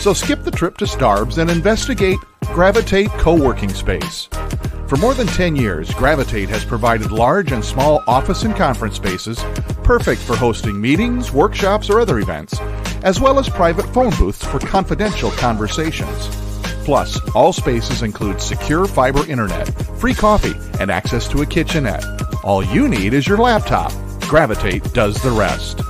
So 0.01 0.15
skip 0.15 0.43
the 0.43 0.51
trip 0.51 0.79
to 0.79 0.85
Starbs 0.85 1.39
and 1.39 1.49
investigate 1.49 2.19
Gravitate 2.47 3.11
Co 3.21 3.37
working 3.37 3.69
Space. 3.69 4.29
For 4.89 4.97
more 4.97 5.15
than 5.15 5.29
10 5.29 5.55
years, 5.55 5.95
Gravitate 5.95 6.49
has 6.49 6.65
provided 6.65 7.13
large 7.13 7.53
and 7.53 7.65
small 7.65 8.03
office 8.09 8.43
and 8.43 8.57
conference 8.57 8.97
spaces 8.97 9.39
perfect 9.85 10.23
for 10.23 10.35
hosting 10.35 10.81
meetings, 10.81 11.31
workshops, 11.31 11.89
or 11.89 12.01
other 12.01 12.19
events, 12.19 12.59
as 13.05 13.21
well 13.21 13.39
as 13.39 13.49
private 13.49 13.87
phone 13.95 14.11
booths 14.19 14.45
for 14.45 14.59
confidential 14.59 15.31
conversations. 15.31 16.50
Plus, 16.85 17.19
all 17.35 17.53
spaces 17.53 18.03
include 18.03 18.41
secure 18.41 18.87
fiber 18.87 19.29
internet, 19.29 19.69
free 19.99 20.15
coffee, 20.15 20.55
and 20.81 20.91
access 20.91 21.29
to 21.29 21.43
a 21.43 21.47
kitchenette. 21.47 22.05
All 22.43 22.65
you 22.65 22.89
need 22.89 23.15
is 23.15 23.27
your 23.27 23.39
laptop. 23.39 23.93
Gravitate 24.23 24.93
does 24.93 25.23
the 25.23 25.31
rest. 25.31 25.81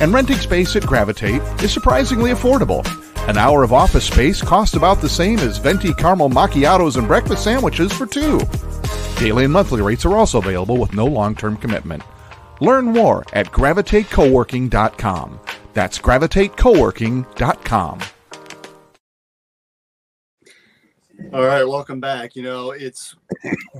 And 0.00 0.12
renting 0.12 0.38
space 0.38 0.76
at 0.76 0.86
Gravitate 0.86 1.42
is 1.62 1.72
surprisingly 1.72 2.30
affordable. 2.30 2.86
An 3.28 3.36
hour 3.36 3.62
of 3.62 3.72
office 3.72 4.04
space 4.04 4.40
costs 4.40 4.76
about 4.76 5.00
the 5.00 5.08
same 5.08 5.38
as 5.40 5.58
venti 5.58 5.92
caramel 5.94 6.30
macchiatos 6.30 6.96
and 6.96 7.06
breakfast 7.06 7.44
sandwiches 7.44 7.92
for 7.92 8.06
two. 8.06 8.40
Daily 9.18 9.44
and 9.44 9.52
monthly 9.52 9.82
rates 9.82 10.06
are 10.06 10.16
also 10.16 10.38
available 10.38 10.78
with 10.78 10.94
no 10.94 11.04
long 11.04 11.34
term 11.34 11.56
commitment. 11.56 12.02
Learn 12.60 12.86
more 12.86 13.24
at 13.32 13.52
gravitatecoworking.com. 13.52 15.40
That's 15.74 15.98
gravitatecoworking.com. 15.98 18.00
All 21.32 21.44
right, 21.44 21.64
welcome 21.64 22.00
back. 22.00 22.36
You 22.36 22.42
know, 22.42 22.70
it's 22.70 23.16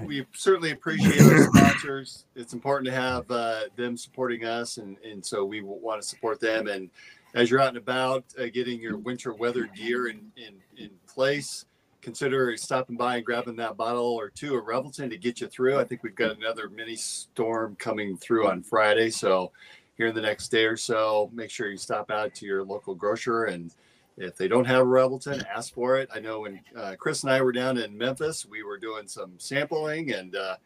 we 0.03 0.27
certainly 0.35 0.73
appreciate 0.73 1.21
our 1.23 1.45
sponsors. 1.45 2.25
It's 2.35 2.53
important 2.53 2.87
to 2.87 2.93
have 2.93 3.31
uh, 3.31 3.61
them 3.77 3.97
supporting 3.97 4.45
us, 4.45 4.77
and 4.77 4.97
and 5.05 5.25
so 5.25 5.45
we 5.45 5.63
want 5.63 6.03
to 6.03 6.07
support 6.07 6.41
them. 6.41 6.67
And 6.67 6.91
as 7.35 7.49
you're 7.49 7.61
out 7.61 7.69
and 7.69 7.79
about, 7.79 8.25
uh, 8.39 8.47
getting 8.53 8.81
your 8.81 8.99
winter 8.99 9.33
weather 9.33 9.67
gear 9.67 10.09
in 10.09 10.21
in, 10.37 10.57
in 10.77 10.91
place, 11.07 11.65
consider 12.03 12.55
stopping 12.57 12.97
by 12.97 13.17
and 13.17 13.25
grabbing 13.25 13.57
that 13.57 13.77
bottle 13.77 14.15
or 14.17 14.31
two 14.31 14.57
of 14.57 14.65
Revelton 14.65 15.09
to 15.09 15.17
get 15.17 15.41
you 15.41 15.47
through. 15.47 15.79
I 15.79 15.85
think 15.85 16.03
we've 16.03 16.17
got 16.17 16.37
another 16.37 16.69
mini 16.69 16.97
storm 16.97 17.77
coming 17.77 18.17
through 18.17 18.49
on 18.49 18.63
Friday, 18.63 19.11
so 19.11 19.53
here 19.97 20.09
in 20.09 20.15
the 20.15 20.21
next 20.21 20.49
day 20.49 20.65
or 20.65 20.77
so, 20.77 21.31
make 21.33 21.51
sure 21.51 21.71
you 21.71 21.79
stop 21.79 22.11
out 22.11 22.35
to 22.35 22.47
your 22.47 22.65
local 22.65 22.95
grocer 22.95 23.45
and 23.45 23.73
if 24.21 24.37
they 24.37 24.49
don't 24.49 24.65
have 24.65 24.85
Revelton, 24.85 25.45
ask 25.47 25.73
for 25.73 25.97
it. 25.97 26.09
I 26.13 26.19
know 26.19 26.41
when 26.41 26.61
uh, 26.77 26.97
Chris 26.99 27.23
and 27.23 27.33
I 27.33 27.41
were 27.41 27.53
down 27.53 27.79
in 27.79 27.97
Memphis, 27.97 28.45
we 28.45 28.65
were 28.65 28.77
doing 28.77 29.07
some 29.07 29.35
sampling 29.39 30.13
and 30.13 30.35
uh, 30.35 30.57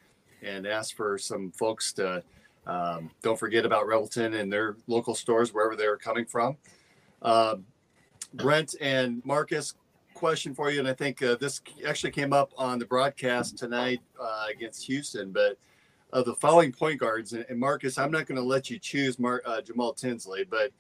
and 0.43 0.67
asked 0.67 0.95
for 0.95 1.19
some 1.19 1.53
folks 1.53 1.93
to 1.95 2.23
um, 2.67 3.11
don't 3.23 3.39
forget 3.39 3.67
about 3.67 3.87
Revelton 3.87 4.41
and 4.41 4.53
their 4.53 4.77
local 4.87 5.15
stores 5.15 5.53
wherever 5.53 5.77
they're 5.77 5.97
coming 5.97 6.25
from. 6.25 6.57
Uh, 7.21 7.57
Brent 8.35 8.75
and 8.81 9.23
Marcus, 9.25 9.75
question 10.15 10.55
for 10.55 10.71
you, 10.71 10.79
and 10.79 10.89
I 10.89 10.95
think 10.95 11.23
uh, 11.23 11.37
this 11.37 11.61
actually 11.87 12.13
came 12.13 12.33
up 12.33 12.53
on 12.57 12.79
the 12.79 12.87
broadcast 12.87 13.59
tonight 13.59 14.01
uh, 14.21 14.47
against 14.51 14.85
Houston, 14.87 15.31
but. 15.31 15.59
Of 16.15 16.27
the 16.27 16.35
following 16.35 16.73
point 16.73 17.01
guards, 17.01 17.33
and, 17.33 17.59
Marcus, 17.59 17.97
I'm 17.97 18.11
not 18.11 18.27
going 18.27 18.37
to 18.37 18.45
let 18.47 18.69
you 18.69 18.79
choose 18.79 19.19
Mar- 19.19 19.41
uh, 19.47 19.63
Jamal 19.63 19.95
Tinsley, 19.95 20.45
but 20.45 20.71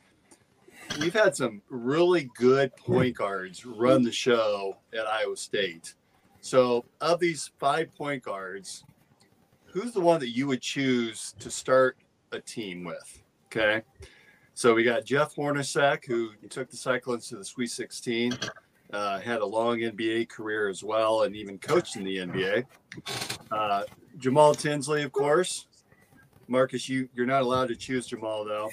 we've 1.01 1.15
had 1.15 1.35
some 1.35 1.63
really 1.69 2.31
good 2.37 2.75
point 2.77 3.17
guards 3.17 3.65
run 3.65 4.03
the 4.03 4.13
show 4.13 4.77
at 4.93 5.07
Iowa 5.07 5.37
State. 5.37 5.95
So, 6.41 6.85
of 7.01 7.21
these 7.21 7.51
five 7.59 7.95
point 7.95 8.23
guards, 8.23 8.85
who's 9.65 9.93
the 9.93 10.01
one 10.01 10.21
that 10.21 10.31
you 10.31 10.47
would 10.49 10.61
choose 10.61 11.35
to 11.39 11.51
start 11.51 11.97
a 12.33 12.41
team 12.41 12.85
with? 12.85 13.23
Okay. 13.47 13.83
So, 14.55 14.75
we 14.75 14.83
got 14.83 15.05
Jeff 15.05 15.35
Hornacek, 15.35 16.05
who 16.05 16.31
took 16.49 16.71
the 16.71 16.77
Cyclones 16.77 17.29
to 17.29 17.37
the 17.37 17.45
Sweet 17.45 17.71
16, 17.71 18.33
uh, 18.93 19.21
had 19.21 19.41
a 19.41 19.47
long 19.47 19.79
NBA 19.79 20.29
career 20.29 20.69
as 20.69 20.83
well, 20.83 21.23
and 21.23 21.35
even 21.35 21.59
coached 21.59 21.97
in 21.97 22.05
the 22.05 22.19
NBA. 22.19 22.65
Uh, 23.51 23.85
Jamal 24.19 24.55
Tinsley, 24.55 25.03
of 25.03 25.13
course. 25.13 25.67
Marcus, 26.49 26.89
you, 26.89 27.09
you're 27.15 27.27
not 27.27 27.43
allowed 27.43 27.69
to 27.69 27.77
choose 27.77 28.07
Jamal, 28.07 28.45
though. 28.45 28.69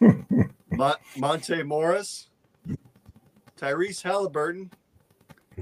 Monte 1.16 1.62
Morris, 1.62 2.28
Tyrese 3.58 4.02
Halliburton, 4.02 4.70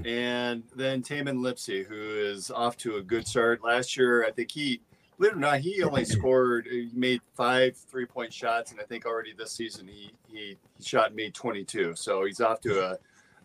and 0.05 0.63
then 0.75 1.01
Tamin 1.01 1.39
Lipsey, 1.39 1.85
who 1.85 1.95
is 1.95 2.49
off 2.49 2.77
to 2.77 2.97
a 2.97 3.01
good 3.01 3.27
start. 3.27 3.63
Last 3.63 3.97
year, 3.97 4.25
I 4.25 4.31
think 4.31 4.51
he, 4.51 4.81
believe 5.17 5.33
it 5.33 5.35
or 5.35 5.39
not, 5.39 5.59
he 5.59 5.83
only 5.83 6.05
scored, 6.05 6.67
he 6.67 6.89
made 6.93 7.21
five 7.35 7.75
three 7.75 8.05
point 8.05 8.31
shots, 8.31 8.71
and 8.71 8.79
I 8.79 8.83
think 8.83 9.05
already 9.05 9.33
this 9.33 9.51
season 9.51 9.87
he 9.87 10.11
he, 10.27 10.57
he 10.77 10.83
shot 10.83 11.13
made 11.13 11.33
22. 11.33 11.95
So 11.95 12.25
he's 12.25 12.39
off 12.39 12.61
to 12.61 12.81
a, 12.91 12.97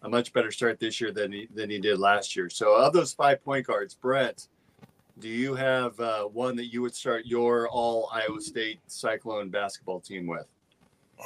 a 0.03 0.09
much 0.09 0.33
better 0.33 0.53
start 0.53 0.79
this 0.79 1.01
year 1.01 1.11
than 1.11 1.33
he 1.33 1.49
than 1.53 1.71
he 1.71 1.81
did 1.81 1.99
last 1.99 2.37
year. 2.37 2.49
So 2.51 2.75
of 2.75 2.93
those 2.93 3.13
five 3.13 3.45
point 3.45 3.67
guards, 3.67 3.95
Brent, 3.95 4.49
do 5.19 5.29
you 5.29 5.55
have 5.55 5.99
uh, 5.99 6.25
one 6.25 6.55
that 6.57 6.73
you 6.73 6.83
would 6.83 6.95
start 6.95 7.27
your 7.27 7.69
all 7.69 8.09
Iowa 8.13 8.41
State 8.41 8.81
Cyclone 8.87 9.49
basketball 9.49 10.01
team 10.01 10.27
with? 10.27 10.47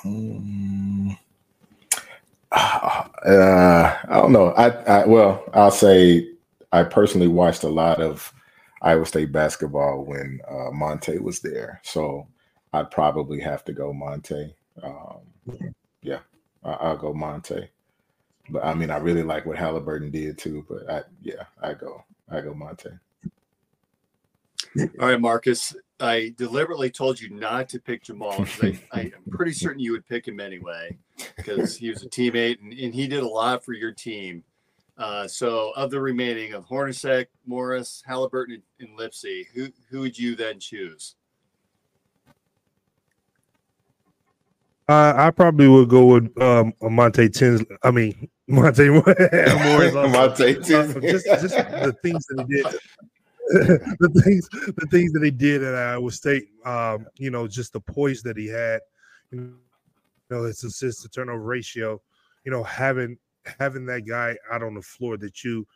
Um, 0.04 1.16
uh, 2.52 3.96
I 4.08 4.14
don't 4.14 4.32
know. 4.32 4.52
I, 4.52 4.68
I 4.68 5.06
well, 5.06 5.44
I'll 5.52 5.70
say 5.70 6.28
I 6.72 6.82
personally 6.84 7.28
watched 7.28 7.62
a 7.62 7.68
lot 7.68 8.00
of 8.00 8.32
Iowa 8.82 9.06
State 9.06 9.32
basketball 9.32 10.04
when 10.04 10.40
uh, 10.48 10.70
Monte 10.70 11.18
was 11.18 11.40
there, 11.40 11.80
so 11.84 12.26
I'd 12.72 12.90
probably 12.90 13.40
have 13.40 13.64
to 13.64 13.72
go 13.72 13.92
Monte. 13.92 14.54
Um, 14.82 15.20
yeah, 16.02 16.20
I, 16.64 16.90
will 16.90 16.96
go 16.96 17.14
Monte. 17.14 17.68
But 18.50 18.64
I 18.64 18.74
mean, 18.74 18.90
I 18.90 18.98
really 18.98 19.22
like 19.22 19.44
what 19.44 19.58
Halliburton 19.58 20.10
did 20.10 20.38
too. 20.38 20.64
But 20.68 20.90
I, 20.90 21.02
yeah, 21.20 21.44
I 21.62 21.74
go, 21.74 22.04
I 22.30 22.40
go 22.40 22.54
Monte. 22.54 22.90
All 24.78 24.88
right, 25.08 25.20
Marcus. 25.20 25.74
I 26.00 26.34
deliberately 26.36 26.90
told 26.90 27.20
you 27.20 27.30
not 27.30 27.68
to 27.70 27.80
pick 27.80 28.04
Jamal 28.04 28.46
I, 28.62 28.78
I, 28.92 29.00
am 29.00 29.12
pretty 29.30 29.52
certain 29.52 29.80
you 29.80 29.92
would 29.92 30.06
pick 30.06 30.26
him 30.26 30.38
anyway 30.38 30.96
because 31.36 31.76
he 31.76 31.90
was 31.90 32.04
a 32.04 32.08
teammate 32.08 32.60
and, 32.62 32.72
and, 32.72 32.94
he 32.94 33.08
did 33.08 33.22
a 33.22 33.28
lot 33.28 33.64
for 33.64 33.72
your 33.72 33.92
team. 33.92 34.44
Uh, 34.96 35.26
so, 35.28 35.72
of 35.76 35.90
the 35.90 36.00
remaining 36.00 36.54
of 36.54 36.66
Hornacek, 36.66 37.26
Morris, 37.46 38.02
Halliburton, 38.04 38.62
and, 38.80 38.88
and 38.88 38.98
Lipsey, 38.98 39.46
who 39.54 39.68
who 39.90 40.00
would 40.00 40.18
you 40.18 40.34
then 40.34 40.58
choose? 40.58 41.14
Uh, 44.88 45.12
I 45.16 45.30
probably 45.30 45.68
would 45.68 45.88
go 45.88 46.06
with 46.06 46.42
um, 46.42 46.72
Monte 46.82 47.28
Tinsley. 47.28 47.66
I 47.84 47.90
mean, 47.92 48.28
Monte 48.48 48.88
Morris. 48.88 49.94
Monte 49.94 50.54
Tinsley. 50.62 51.12
Just, 51.12 51.26
just 51.26 51.56
the 51.56 51.94
things 52.02 52.26
that 52.26 52.46
he 52.48 52.62
did 52.62 52.66
the 54.00 54.22
things 54.24 54.46
the 54.76 54.86
things 54.90 55.12
that 55.12 55.24
he 55.24 55.30
did 55.30 55.62
at 55.62 55.74
Iowa 55.74 56.10
State, 56.10 56.48
um, 56.66 57.06
you 57.16 57.30
know, 57.30 57.46
just 57.48 57.72
the 57.72 57.80
poise 57.80 58.22
that 58.22 58.36
he 58.36 58.46
had, 58.46 58.80
you 59.30 59.54
know, 60.28 60.42
his 60.42 60.62
assist 60.64 61.02
to 61.02 61.08
turnover 61.08 61.40
ratio, 61.40 62.00
you 62.44 62.50
know, 62.50 62.62
having 62.62 63.16
having 63.58 63.86
that 63.86 64.02
guy 64.06 64.36
out 64.52 64.62
on 64.62 64.74
the 64.74 64.82
floor 64.82 65.16
that 65.16 65.44
you 65.44 65.66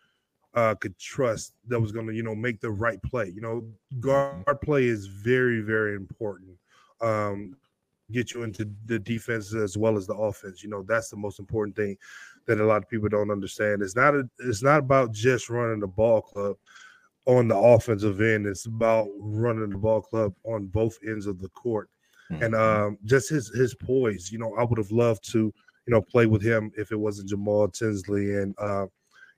uh, 0.55 0.75
could 0.75 0.99
trust 0.99 1.55
that 1.69 1.81
was 1.81 1.93
going 1.93 2.07
to, 2.07 2.15
you 2.15 2.23
know, 2.23 2.35
make 2.35 2.61
the 2.61 2.71
right 2.71 3.03
play. 3.03 3.33
You 3.35 3.41
know, 3.41 3.65
guard 4.01 4.61
play 4.61 4.85
is 4.85 5.07
very, 5.07 5.63
very 5.63 5.95
important. 5.95 6.57
Um, 7.01 7.57
get 8.11 8.35
you 8.35 8.43
into 8.43 8.71
the 8.85 8.99
defense 8.99 9.55
as 9.55 9.79
well 9.79 9.97
as 9.97 10.07
the 10.07 10.15
offense. 10.15 10.63
You 10.63 10.69
know, 10.69 10.83
that's 10.83 11.09
the 11.09 11.17
most 11.17 11.39
important 11.39 11.75
thing 11.75 11.97
that 12.47 12.61
a 12.61 12.65
lot 12.65 12.83
of 12.83 12.89
people 12.89 13.09
don't 13.09 13.31
understand. 13.31 13.81
It's 13.81 13.97
not 13.97 14.15
a, 14.15 14.29
it's 14.41 14.63
not 14.63 14.81
about 14.81 15.13
just 15.13 15.49
running 15.49 15.81
the 15.81 15.87
ball 15.87 16.21
club 16.21 16.57
on 17.27 17.49
the 17.49 17.57
offensive 17.57 18.21
end. 18.21 18.47
It's 18.47 18.67
about 18.67 19.09
running 19.19 19.71
the 19.71 19.79
ball 19.79 20.03
club 20.03 20.35
on 20.45 20.67
both 20.67 20.99
ends 21.07 21.27
of 21.27 21.41
the 21.41 21.49
court. 21.51 21.89
Mm-hmm. 22.31 22.43
And 22.43 22.55
um, 22.55 22.99
just 23.05 23.29
his 23.31 23.49
his 23.49 23.75
poise, 23.75 24.31
you 24.33 24.39
know, 24.39 24.55
I 24.57 24.65
would 24.65 24.79
have 24.79 24.91
loved 24.91 25.31
to, 25.33 25.39
you 25.39 25.91
know, 25.93 26.01
play 26.01 26.27
with 26.27 26.43
him 26.43 26.73
if 26.77 26.93
it 26.93 26.97
wasn't 26.99 27.29
Jamal 27.29 27.69
Tinsley 27.69 28.37
and 28.37 28.55
uh, 28.59 28.87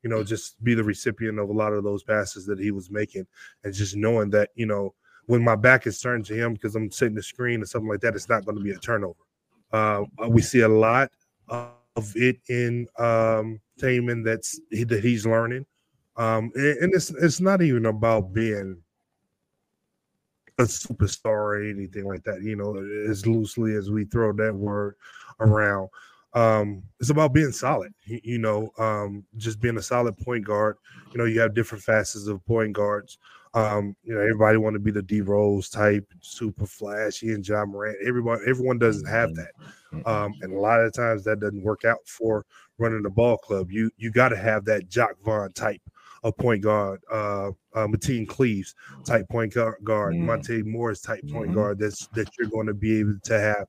you 0.03 0.11
know, 0.11 0.23
just 0.23 0.62
be 0.62 0.75
the 0.75 0.85
recipient 0.85 1.38
of 1.38 1.49
a 1.49 1.53
lot 1.53 1.73
of 1.73 1.83
those 1.83 2.03
passes 2.03 2.44
that 2.47 2.61
he 2.61 2.70
was 2.70 2.90
making. 2.90 3.27
And 3.64 3.73
just 3.73 3.97
knowing 3.97 4.29
that, 4.31 4.51
you 4.55 4.66
know, 4.66 4.94
when 5.27 5.42
my 5.42 5.57
back 5.57 5.87
is 5.87 5.99
turned 5.99 6.27
to 6.27 6.35
him 6.35 6.53
because 6.53 6.77
I'm 6.77 6.90
sitting 6.90 7.14
the 7.14 7.23
screen 7.23 7.62
or 7.62 7.66
something 7.66 7.88
like 7.88 8.01
that, 8.01 8.14
it's 8.14 8.29
not 8.29 8.44
going 8.44 8.59
to 8.59 8.62
be 8.62 8.73
a 8.73 8.79
turnover. 8.79 9.14
Uh, 9.73 10.05
we 10.29 10.42
see 10.42 10.61
a 10.61 10.68
lot 10.68 11.11
of 11.97 12.12
it 12.16 12.38
in 12.49 12.87
um 12.99 13.61
Tamin 13.81 14.25
that's 14.25 14.61
that 14.70 15.03
he's 15.03 15.27
learning. 15.27 15.66
Um, 16.16 16.53
and, 16.55 16.94
it's 16.94 17.11
it's 17.11 17.40
not 17.40 17.62
even 17.62 17.87
about 17.87 18.33
being 18.33 18.79
a 20.59 20.62
superstar 20.62 21.27
or 21.27 21.62
anything 21.62 22.05
like 22.05 22.22
that. 22.24 22.42
You 22.42 22.57
know, 22.57 22.77
as 23.11 23.27
loosely 23.27 23.74
as 23.74 23.90
we 23.90 24.05
throw 24.05 24.33
that 24.33 24.55
word 24.55 24.96
around. 25.40 25.88
Um, 26.35 26.83
it's 26.98 27.11
about 27.11 27.33
being 27.33 27.53
solid. 27.53 27.94
You, 28.05 28.38
know, 28.38 28.72
um, 28.79 29.24
just 29.37 29.61
being 29.61 29.77
a 29.77 29.83
solid 29.83 30.16
point 30.18 30.44
guard. 30.44 30.77
You 31.12 31.18
know, 31.18 31.24
you 31.24 31.40
have 31.40 31.55
different 31.55 31.85
facets 31.85 32.27
of 32.27 32.44
point 32.44 32.72
guards. 32.72 33.18
Um, 33.55 33.94
you 34.03 34.12
know, 34.12 34.20
everybody 34.20 34.59
want 34.59 34.74
to 34.74 34.81
be 34.81 34.90
the 34.90 35.03
D 35.03 35.20
Rose 35.20 35.68
type, 35.68 36.05
super 36.20 36.66
flashy, 36.66 37.33
and 37.33 37.46
Ja 37.46 37.64
Morant. 37.64 37.96
Everyone, 38.05 38.40
everyone 38.48 38.79
doesn't 38.79 39.07
have 39.07 39.33
that, 39.37 39.53
um, 40.07 40.35
and 40.42 40.53
a 40.53 40.59
lot 40.59 40.81
of 40.81 40.92
times 40.92 41.22
that 41.22 41.38
doesn't 41.38 41.62
work 41.62 41.85
out 41.85 42.05
for 42.05 42.44
running 42.79 43.03
the 43.03 43.11
ball 43.11 43.38
club. 43.38 43.70
You 43.70 43.92
you 43.96 44.11
got 44.11 44.31
to 44.31 44.37
have 44.37 44.64
that 44.64 44.88
Jacque 44.88 45.20
Vaughn 45.24 45.53
type 45.53 45.81
a 46.24 46.32
point 46.32 46.62
guard, 46.62 47.00
uh, 47.12 47.48
uh 47.75 47.87
Mateen 47.87 48.27
Cleaves 48.27 48.75
type 49.04 49.29
point 49.29 49.52
guard, 49.52 49.79
mm. 50.14 50.18
Monte 50.18 50.62
Morris 50.62 51.00
type 51.00 51.22
point 51.29 51.50
mm-hmm. 51.50 51.54
guard. 51.54 51.79
That's 51.79 52.06
that 52.08 52.29
you're 52.38 52.48
going 52.48 52.66
to 52.66 52.75
be 52.75 53.00
able 53.00 53.18
to 53.25 53.38
have 53.38 53.66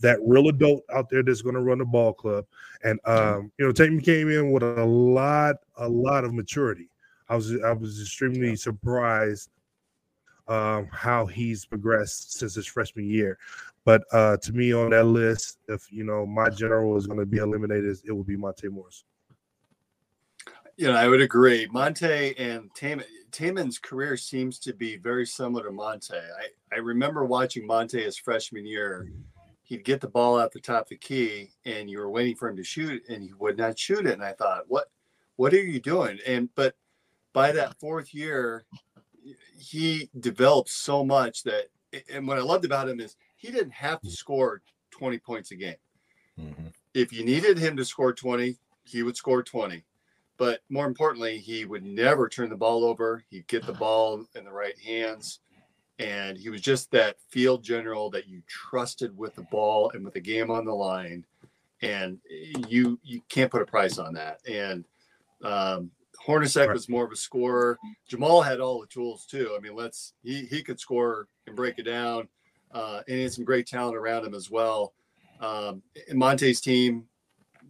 that 0.00 0.18
real 0.22 0.48
adult 0.48 0.82
out 0.94 1.08
there 1.08 1.22
that's 1.22 1.42
going 1.42 1.54
to 1.54 1.62
run 1.62 1.78
the 1.78 1.84
ball 1.84 2.12
club. 2.12 2.44
And 2.84 3.00
um, 3.06 3.50
you 3.58 3.66
know, 3.66 3.72
Tamin 3.72 4.04
came 4.04 4.30
in 4.30 4.52
with 4.52 4.62
a 4.62 4.84
lot, 4.84 5.56
a 5.76 5.88
lot 5.88 6.24
of 6.24 6.34
maturity. 6.34 6.88
I 7.28 7.36
was 7.36 7.52
I 7.62 7.72
was 7.72 8.00
extremely 8.00 8.54
surprised 8.54 9.48
um, 10.46 10.88
how 10.92 11.24
he's 11.24 11.64
progressed 11.64 12.34
since 12.38 12.54
his 12.54 12.66
freshman 12.66 13.08
year. 13.08 13.38
But 13.84 14.04
uh, 14.12 14.36
to 14.38 14.52
me, 14.52 14.72
on 14.72 14.90
that 14.90 15.04
list, 15.04 15.58
if 15.68 15.90
you 15.90 16.04
know 16.04 16.26
my 16.26 16.50
general 16.50 16.96
is 16.96 17.06
going 17.06 17.18
to 17.18 17.26
be 17.26 17.38
eliminated, 17.38 17.96
it 18.04 18.12
will 18.12 18.24
be 18.24 18.36
Monte 18.36 18.68
Morris. 18.68 19.04
You 20.76 20.88
know, 20.88 20.94
I 20.94 21.08
would 21.08 21.20
agree. 21.20 21.68
Monte 21.70 22.36
and 22.36 22.72
Tamin, 22.74 23.04
Tamin's 23.30 23.78
career 23.78 24.16
seems 24.16 24.58
to 24.60 24.72
be 24.72 24.96
very 24.96 25.26
similar 25.26 25.64
to 25.64 25.70
Monte. 25.70 26.14
I, 26.14 26.74
I 26.74 26.78
remember 26.78 27.24
watching 27.24 27.66
Monte 27.66 28.02
his 28.02 28.16
freshman 28.16 28.66
year. 28.66 29.08
He'd 29.62 29.84
get 29.84 30.00
the 30.00 30.08
ball 30.08 30.38
at 30.38 30.52
the 30.52 30.60
top 30.60 30.82
of 30.82 30.88
the 30.90 30.96
key, 30.96 31.50
and 31.64 31.88
you 31.88 31.98
were 31.98 32.10
waiting 32.10 32.36
for 32.36 32.48
him 32.48 32.56
to 32.56 32.64
shoot, 32.64 33.02
and 33.08 33.22
he 33.22 33.32
would 33.34 33.56
not 33.56 33.78
shoot 33.78 34.06
it. 34.06 34.12
And 34.12 34.24
I 34.24 34.32
thought, 34.32 34.64
what 34.68 34.90
what 35.36 35.52
are 35.54 35.62
you 35.62 35.80
doing? 35.80 36.18
And 36.26 36.48
but 36.54 36.76
by 37.32 37.52
that 37.52 37.78
fourth 37.80 38.14
year, 38.14 38.64
he 39.58 40.10
developed 40.20 40.70
so 40.70 41.04
much 41.04 41.42
that 41.44 41.66
and 42.12 42.26
what 42.26 42.38
I 42.38 42.42
loved 42.42 42.64
about 42.64 42.88
him 42.88 43.00
is 43.00 43.16
he 43.36 43.50
didn't 43.50 43.72
have 43.72 44.00
to 44.02 44.10
score 44.10 44.62
20 44.90 45.18
points 45.18 45.50
a 45.50 45.56
game. 45.56 45.74
Mm-hmm. 46.38 46.66
If 46.94 47.12
you 47.12 47.24
needed 47.24 47.58
him 47.58 47.76
to 47.76 47.84
score 47.84 48.12
20, 48.12 48.56
he 48.84 49.02
would 49.02 49.16
score 49.16 49.42
20. 49.42 49.84
But 50.36 50.60
more 50.68 50.86
importantly, 50.86 51.38
he 51.38 51.64
would 51.64 51.84
never 51.84 52.28
turn 52.28 52.50
the 52.50 52.56
ball 52.56 52.84
over. 52.84 53.24
He'd 53.30 53.46
get 53.46 53.64
the 53.64 53.72
ball 53.72 54.26
in 54.34 54.44
the 54.44 54.52
right 54.52 54.78
hands. 54.78 55.40
And 56.00 56.36
he 56.36 56.50
was 56.50 56.60
just 56.60 56.90
that 56.90 57.16
field 57.30 57.62
general 57.62 58.10
that 58.10 58.26
you 58.26 58.42
trusted 58.48 59.16
with 59.16 59.36
the 59.36 59.42
ball 59.42 59.90
and 59.94 60.04
with 60.04 60.14
the 60.14 60.20
game 60.20 60.50
on 60.50 60.64
the 60.64 60.74
line. 60.74 61.24
And 61.82 62.18
you 62.68 62.98
you 63.04 63.20
can't 63.28 63.50
put 63.50 63.62
a 63.62 63.66
price 63.66 63.98
on 63.98 64.14
that. 64.14 64.40
And 64.48 64.84
um, 65.44 65.90
Hornacek 66.26 66.72
was 66.72 66.88
more 66.88 67.04
of 67.04 67.12
a 67.12 67.16
scorer. 67.16 67.78
Jamal 68.08 68.42
had 68.42 68.60
all 68.60 68.80
the 68.80 68.86
tools 68.86 69.26
too. 69.26 69.54
I 69.56 69.60
mean, 69.60 69.76
let's 69.76 70.14
he 70.22 70.46
he 70.46 70.62
could 70.62 70.80
score 70.80 71.28
and 71.46 71.54
break 71.54 71.78
it 71.78 71.82
down, 71.82 72.28
uh, 72.72 73.02
and 73.06 73.16
he 73.16 73.22
had 73.22 73.32
some 73.32 73.44
great 73.44 73.66
talent 73.66 73.96
around 73.96 74.24
him 74.24 74.34
as 74.34 74.50
well. 74.50 74.94
Um, 75.40 75.82
in 76.08 76.16
Monte's 76.16 76.60
team, 76.60 77.04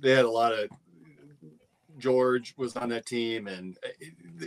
they 0.01 0.12
had 0.12 0.25
a 0.25 0.31
lot 0.31 0.53
of 0.53 0.71
George 2.05 2.52
was 2.59 2.76
on 2.76 2.90
that 2.90 3.07
team, 3.07 3.46
and 3.46 3.78
uh, 3.82 4.46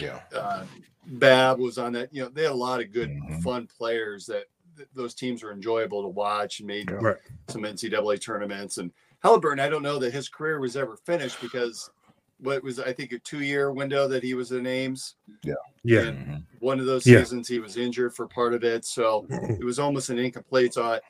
yeah, 0.00 0.20
uh, 0.34 0.64
Bab 1.06 1.58
was 1.58 1.76
on 1.76 1.92
that. 1.92 2.08
You 2.14 2.22
know, 2.22 2.28
they 2.30 2.44
had 2.44 2.52
a 2.52 2.54
lot 2.54 2.80
of 2.80 2.92
good, 2.92 3.10
mm-hmm. 3.10 3.40
fun 3.40 3.66
players 3.66 4.24
that, 4.24 4.44
that, 4.76 4.88
those 4.94 5.14
teams 5.14 5.42
were 5.42 5.52
enjoyable 5.52 6.00
to 6.00 6.08
watch 6.08 6.60
and 6.60 6.66
made 6.66 6.90
right. 6.90 7.18
some 7.48 7.60
NCAA 7.60 8.22
tournaments. 8.22 8.78
And 8.78 8.90
Halliburton, 9.22 9.60
I 9.60 9.68
don't 9.68 9.82
know 9.82 9.98
that 9.98 10.14
his 10.14 10.30
career 10.30 10.60
was 10.60 10.78
ever 10.78 10.96
finished 10.96 11.42
because 11.42 11.90
what 12.38 12.64
was 12.64 12.80
I 12.80 12.94
think 12.94 13.12
a 13.12 13.18
two 13.18 13.42
year 13.42 13.70
window 13.70 14.08
that 14.08 14.22
he 14.22 14.32
was 14.32 14.50
in 14.52 14.66
Ames. 14.66 15.16
Yeah, 15.44 15.54
yeah. 15.84 16.00
And 16.00 16.18
mm-hmm. 16.18 16.36
one 16.60 16.80
of 16.80 16.86
those 16.86 17.04
seasons 17.04 17.50
yeah. 17.50 17.56
he 17.56 17.60
was 17.60 17.76
injured 17.76 18.14
for 18.14 18.26
part 18.26 18.54
of 18.54 18.64
it, 18.64 18.86
so 18.86 19.26
it 19.28 19.62
was 19.62 19.78
almost 19.78 20.08
an 20.08 20.18
incomplete. 20.18 20.72
So 20.72 20.84
I, 20.84 21.00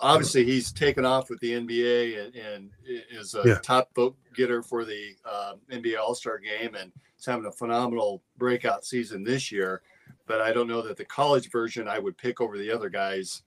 obviously 0.00 0.44
he's 0.44 0.72
taken 0.72 1.04
off 1.04 1.30
with 1.30 1.40
the 1.40 1.52
NBA 1.52 2.24
and, 2.24 2.34
and 2.34 2.70
is 3.10 3.34
a 3.34 3.42
yeah. 3.44 3.58
top 3.62 3.88
vote 3.94 4.16
getter 4.34 4.62
for 4.62 4.84
the 4.84 5.14
uh, 5.24 5.54
NBA 5.70 5.98
All 5.98 6.14
Star 6.14 6.38
game 6.38 6.74
and 6.74 6.92
he's 7.16 7.26
having 7.26 7.46
a 7.46 7.52
phenomenal 7.52 8.22
breakout 8.38 8.84
season 8.84 9.24
this 9.24 9.50
year. 9.50 9.82
But 10.26 10.40
I 10.40 10.52
don't 10.52 10.68
know 10.68 10.82
that 10.82 10.96
the 10.96 11.04
college 11.04 11.50
version 11.50 11.88
I 11.88 11.98
would 11.98 12.16
pick 12.16 12.40
over 12.40 12.56
the 12.58 12.70
other 12.70 12.88
guys. 12.88 13.42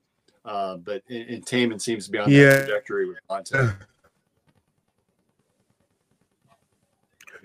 Uh, 0.46 0.78
but 0.78 1.04
in, 1.10 1.44
in 1.44 1.80
seems 1.80 2.06
to 2.06 2.12
be 2.12 2.20
on 2.20 2.32
yeah. 2.32 2.50
that 2.50 2.66
trajectory 2.66 3.08
with 3.08 3.18
Monte. 3.30 3.58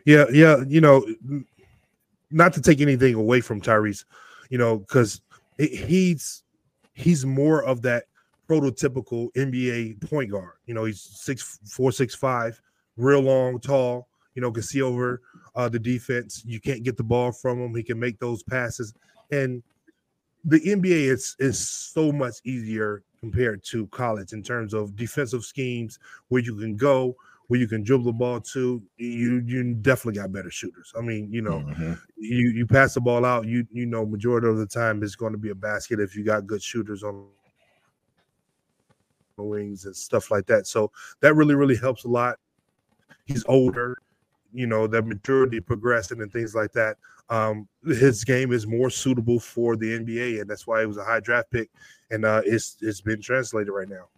Yeah, 0.05 0.24
yeah, 0.32 0.64
you 0.66 0.80
know, 0.80 1.05
not 2.30 2.53
to 2.55 2.61
take 2.61 2.80
anything 2.80 3.14
away 3.14 3.40
from 3.40 3.61
Tyrese, 3.61 4.05
you 4.50 4.59
know, 4.59 4.78
because 4.78 5.20
he's 5.59 6.42
he's 6.92 7.24
more 7.24 7.62
of 7.62 7.82
that 7.82 8.05
prototypical 8.53 9.32
NBA 9.32 10.09
point 10.11 10.30
guard. 10.30 10.57
You 10.66 10.74
know, 10.74 10.84
he's 10.84 11.00
six 11.00 11.59
four, 11.64 11.92
six 11.92 12.14
five, 12.14 12.61
real 12.96 13.20
long, 13.20 13.59
tall. 13.61 14.09
You 14.34 14.42
know, 14.42 14.50
can 14.50 14.62
see 14.62 14.82
over 14.82 15.20
uh, 15.55 15.68
the 15.68 15.78
defense. 15.78 16.42
You 16.44 16.61
can't 16.61 16.82
get 16.82 16.96
the 16.96 17.03
ball 17.03 17.32
from 17.32 17.61
him. 17.61 17.74
He 17.74 17.82
can 17.82 17.98
make 17.98 18.18
those 18.18 18.42
passes, 18.42 18.94
and 19.30 19.62
the 20.44 20.61
NBA 20.61 21.11
is 21.11 21.36
is 21.38 21.59
so 21.59 22.12
much 22.12 22.36
easier 22.44 23.03
compared 23.20 23.62
to 23.64 23.86
college 23.88 24.32
in 24.32 24.42
terms 24.42 24.74
of 24.74 24.96
defensive 24.96 25.44
schemes 25.44 25.98
where 26.28 26.42
you 26.42 26.57
can 26.57 26.76
go 26.76 27.16
where 27.48 27.61
you 27.61 27.68
can 27.68 27.82
dribble 27.82 28.05
the 28.05 28.12
ball 28.12 28.40
to, 28.40 28.82
you 28.96 29.42
you 29.44 29.74
definitely 29.74 30.18
got 30.18 30.32
better 30.32 30.50
shooters. 30.50 30.90
I 30.96 31.03
mean, 31.03 31.30
you 31.30 31.42
know, 31.42 31.59
mm-hmm. 31.59 31.92
you 32.16 32.48
you 32.48 32.66
pass 32.66 32.94
the 32.94 33.00
ball 33.03 33.26
out, 33.26 33.46
you 33.46 33.66
you 33.70 33.84
know, 33.84 34.07
majority 34.07 34.48
of 34.48 34.57
the 34.57 34.66
time 34.66 35.03
it's 35.03 35.16
going 35.16 35.32
to 35.32 35.38
be 35.38 35.50
a 35.50 35.55
basket 35.55 36.00
if 36.00 36.16
you 36.16 36.24
got 36.24 36.46
good 36.46 36.62
shooters 36.62 37.03
on 37.03 37.26
wings 39.49 39.84
and 39.84 39.95
stuff 39.95 40.30
like 40.30 40.47
that. 40.47 40.66
So 40.66 40.90
that 41.20 41.34
really 41.34 41.55
really 41.55 41.76
helps 41.76 42.05
a 42.05 42.09
lot. 42.09 42.38
He's 43.24 43.45
older, 43.47 43.99
you 44.53 44.66
know, 44.66 44.86
that 44.86 45.07
maturity 45.07 45.61
progressing 45.61 46.20
and 46.20 46.32
things 46.32 46.55
like 46.55 46.72
that. 46.72 46.97
Um, 47.28 47.68
his 47.86 48.24
game 48.24 48.53
is 48.53 48.66
more 48.66 48.90
suitable 48.90 49.40
for 49.40 49.76
the 49.76 49.99
NBA, 49.99 50.40
and 50.40 50.51
that's 50.51 50.66
why 50.66 50.80
he 50.80 50.86
was 50.86 50.99
a 50.99 51.05
high 51.05 51.20
draft 51.20 51.51
pick, 51.51 51.70
and 52.11 52.24
uh, 52.24 52.43
it's 52.45 52.76
it's 52.80 53.01
been 53.01 53.22
translated 53.22 53.72
right 53.72 53.88
now. 53.88 54.09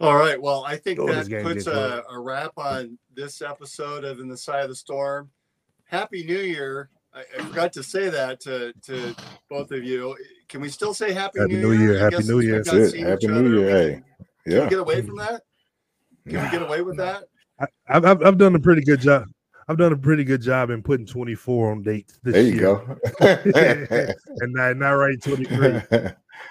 All 0.00 0.16
right. 0.16 0.40
Well, 0.40 0.64
I 0.66 0.76
think 0.76 0.98
that 0.98 1.42
puts 1.42 1.66
a, 1.66 2.02
a, 2.10 2.18
wrap 2.18 2.52
on 2.56 2.98
this 3.14 3.40
episode 3.40 4.04
of 4.04 4.18
In 4.18 4.28
the 4.28 4.36
Cye 4.36 4.60
of 4.62 4.68
the 4.68 4.74
Storm. 4.74 5.30
Happy 5.84 6.24
New 6.24 6.40
Year. 6.40 6.90
I, 7.14 7.20
I 7.20 7.42
forgot 7.42 7.72
to 7.74 7.82
say 7.82 8.08
that 8.08 8.40
to, 8.40 8.72
to 8.82 9.14
both 9.48 9.70
of 9.70 9.84
you. 9.84 10.16
Can 10.48 10.60
we 10.60 10.68
still 10.68 10.94
say 10.94 11.12
Happy, 11.12 11.40
Happy 11.40 11.54
New, 11.54 11.62
New 11.62 11.72
Year? 11.72 11.92
Year. 11.92 12.10
Happy 12.10 12.24
New 12.24 12.40
Year. 12.40 12.62
That's 12.62 12.94
it. 12.94 13.06
Happy 13.06 13.26
New 13.26 13.58
Year. 13.60 13.70
Hey. 13.70 14.02
Yeah. 14.46 14.56
Can 14.56 14.64
we 14.64 14.70
get 14.70 14.78
away 14.78 15.02
from 15.02 15.16
that? 15.16 15.42
Can 16.28 16.42
we 16.42 16.50
get 16.50 16.62
away 16.62 16.82
with 16.82 16.96
that? 16.96 17.24
I, 17.60 17.66
have 17.88 18.22
I've 18.22 18.38
done 18.38 18.54
a 18.54 18.60
pretty 18.60 18.82
good 18.82 19.00
job. 19.00 19.26
I've 19.68 19.78
done 19.78 19.92
a 19.92 19.96
pretty 19.96 20.24
good 20.24 20.42
job 20.42 20.70
in 20.70 20.82
putting 20.82 21.06
24 21.06 21.72
on 21.72 21.82
dates 21.82 22.18
this 22.22 22.34
There 22.34 22.42
you 22.42 22.52
year. 22.52 22.60
go. 22.60 22.98
and 24.40 24.52
not, 24.52 24.76
not 24.76 24.90
right 24.90 25.20
23. 25.22 25.80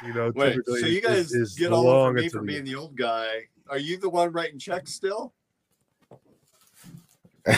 You 0.06 0.14
know, 0.14 0.32
Wait, 0.36 0.58
so 0.66 0.76
you 0.78 1.02
guys 1.02 1.32
is, 1.34 1.54
get 1.54 1.72
all 1.72 1.88
over 1.88 2.14
me 2.14 2.30
for 2.30 2.42
being 2.42 2.64
the 2.64 2.76
old 2.76 2.96
guy. 2.96 3.48
Are 3.70 3.78
you 3.78 3.98
the 3.98 4.10
one 4.10 4.32
writing 4.32 4.60
checks 4.60 4.94
still? 4.94 5.34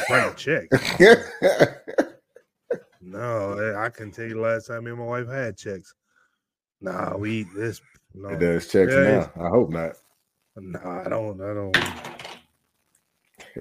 Writing 0.10 0.36
checks? 0.36 1.00
no, 3.02 3.76
I 3.78 3.90
can 3.90 4.12
tell 4.12 4.26
you 4.26 4.42
last 4.42 4.68
time 4.68 4.84
me 4.84 4.92
and 4.92 5.00
my 5.00 5.06
wife 5.06 5.28
had 5.28 5.58
checks. 5.58 5.94
Nah, 6.82 7.18
we 7.18 7.42
eat 7.42 7.48
this. 7.56 7.82
No. 8.14 8.30
It 8.30 8.40
does 8.40 8.68
checks 8.68 8.94
yeah, 8.94 9.30
now. 9.36 9.46
I 9.46 9.50
hope 9.50 9.70
not. 9.70 9.94
No, 10.56 10.80
nah, 10.80 11.02
I 11.06 11.10
don't. 11.10 11.42
I 11.42 11.54
don't. 11.54 11.78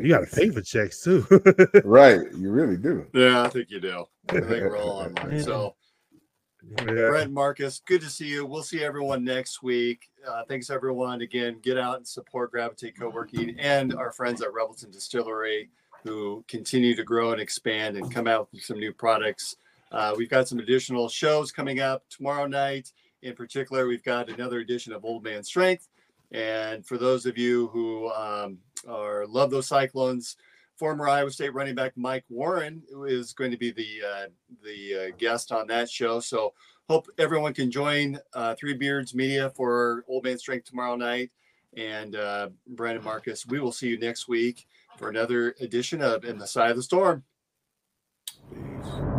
You 0.00 0.08
got 0.08 0.28
to 0.28 0.36
pay 0.36 0.50
for 0.50 0.62
checks 0.62 1.02
too. 1.02 1.26
right, 1.84 2.20
you 2.36 2.50
really 2.50 2.76
do. 2.76 3.06
Yeah, 3.12 3.42
I 3.42 3.48
think 3.48 3.70
you 3.70 3.80
do. 3.80 4.04
I 4.28 4.32
think 4.32 4.48
we're 4.48 4.78
all 4.78 5.02
online. 5.02 5.40
So 5.44 5.74
yeah. 6.78 7.08
Brent 7.08 7.30
Marcus, 7.30 7.82
good 7.86 8.00
to 8.00 8.08
see 8.08 8.26
you. 8.26 8.46
We'll 8.46 8.62
see 8.62 8.82
everyone 8.82 9.22
next 9.22 9.62
week. 9.62 10.08
Uh, 10.26 10.44
thanks, 10.48 10.70
everyone. 10.70 11.20
Again, 11.20 11.58
get 11.62 11.76
out 11.76 11.98
and 11.98 12.08
support 12.08 12.52
Gravitate 12.52 12.98
Co-working 12.98 13.56
and 13.58 13.94
our 13.94 14.10
friends 14.12 14.40
at 14.40 14.48
Revelton 14.48 14.90
Distillery 14.90 15.68
who 16.04 16.44
continue 16.48 16.94
to 16.94 17.02
grow 17.02 17.32
and 17.32 17.40
expand 17.40 17.96
and 17.96 18.12
come 18.12 18.26
out 18.26 18.48
with 18.52 18.62
some 18.62 18.78
new 18.78 18.92
products. 18.92 19.56
Uh, 19.90 20.14
we've 20.16 20.28
got 20.28 20.46
some 20.46 20.58
additional 20.58 21.08
shows 21.08 21.50
coming 21.50 21.80
up 21.80 22.04
tomorrow 22.10 22.46
night. 22.46 22.92
In 23.24 23.34
particular, 23.34 23.86
we've 23.86 24.04
got 24.04 24.28
another 24.28 24.58
edition 24.58 24.92
of 24.92 25.04
Old 25.04 25.24
Man 25.24 25.42
Strength. 25.42 25.88
And 26.30 26.84
for 26.86 26.98
those 26.98 27.24
of 27.24 27.38
you 27.38 27.68
who 27.68 28.10
um, 28.10 28.58
are 28.86 29.26
love 29.26 29.50
those 29.50 29.66
Cyclones, 29.66 30.36
former 30.76 31.08
Iowa 31.08 31.30
State 31.30 31.54
running 31.54 31.74
back 31.74 31.92
Mike 31.96 32.24
Warren 32.28 32.82
is 33.08 33.32
going 33.32 33.50
to 33.50 33.56
be 33.56 33.70
the 33.70 34.02
uh, 34.06 34.26
the 34.62 35.06
uh, 35.08 35.16
guest 35.16 35.52
on 35.52 35.66
that 35.68 35.88
show. 35.88 36.20
So 36.20 36.52
hope 36.86 37.06
everyone 37.16 37.54
can 37.54 37.70
join 37.70 38.18
uh, 38.34 38.54
Three 38.56 38.74
Beards 38.74 39.14
Media 39.14 39.48
for 39.56 40.04
Old 40.06 40.24
Man 40.24 40.38
Strength 40.38 40.66
tomorrow 40.66 40.96
night. 40.96 41.30
And 41.78 42.16
uh, 42.16 42.50
Brent 42.66 42.96
and 42.96 43.04
Marcus, 43.04 43.46
we 43.46 43.58
will 43.58 43.72
see 43.72 43.88
you 43.88 43.98
next 43.98 44.28
week 44.28 44.66
for 44.98 45.08
another 45.08 45.56
edition 45.60 46.02
of 46.02 46.24
In 46.26 46.36
the 46.36 46.46
Cye 46.46 46.68
of 46.68 46.76
the 46.76 46.82
Storm. 46.82 47.24
Peace. 48.52 49.13